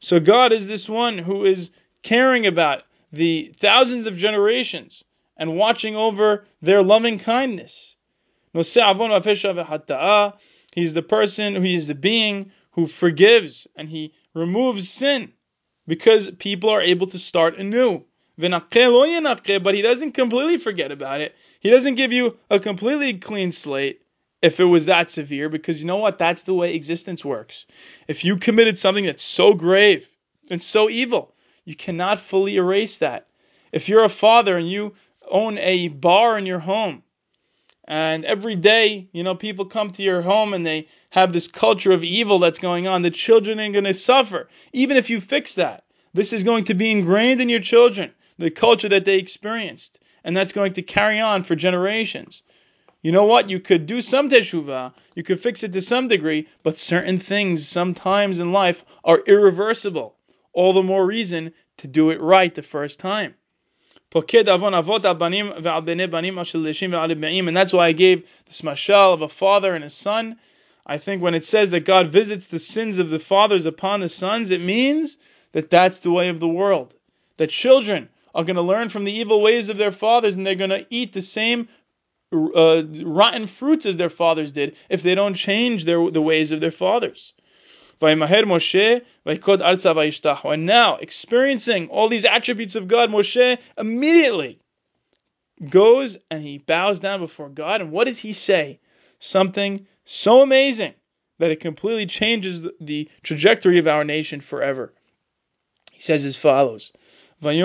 So 0.00 0.18
God 0.18 0.50
is 0.50 0.66
this 0.66 0.88
one 0.88 1.18
who 1.18 1.44
is 1.44 1.70
caring 2.02 2.46
about 2.46 2.82
the 3.12 3.54
thousands 3.56 4.08
of 4.08 4.16
generations 4.16 5.04
and 5.36 5.56
watching 5.56 5.94
over 5.94 6.46
their 6.60 6.82
loving 6.82 7.20
kindness. 7.20 7.94
He's 8.52 8.74
the 8.74 11.04
person, 11.08 11.64
he 11.64 11.76
is 11.76 11.86
the 11.86 11.94
being 11.94 12.50
who 12.72 12.88
forgives 12.88 13.68
and 13.76 13.88
he 13.88 14.14
removes 14.34 14.88
sin 14.88 15.32
because 15.90 16.30
people 16.30 16.70
are 16.70 16.80
able 16.80 17.08
to 17.08 17.18
start 17.18 17.58
anew. 17.58 18.04
But 18.38 18.52
he 18.62 19.82
doesn't 19.82 20.12
completely 20.12 20.58
forget 20.58 20.92
about 20.92 21.20
it. 21.20 21.34
He 21.58 21.68
doesn't 21.68 21.96
give 21.96 22.12
you 22.12 22.38
a 22.48 22.60
completely 22.60 23.14
clean 23.14 23.50
slate 23.50 24.00
if 24.40 24.60
it 24.60 24.66
was 24.66 24.86
that 24.86 25.10
severe 25.10 25.48
because 25.48 25.80
you 25.80 25.88
know 25.88 25.96
what? 25.96 26.16
That's 26.16 26.44
the 26.44 26.54
way 26.54 26.76
existence 26.76 27.24
works. 27.24 27.66
If 28.06 28.24
you 28.24 28.36
committed 28.36 28.78
something 28.78 29.04
that's 29.04 29.24
so 29.24 29.52
grave 29.52 30.08
and 30.48 30.62
so 30.62 30.88
evil, 30.88 31.34
you 31.64 31.74
cannot 31.74 32.20
fully 32.20 32.54
erase 32.54 32.98
that. 32.98 33.26
If 33.72 33.88
you're 33.88 34.04
a 34.04 34.08
father 34.08 34.56
and 34.56 34.70
you 34.70 34.94
own 35.28 35.58
a 35.58 35.88
bar 35.88 36.38
in 36.38 36.46
your 36.46 36.60
home 36.60 37.02
and 37.90 38.24
every 38.24 38.54
day, 38.54 39.08
you 39.10 39.24
know, 39.24 39.34
people 39.34 39.64
come 39.64 39.90
to 39.90 40.02
your 40.04 40.22
home 40.22 40.54
and 40.54 40.64
they 40.64 40.86
have 41.10 41.32
this 41.32 41.48
culture 41.48 41.90
of 41.90 42.04
evil 42.04 42.38
that's 42.38 42.60
going 42.60 42.86
on. 42.86 43.02
The 43.02 43.10
children 43.10 43.58
are 43.58 43.72
going 43.72 43.82
to 43.82 43.94
suffer, 43.94 44.48
even 44.72 44.96
if 44.96 45.10
you 45.10 45.20
fix 45.20 45.56
that. 45.56 45.82
This 46.14 46.32
is 46.32 46.44
going 46.44 46.62
to 46.66 46.74
be 46.74 46.92
ingrained 46.92 47.40
in 47.40 47.48
your 47.48 47.58
children, 47.58 48.12
the 48.38 48.52
culture 48.52 48.88
that 48.90 49.06
they 49.06 49.16
experienced, 49.16 49.98
and 50.22 50.36
that's 50.36 50.52
going 50.52 50.74
to 50.74 50.82
carry 50.82 51.18
on 51.18 51.42
for 51.42 51.56
generations. 51.56 52.44
You 53.02 53.10
know 53.10 53.24
what? 53.24 53.50
You 53.50 53.58
could 53.58 53.86
do 53.86 54.00
some 54.02 54.28
teshuvah, 54.28 54.96
you 55.16 55.24
could 55.24 55.40
fix 55.40 55.64
it 55.64 55.72
to 55.72 55.80
some 55.80 56.06
degree, 56.06 56.46
but 56.62 56.78
certain 56.78 57.18
things 57.18 57.66
sometimes 57.66 58.38
in 58.38 58.52
life 58.52 58.84
are 59.02 59.18
irreversible. 59.26 60.14
All 60.52 60.74
the 60.74 60.84
more 60.84 61.04
reason 61.04 61.54
to 61.78 61.88
do 61.88 62.10
it 62.10 62.20
right 62.20 62.54
the 62.54 62.62
first 62.62 63.00
time. 63.00 63.34
And 64.12 64.28
that's 67.56 67.72
why 67.72 67.86
I 67.86 67.92
gave 67.92 68.28
this 68.46 68.62
mashal 68.62 69.14
of 69.14 69.22
a 69.22 69.28
father 69.28 69.74
and 69.74 69.84
a 69.84 69.90
son. 69.90 70.36
I 70.86 70.98
think 70.98 71.22
when 71.22 71.34
it 71.34 71.44
says 71.44 71.70
that 71.70 71.84
God 71.84 72.08
visits 72.08 72.48
the 72.48 72.58
sins 72.58 72.98
of 72.98 73.10
the 73.10 73.20
fathers 73.20 73.66
upon 73.66 74.00
the 74.00 74.08
sons, 74.08 74.50
it 74.50 74.60
means 74.60 75.16
that 75.52 75.70
that's 75.70 76.00
the 76.00 76.10
way 76.10 76.28
of 76.28 76.40
the 76.40 76.48
world. 76.48 76.94
That 77.36 77.50
children 77.50 78.08
are 78.34 78.44
going 78.44 78.56
to 78.56 78.62
learn 78.62 78.88
from 78.88 79.04
the 79.04 79.12
evil 79.12 79.40
ways 79.40 79.68
of 79.68 79.78
their 79.78 79.92
fathers 79.92 80.36
and 80.36 80.46
they're 80.46 80.54
going 80.54 80.70
to 80.70 80.86
eat 80.90 81.12
the 81.12 81.22
same 81.22 81.68
uh, 82.32 82.82
rotten 83.02 83.46
fruits 83.46 83.86
as 83.86 83.96
their 83.96 84.10
fathers 84.10 84.52
did 84.52 84.76
if 84.88 85.02
they 85.02 85.14
don't 85.14 85.34
change 85.34 85.84
their, 85.84 86.10
the 86.10 86.22
ways 86.22 86.52
of 86.52 86.60
their 86.60 86.70
fathers. 86.70 87.34
Moshe, 88.00 89.02
And 89.24 90.66
now, 90.66 90.96
experiencing 90.96 91.88
all 91.88 92.08
these 92.08 92.24
attributes 92.24 92.76
of 92.76 92.88
God, 92.88 93.10
Moshe 93.10 93.58
immediately 93.76 94.58
goes 95.68 96.16
and 96.30 96.42
he 96.42 96.58
bows 96.58 97.00
down 97.00 97.20
before 97.20 97.50
God. 97.50 97.80
And 97.82 97.92
what 97.92 98.06
does 98.06 98.18
he 98.18 98.32
say? 98.32 98.80
Something 99.18 99.86
so 100.04 100.40
amazing 100.42 100.94
that 101.38 101.50
it 101.50 101.60
completely 101.60 102.06
changes 102.06 102.66
the 102.80 103.08
trajectory 103.22 103.78
of 103.78 103.86
our 103.86 104.04
nation 104.04 104.40
forever. 104.40 104.94
He 105.92 106.00
says 106.00 106.24
as 106.24 106.36
follows. 106.36 106.92
He 107.42 107.62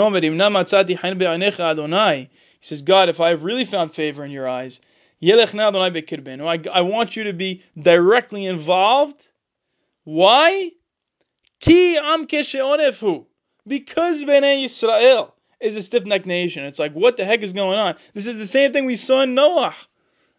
says, 2.62 2.82
God, 2.82 3.10
if 3.10 3.20
I 3.20 3.30
have 3.30 3.44
really 3.44 3.66
found 3.66 3.92
favor 3.94 4.26
in 4.26 4.32
your 4.32 4.48
eyes, 4.48 4.82
I 5.22 6.82
want 6.82 7.16
you 7.16 7.24
to 7.26 7.34
be 7.34 7.64
directly 7.78 8.46
involved 8.46 9.26
why? 10.06 10.72
Ki 11.60 11.98
am 11.98 12.28
kesheonefu. 12.28 13.26
Because 13.68 14.24
Bnei 14.24 14.64
Yisrael 14.64 15.32
is 15.60 15.76
a 15.76 15.84
stiff-necked 15.84 16.26
nation. 16.26 16.64
It's 16.64 16.80
like, 16.80 16.94
what 16.94 17.18
the 17.18 17.26
heck 17.26 17.42
is 17.42 17.54
going 17.54 17.78
on? 17.78 17.96
This 18.14 18.28
is 18.28 18.38
the 18.38 18.48
same 18.48 18.72
thing 18.72 18.86
we 18.86 18.96
saw 18.96 19.22
in 19.22 19.34
Noah. 19.34 19.76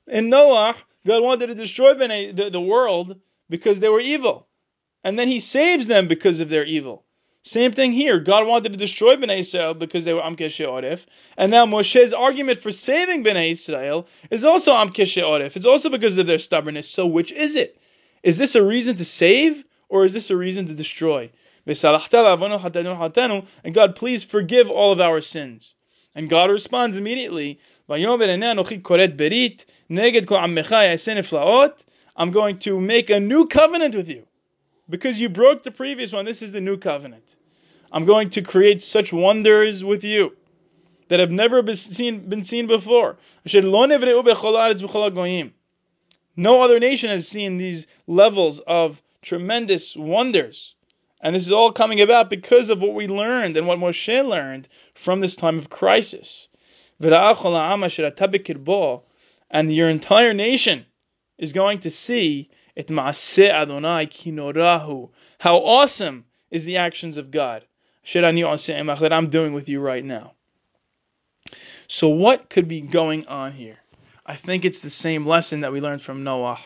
In 0.06 0.30
Noah, 0.30 0.76
God 1.04 1.22
wanted 1.22 1.48
to 1.48 1.54
destroy 1.54 1.94
the, 1.94 2.50
the 2.50 2.60
world 2.60 3.18
because 3.50 3.80
they 3.80 3.88
were 3.88 4.00
evil. 4.00 4.46
And 5.02 5.18
then 5.18 5.28
he 5.28 5.40
saves 5.40 5.86
them 5.86 6.08
because 6.08 6.40
of 6.40 6.48
their 6.48 6.64
evil. 6.64 7.04
Same 7.42 7.72
thing 7.72 7.92
here. 7.92 8.18
God 8.18 8.46
wanted 8.46 8.72
to 8.72 8.78
destroy 8.78 9.16
Bnei 9.16 9.40
Israel 9.40 9.74
because 9.74 10.04
they 10.04 10.12
were 10.12 10.20
Amke 10.20 10.50
She'orif. 10.50 11.06
And 11.36 11.50
now 11.50 11.64
Moshe's 11.64 12.12
argument 12.12 12.60
for 12.60 12.72
saving 12.72 13.22
Bnei 13.24 13.52
Israel 13.52 14.06
is 14.30 14.44
also 14.44 14.72
Amke 14.72 15.06
She'orif. 15.06 15.56
It's 15.56 15.66
also 15.66 15.88
because 15.88 16.18
of 16.18 16.26
their 16.26 16.38
stubbornness. 16.38 16.90
So 16.90 17.06
which 17.06 17.30
is 17.30 17.54
it? 17.56 17.80
Is 18.26 18.36
this 18.38 18.56
a 18.56 18.62
reason 18.62 18.96
to 18.96 19.04
save 19.04 19.64
or 19.88 20.04
is 20.04 20.12
this 20.12 20.30
a 20.30 20.36
reason 20.36 20.66
to 20.66 20.74
destroy? 20.74 21.30
And 21.64 21.78
God, 23.72 23.94
please 23.94 24.24
forgive 24.24 24.68
all 24.68 24.90
of 24.90 25.00
our 25.00 25.20
sins. 25.20 25.76
And 26.12 26.28
God 26.28 26.50
responds 26.50 26.96
immediately, 26.96 27.60
I'm 27.88 28.02
going 32.32 32.58
to 32.58 32.80
make 32.80 33.10
a 33.10 33.20
new 33.20 33.46
covenant 33.46 33.94
with 33.94 34.08
you. 34.08 34.26
Because 34.90 35.20
you 35.20 35.28
broke 35.28 35.62
the 35.62 35.70
previous 35.70 36.12
one, 36.12 36.24
this 36.24 36.42
is 36.42 36.50
the 36.50 36.60
new 36.60 36.78
covenant. 36.78 37.22
I'm 37.92 38.06
going 38.06 38.30
to 38.30 38.42
create 38.42 38.82
such 38.82 39.12
wonders 39.12 39.84
with 39.84 40.02
you 40.02 40.36
that 41.06 41.20
have 41.20 41.30
never 41.30 41.62
been 41.62 41.76
seen, 41.76 42.28
been 42.28 42.42
seen 42.42 42.66
before. 42.66 43.18
No 46.38 46.60
other 46.60 46.78
nation 46.78 47.08
has 47.08 47.26
seen 47.26 47.56
these 47.56 47.86
levels 48.06 48.60
of 48.60 49.02
tremendous 49.22 49.96
wonders. 49.96 50.74
And 51.20 51.34
this 51.34 51.46
is 51.46 51.52
all 51.52 51.72
coming 51.72 52.00
about 52.00 52.30
because 52.30 52.70
of 52.70 52.80
what 52.80 52.94
we 52.94 53.08
learned 53.08 53.56
and 53.56 53.66
what 53.66 53.78
Moshe 53.78 54.28
learned 54.28 54.68
from 54.94 55.20
this 55.20 55.34
time 55.34 55.58
of 55.58 55.70
crisis. 55.70 56.48
And 59.50 59.74
your 59.74 59.90
entire 59.90 60.34
nation 60.34 60.86
is 61.38 61.52
going 61.52 61.80
to 61.80 61.90
see 61.90 62.50
it 62.74 62.90
Adonai 62.90 64.06
kinorahu. 64.06 65.10
How 65.38 65.56
awesome 65.56 66.24
is 66.50 66.64
the 66.64 66.76
actions 66.76 67.16
of 67.16 67.30
God 67.30 67.64
that 68.14 69.12
I'm 69.12 69.28
doing 69.28 69.52
with 69.52 69.68
you 69.68 69.80
right 69.80 70.04
now. 70.04 70.32
So 71.88 72.08
what 72.08 72.50
could 72.50 72.68
be 72.68 72.80
going 72.80 73.26
on 73.26 73.52
here? 73.52 73.78
I 74.24 74.36
think 74.36 74.64
it's 74.64 74.80
the 74.80 74.90
same 74.90 75.26
lesson 75.26 75.60
that 75.60 75.72
we 75.72 75.80
learned 75.80 76.02
from 76.02 76.24
Noah. 76.24 76.60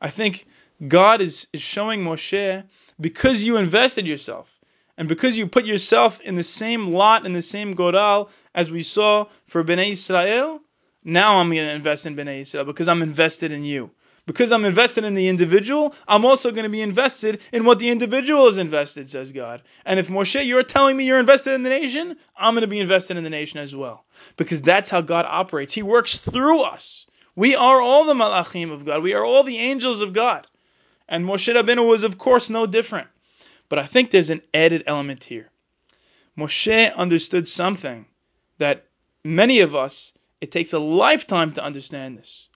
I 0.00 0.10
think 0.10 0.46
God 0.86 1.20
is, 1.20 1.46
is 1.52 1.62
showing 1.62 2.02
Moshe 2.02 2.64
because 3.00 3.44
you 3.44 3.56
invested 3.56 4.06
yourself 4.06 4.58
and 4.98 5.08
because 5.08 5.36
you 5.38 5.46
put 5.46 5.64
yourself 5.64 6.20
in 6.20 6.34
the 6.34 6.42
same 6.42 6.92
lot 6.92 7.24
in 7.24 7.32
the 7.32 7.42
same 7.42 7.74
goral 7.74 8.30
as 8.54 8.70
we 8.70 8.82
saw 8.82 9.26
for 9.46 9.64
Bnei 9.64 9.90
Israel, 9.90 10.60
now 11.04 11.38
I'm 11.38 11.48
going 11.48 11.66
to 11.66 11.74
invest 11.74 12.06
in 12.06 12.16
Bnei 12.16 12.40
Israel 12.40 12.64
because 12.64 12.88
I'm 12.88 13.02
invested 13.02 13.52
in 13.52 13.64
you. 13.64 13.90
Because 14.24 14.52
I'm 14.52 14.64
invested 14.64 15.02
in 15.02 15.14
the 15.14 15.28
individual, 15.28 15.96
I'm 16.06 16.24
also 16.24 16.52
going 16.52 16.62
to 16.62 16.68
be 16.68 16.80
invested 16.80 17.40
in 17.52 17.64
what 17.64 17.80
the 17.80 17.90
individual 17.90 18.46
is 18.46 18.56
invested, 18.56 19.10
says 19.10 19.32
God. 19.32 19.62
And 19.84 19.98
if 19.98 20.06
Moshe, 20.06 20.46
you're 20.46 20.62
telling 20.62 20.96
me 20.96 21.06
you're 21.06 21.18
invested 21.18 21.54
in 21.54 21.64
the 21.64 21.70
nation, 21.70 22.16
I'm 22.36 22.54
going 22.54 22.60
to 22.60 22.68
be 22.68 22.78
invested 22.78 23.16
in 23.16 23.24
the 23.24 23.30
nation 23.30 23.58
as 23.58 23.74
well. 23.74 24.04
Because 24.36 24.62
that's 24.62 24.90
how 24.90 25.00
God 25.00 25.26
operates. 25.28 25.72
He 25.72 25.82
works 25.82 26.18
through 26.18 26.60
us. 26.60 27.08
We 27.34 27.56
are 27.56 27.80
all 27.80 28.04
the 28.04 28.14
malachim 28.14 28.70
of 28.70 28.84
God. 28.84 29.02
We 29.02 29.14
are 29.14 29.24
all 29.24 29.42
the 29.42 29.58
angels 29.58 30.02
of 30.02 30.12
God. 30.12 30.46
And 31.08 31.24
Moshe 31.24 31.54
Rabbeinu 31.54 31.86
was, 31.86 32.04
of 32.04 32.18
course, 32.18 32.50
no 32.50 32.66
different. 32.66 33.08
But 33.68 33.78
I 33.78 33.86
think 33.86 34.10
there's 34.10 34.30
an 34.30 34.42
added 34.52 34.84
element 34.86 35.24
here. 35.24 35.50
Moshe 36.36 36.94
understood 36.94 37.46
something 37.46 38.06
that 38.58 38.86
many 39.24 39.60
of 39.60 39.74
us, 39.74 40.12
it 40.40 40.50
takes 40.50 40.72
a 40.72 40.78
lifetime 40.78 41.52
to 41.52 41.64
understand 41.64 42.18
this. 42.18 42.48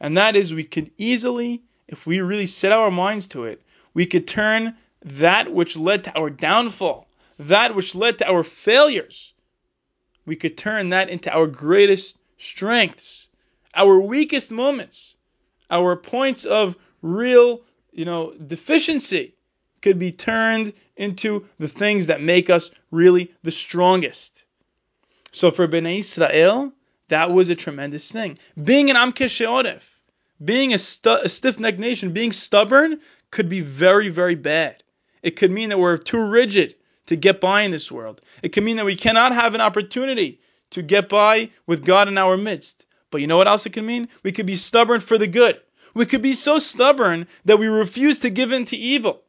And 0.00 0.16
that 0.16 0.36
is, 0.36 0.54
we 0.54 0.64
could 0.64 0.90
easily, 0.96 1.62
if 1.86 2.06
we 2.06 2.20
really 2.20 2.46
set 2.46 2.72
our 2.72 2.90
minds 2.90 3.28
to 3.28 3.44
it, 3.44 3.62
we 3.94 4.06
could 4.06 4.26
turn 4.26 4.76
that 5.02 5.52
which 5.52 5.76
led 5.76 6.04
to 6.04 6.18
our 6.18 6.30
downfall, 6.30 7.08
that 7.38 7.74
which 7.74 7.94
led 7.94 8.18
to 8.18 8.28
our 8.28 8.42
failures, 8.42 9.32
we 10.26 10.36
could 10.36 10.56
turn 10.56 10.90
that 10.90 11.08
into 11.08 11.32
our 11.32 11.46
greatest 11.46 12.18
strengths, 12.36 13.28
our 13.74 13.98
weakest 13.98 14.52
moments, 14.52 15.16
our 15.70 15.96
points 15.96 16.44
of 16.44 16.76
real, 17.02 17.62
you 17.92 18.04
know, 18.04 18.32
deficiency 18.32 19.34
could 19.82 19.98
be 19.98 20.12
turned 20.12 20.72
into 20.96 21.46
the 21.58 21.68
things 21.68 22.08
that 22.08 22.20
make 22.22 22.50
us 22.50 22.70
really 22.90 23.32
the 23.42 23.50
strongest. 23.50 24.44
So 25.32 25.50
for 25.50 25.68
Bnei 25.68 26.00
Israel, 26.00 26.72
that 27.08 27.30
was 27.30 27.50
a 27.50 27.54
tremendous 27.54 28.10
thing. 28.10 28.38
Being 28.62 28.90
an 28.90 28.96
Amke 28.96 29.30
She'oref, 29.30 30.00
being 30.44 30.72
a, 30.72 30.78
stu- 30.78 31.20
a 31.22 31.28
stiff-necked 31.28 31.78
nation, 31.78 32.12
being 32.12 32.32
stubborn 32.32 33.00
could 33.30 33.48
be 33.48 33.60
very, 33.60 34.08
very 34.08 34.34
bad. 34.34 34.82
It 35.22 35.36
could 35.36 35.50
mean 35.50 35.68
that 35.70 35.78
we're 35.78 35.96
too 35.96 36.26
rigid 36.26 36.74
to 37.06 37.16
get 37.16 37.40
by 37.40 37.62
in 37.62 37.70
this 37.70 37.90
world. 37.90 38.20
It 38.42 38.50
could 38.50 38.64
mean 38.64 38.76
that 38.76 38.84
we 38.84 38.96
cannot 38.96 39.32
have 39.32 39.54
an 39.54 39.60
opportunity 39.60 40.40
to 40.70 40.82
get 40.82 41.08
by 41.08 41.50
with 41.66 41.84
God 41.84 42.08
in 42.08 42.18
our 42.18 42.36
midst. 42.36 42.84
But 43.10 43.20
you 43.20 43.26
know 43.26 43.36
what 43.36 43.48
else 43.48 43.66
it 43.66 43.72
can 43.72 43.86
mean? 43.86 44.08
We 44.22 44.32
could 44.32 44.46
be 44.46 44.54
stubborn 44.54 45.00
for 45.00 45.18
the 45.18 45.26
good. 45.26 45.60
We 45.94 46.06
could 46.06 46.22
be 46.22 46.34
so 46.34 46.58
stubborn 46.58 47.26
that 47.46 47.58
we 47.58 47.66
refuse 47.66 48.20
to 48.20 48.30
give 48.30 48.52
in 48.52 48.66
to 48.66 48.76
evil. 48.76 49.22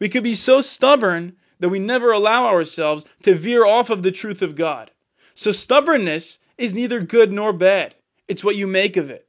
We 0.00 0.08
could 0.08 0.24
be 0.24 0.34
so 0.34 0.60
stubborn 0.60 1.36
that 1.60 1.68
we 1.68 1.78
never 1.78 2.12
allow 2.12 2.46
ourselves 2.46 3.06
to 3.22 3.34
veer 3.34 3.64
off 3.64 3.90
of 3.90 4.02
the 4.02 4.10
truth 4.10 4.42
of 4.42 4.56
God. 4.56 4.90
So 5.34 5.52
stubbornness 5.52 6.38
is 6.58 6.74
neither 6.74 7.00
good 7.00 7.32
nor 7.32 7.52
bad. 7.52 7.94
It's 8.26 8.42
what 8.42 8.56
you 8.56 8.66
make 8.66 8.96
of 8.96 9.10
it. 9.10 9.26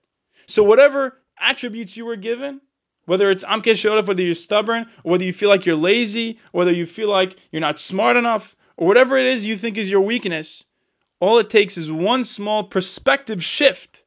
So 0.47 0.63
whatever 0.63 1.17
attributes 1.37 1.95
you 1.95 2.05
were 2.05 2.15
given, 2.15 2.61
whether 3.05 3.29
it's 3.29 3.43
Amke 3.43 3.73
Shodaf, 3.73 4.07
whether 4.07 4.23
you're 4.23 4.35
stubborn, 4.35 4.87
or 5.03 5.11
whether 5.11 5.23
you 5.23 5.33
feel 5.33 5.49
like 5.49 5.65
you're 5.65 5.75
lazy, 5.75 6.39
whether 6.51 6.71
you 6.71 6.85
feel 6.85 7.09
like 7.09 7.37
you're 7.51 7.61
not 7.61 7.79
smart 7.79 8.17
enough, 8.17 8.55
or 8.77 8.87
whatever 8.87 9.17
it 9.17 9.25
is 9.25 9.45
you 9.45 9.57
think 9.57 9.77
is 9.77 9.89
your 9.89 10.01
weakness, 10.01 10.65
all 11.21 11.37
it 11.37 11.49
takes 11.49 11.77
is 11.77 11.91
one 11.91 12.23
small 12.23 12.63
perspective 12.63 13.41
shift 13.43 14.03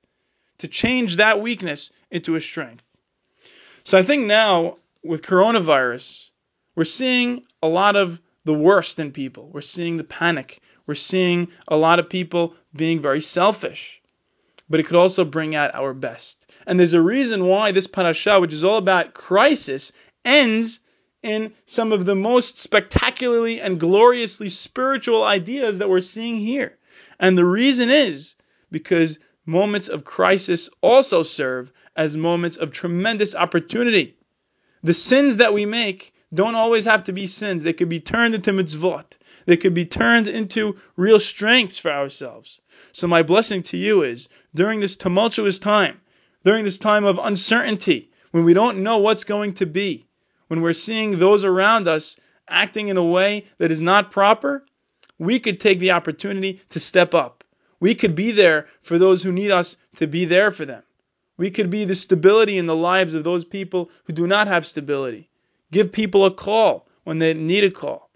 to 0.59 0.69
change 0.69 1.17
that 1.17 1.41
weakness 1.41 1.93
into 2.11 2.35
a 2.35 2.41
strength. 2.41 2.83
So 3.85 3.97
I 3.97 4.03
think 4.03 4.27
now 4.27 4.79
with 5.03 5.23
coronavirus, 5.23 6.31
we're 6.75 6.85
seeing 6.85 7.47
a 7.63 7.69
lot 7.69 7.95
of 7.95 8.21
the 8.45 8.53
worst 8.53 8.99
in 8.99 9.13
people. 9.13 9.49
We're 9.49 9.61
seeing 9.61 9.97
the 9.97 10.05
panic. 10.05 10.61
We're 10.87 10.97
seeing 10.97 11.49
a 11.69 11.77
lot 11.77 12.01
of 12.01 12.11
people 12.11 12.55
being 12.75 13.01
very 13.01 13.21
selfish. 13.21 14.03
But 14.69 14.81
it 14.81 14.87
could 14.87 14.97
also 14.97 15.25
bring 15.25 15.55
out 15.55 15.75
our 15.75 15.95
best. 15.95 16.51
And 16.67 16.79
there's 16.79 16.95
a 16.95 17.01
reason 17.01 17.45
why 17.47 17.71
this 17.71 17.87
parasha, 17.87 18.41
which 18.41 18.53
is 18.53 18.65
all 18.65 18.79
about 18.79 19.15
crisis, 19.15 19.93
ends 20.25 20.81
in 21.23 21.53
some 21.65 21.93
of 21.93 22.07
the 22.07 22.15
most 22.15 22.59
spectacularly 22.59 23.61
and 23.61 23.79
gloriously 23.79 24.49
spiritual 24.49 25.23
ideas 25.23 25.79
that 25.79 25.89
we're 25.89 26.01
seeing 26.01 26.37
here. 26.37 26.77
And 27.19 27.37
the 27.37 27.45
reason 27.45 27.91
is 27.91 28.35
because 28.71 29.19
moments 29.47 29.89
of 29.89 30.05
crisis 30.05 30.69
also 30.81 31.23
serve 31.23 31.73
as 31.97 32.17
moments 32.17 32.57
of 32.57 32.73
tremendous 32.73 33.35
opportunity. 33.35 34.17
The 34.83 34.95
sins 34.95 35.39
that 35.39 35.55
we 35.55 35.67
make 35.67 36.13
don't 36.33 36.55
always 36.55 36.87
have 36.87 37.05
to 37.05 37.13
be 37.13 37.27
sins. 37.27 37.63
They 37.63 37.73
could 37.73 37.89
be 37.89 38.01
turned 38.01 38.35
into 38.35 38.53
mitzvot. 38.53 39.17
They 39.47 39.57
could 39.57 39.75
be 39.75 39.87
turned 39.87 40.29
into 40.29 40.77
real 40.97 41.21
strengths 41.21 41.79
for 41.79 41.93
ourselves. 41.93 42.61
So 42.93 43.07
my 43.07 43.23
blessing 43.23 43.63
to 43.65 43.77
you 43.77 44.03
is 44.03 44.29
during 44.55 44.81
this 44.81 44.97
tumultuous 44.97 45.59
time, 45.59 46.01
during 46.45 46.65
this 46.65 46.79
time 46.79 47.05
of 47.05 47.21
uncertainty, 47.23 48.11
when 48.33 48.45
we 48.45 48.55
don't 48.55 48.83
know 48.83 48.99
what's 48.99 49.25
going 49.25 49.55
to 49.55 49.67
be, 49.67 50.07
when 50.49 50.61
we're 50.61 50.73
seeing 50.73 51.19
those 51.19 51.45
around 51.45 51.87
us 51.87 52.17
acting 52.49 52.89
in 52.89 52.97
a 52.97 53.05
way 53.05 53.47
that 53.59 53.71
is 53.71 53.81
not 53.81 54.11
proper, 54.11 54.65
we 55.19 55.39
could 55.39 55.61
take 55.61 55.79
the 55.79 55.93
opportunity 55.93 56.61
to 56.71 56.81
step 56.81 57.15
up. 57.15 57.45
We 57.81 57.95
could 57.95 58.15
be 58.15 58.31
there 58.31 58.67
for 58.83 58.99
those 58.99 59.23
who 59.23 59.33
need 59.33 59.51
us 59.51 59.77
to 59.97 60.07
be 60.07 60.25
there 60.25 60.51
for 60.51 60.65
them. 60.65 60.83
We 61.37 61.51
could 61.51 61.71
be 61.71 61.85
the 61.85 61.95
stability 61.95 62.59
in 62.59 62.67
the 62.67 62.77
lives 62.77 63.15
of 63.15 63.25
those 63.25 63.45
people 63.45 63.91
who 64.05 64.13
do 64.13 64.27
not 64.27 64.47
have 64.47 64.67
stability. 64.67 65.29
Give 65.73 65.91
people 65.91 66.25
a 66.25 66.31
call 66.31 66.87
when 67.03 67.19
they 67.19 67.35
need 67.35 67.65
a 67.65 67.71
call. 67.71 68.11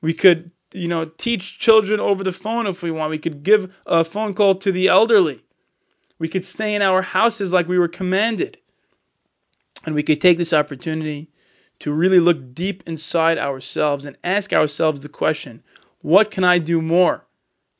We 0.00 0.14
could, 0.14 0.52
you 0.72 0.88
know, 0.88 1.06
teach 1.06 1.58
children 1.58 2.00
over 2.00 2.22
the 2.22 2.32
phone 2.32 2.66
if 2.66 2.82
we 2.82 2.90
want. 2.90 3.10
We 3.10 3.18
could 3.18 3.42
give 3.42 3.74
a 3.86 4.04
phone 4.04 4.34
call 4.34 4.56
to 4.56 4.72
the 4.72 4.88
elderly. 4.88 5.40
We 6.18 6.28
could 6.28 6.44
stay 6.44 6.74
in 6.74 6.82
our 6.82 7.00
houses 7.00 7.52
like 7.52 7.68
we 7.68 7.78
were 7.78 7.88
commanded. 7.88 8.58
And 9.84 9.94
we 9.94 10.02
could 10.02 10.20
take 10.20 10.38
this 10.38 10.52
opportunity 10.52 11.30
to 11.80 11.92
really 11.92 12.20
look 12.20 12.54
deep 12.54 12.82
inside 12.86 13.38
ourselves 13.38 14.04
and 14.04 14.18
ask 14.24 14.52
ourselves 14.52 15.00
the 15.00 15.08
question 15.08 15.62
what 16.02 16.30
can 16.30 16.44
I 16.44 16.58
do 16.58 16.80
more 16.80 17.24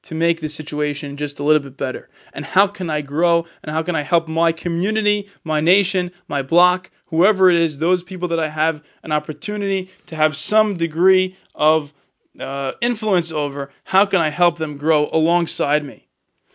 to 0.03 0.14
make 0.14 0.41
the 0.41 0.49
situation 0.49 1.16
just 1.16 1.39
a 1.39 1.45
little 1.45 1.62
bit 1.62 1.77
better? 1.77 2.09
And 2.33 2.45
how 2.45 2.66
can 2.66 2.91
I 2.91 3.01
grow? 3.01 3.47
And 3.62 3.73
how 3.73 3.83
can 3.83 3.95
I 3.95 4.03
help 4.03 4.29
my 4.29 4.53
community, 4.53 5.29
my 5.45 5.61
nation, 5.61 6.11
my 6.27 6.43
block, 6.43 6.91
whoever 7.07 7.51
it 7.51 7.57
is, 7.57 7.79
those 7.79 8.03
people 8.03 8.29
that 8.29 8.41
I 8.41 8.49
have 8.49 8.83
an 9.03 9.12
opportunity 9.12 9.91
to 10.07 10.16
have 10.16 10.37
some 10.37 10.77
degree 10.77 11.37
of 11.55 11.93
uh, 12.39 12.73
influence 12.81 13.31
over? 13.31 13.71
How 13.85 14.05
can 14.05 14.21
I 14.21 14.31
help 14.31 14.59
them 14.59 14.79
grow 14.79 15.09
alongside 15.12 15.85
me? 15.85 16.07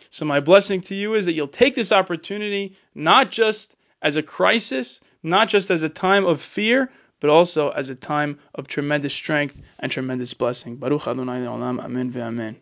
So, 0.09 0.25
my 0.25 0.41
blessing 0.41 0.81
to 0.81 0.95
you 0.95 1.15
is 1.15 1.25
that 1.25 1.33
you'll 1.33 1.47
take 1.47 1.75
this 1.75 1.91
opportunity 1.91 2.75
not 2.93 3.31
just 3.31 3.75
as 4.01 4.15
a 4.15 4.21
crisis, 4.21 5.01
not 5.23 5.47
just 5.47 5.71
as 5.71 5.81
a 5.81 5.89
time 5.89 6.25
of 6.25 6.41
fear, 6.41 6.91
but 7.23 7.29
also 7.29 7.69
as 7.69 7.87
a 7.87 7.95
time 7.95 8.37
of 8.53 8.67
tremendous 8.67 9.13
strength 9.13 9.61
and 9.79 9.89
tremendous 9.89 10.33
blessing. 10.33 10.75
Baruch 10.75 11.07
Adonai 11.07 11.45
Olam, 11.47 11.79
Amen 11.79 12.11
ve'amen. 12.11 12.57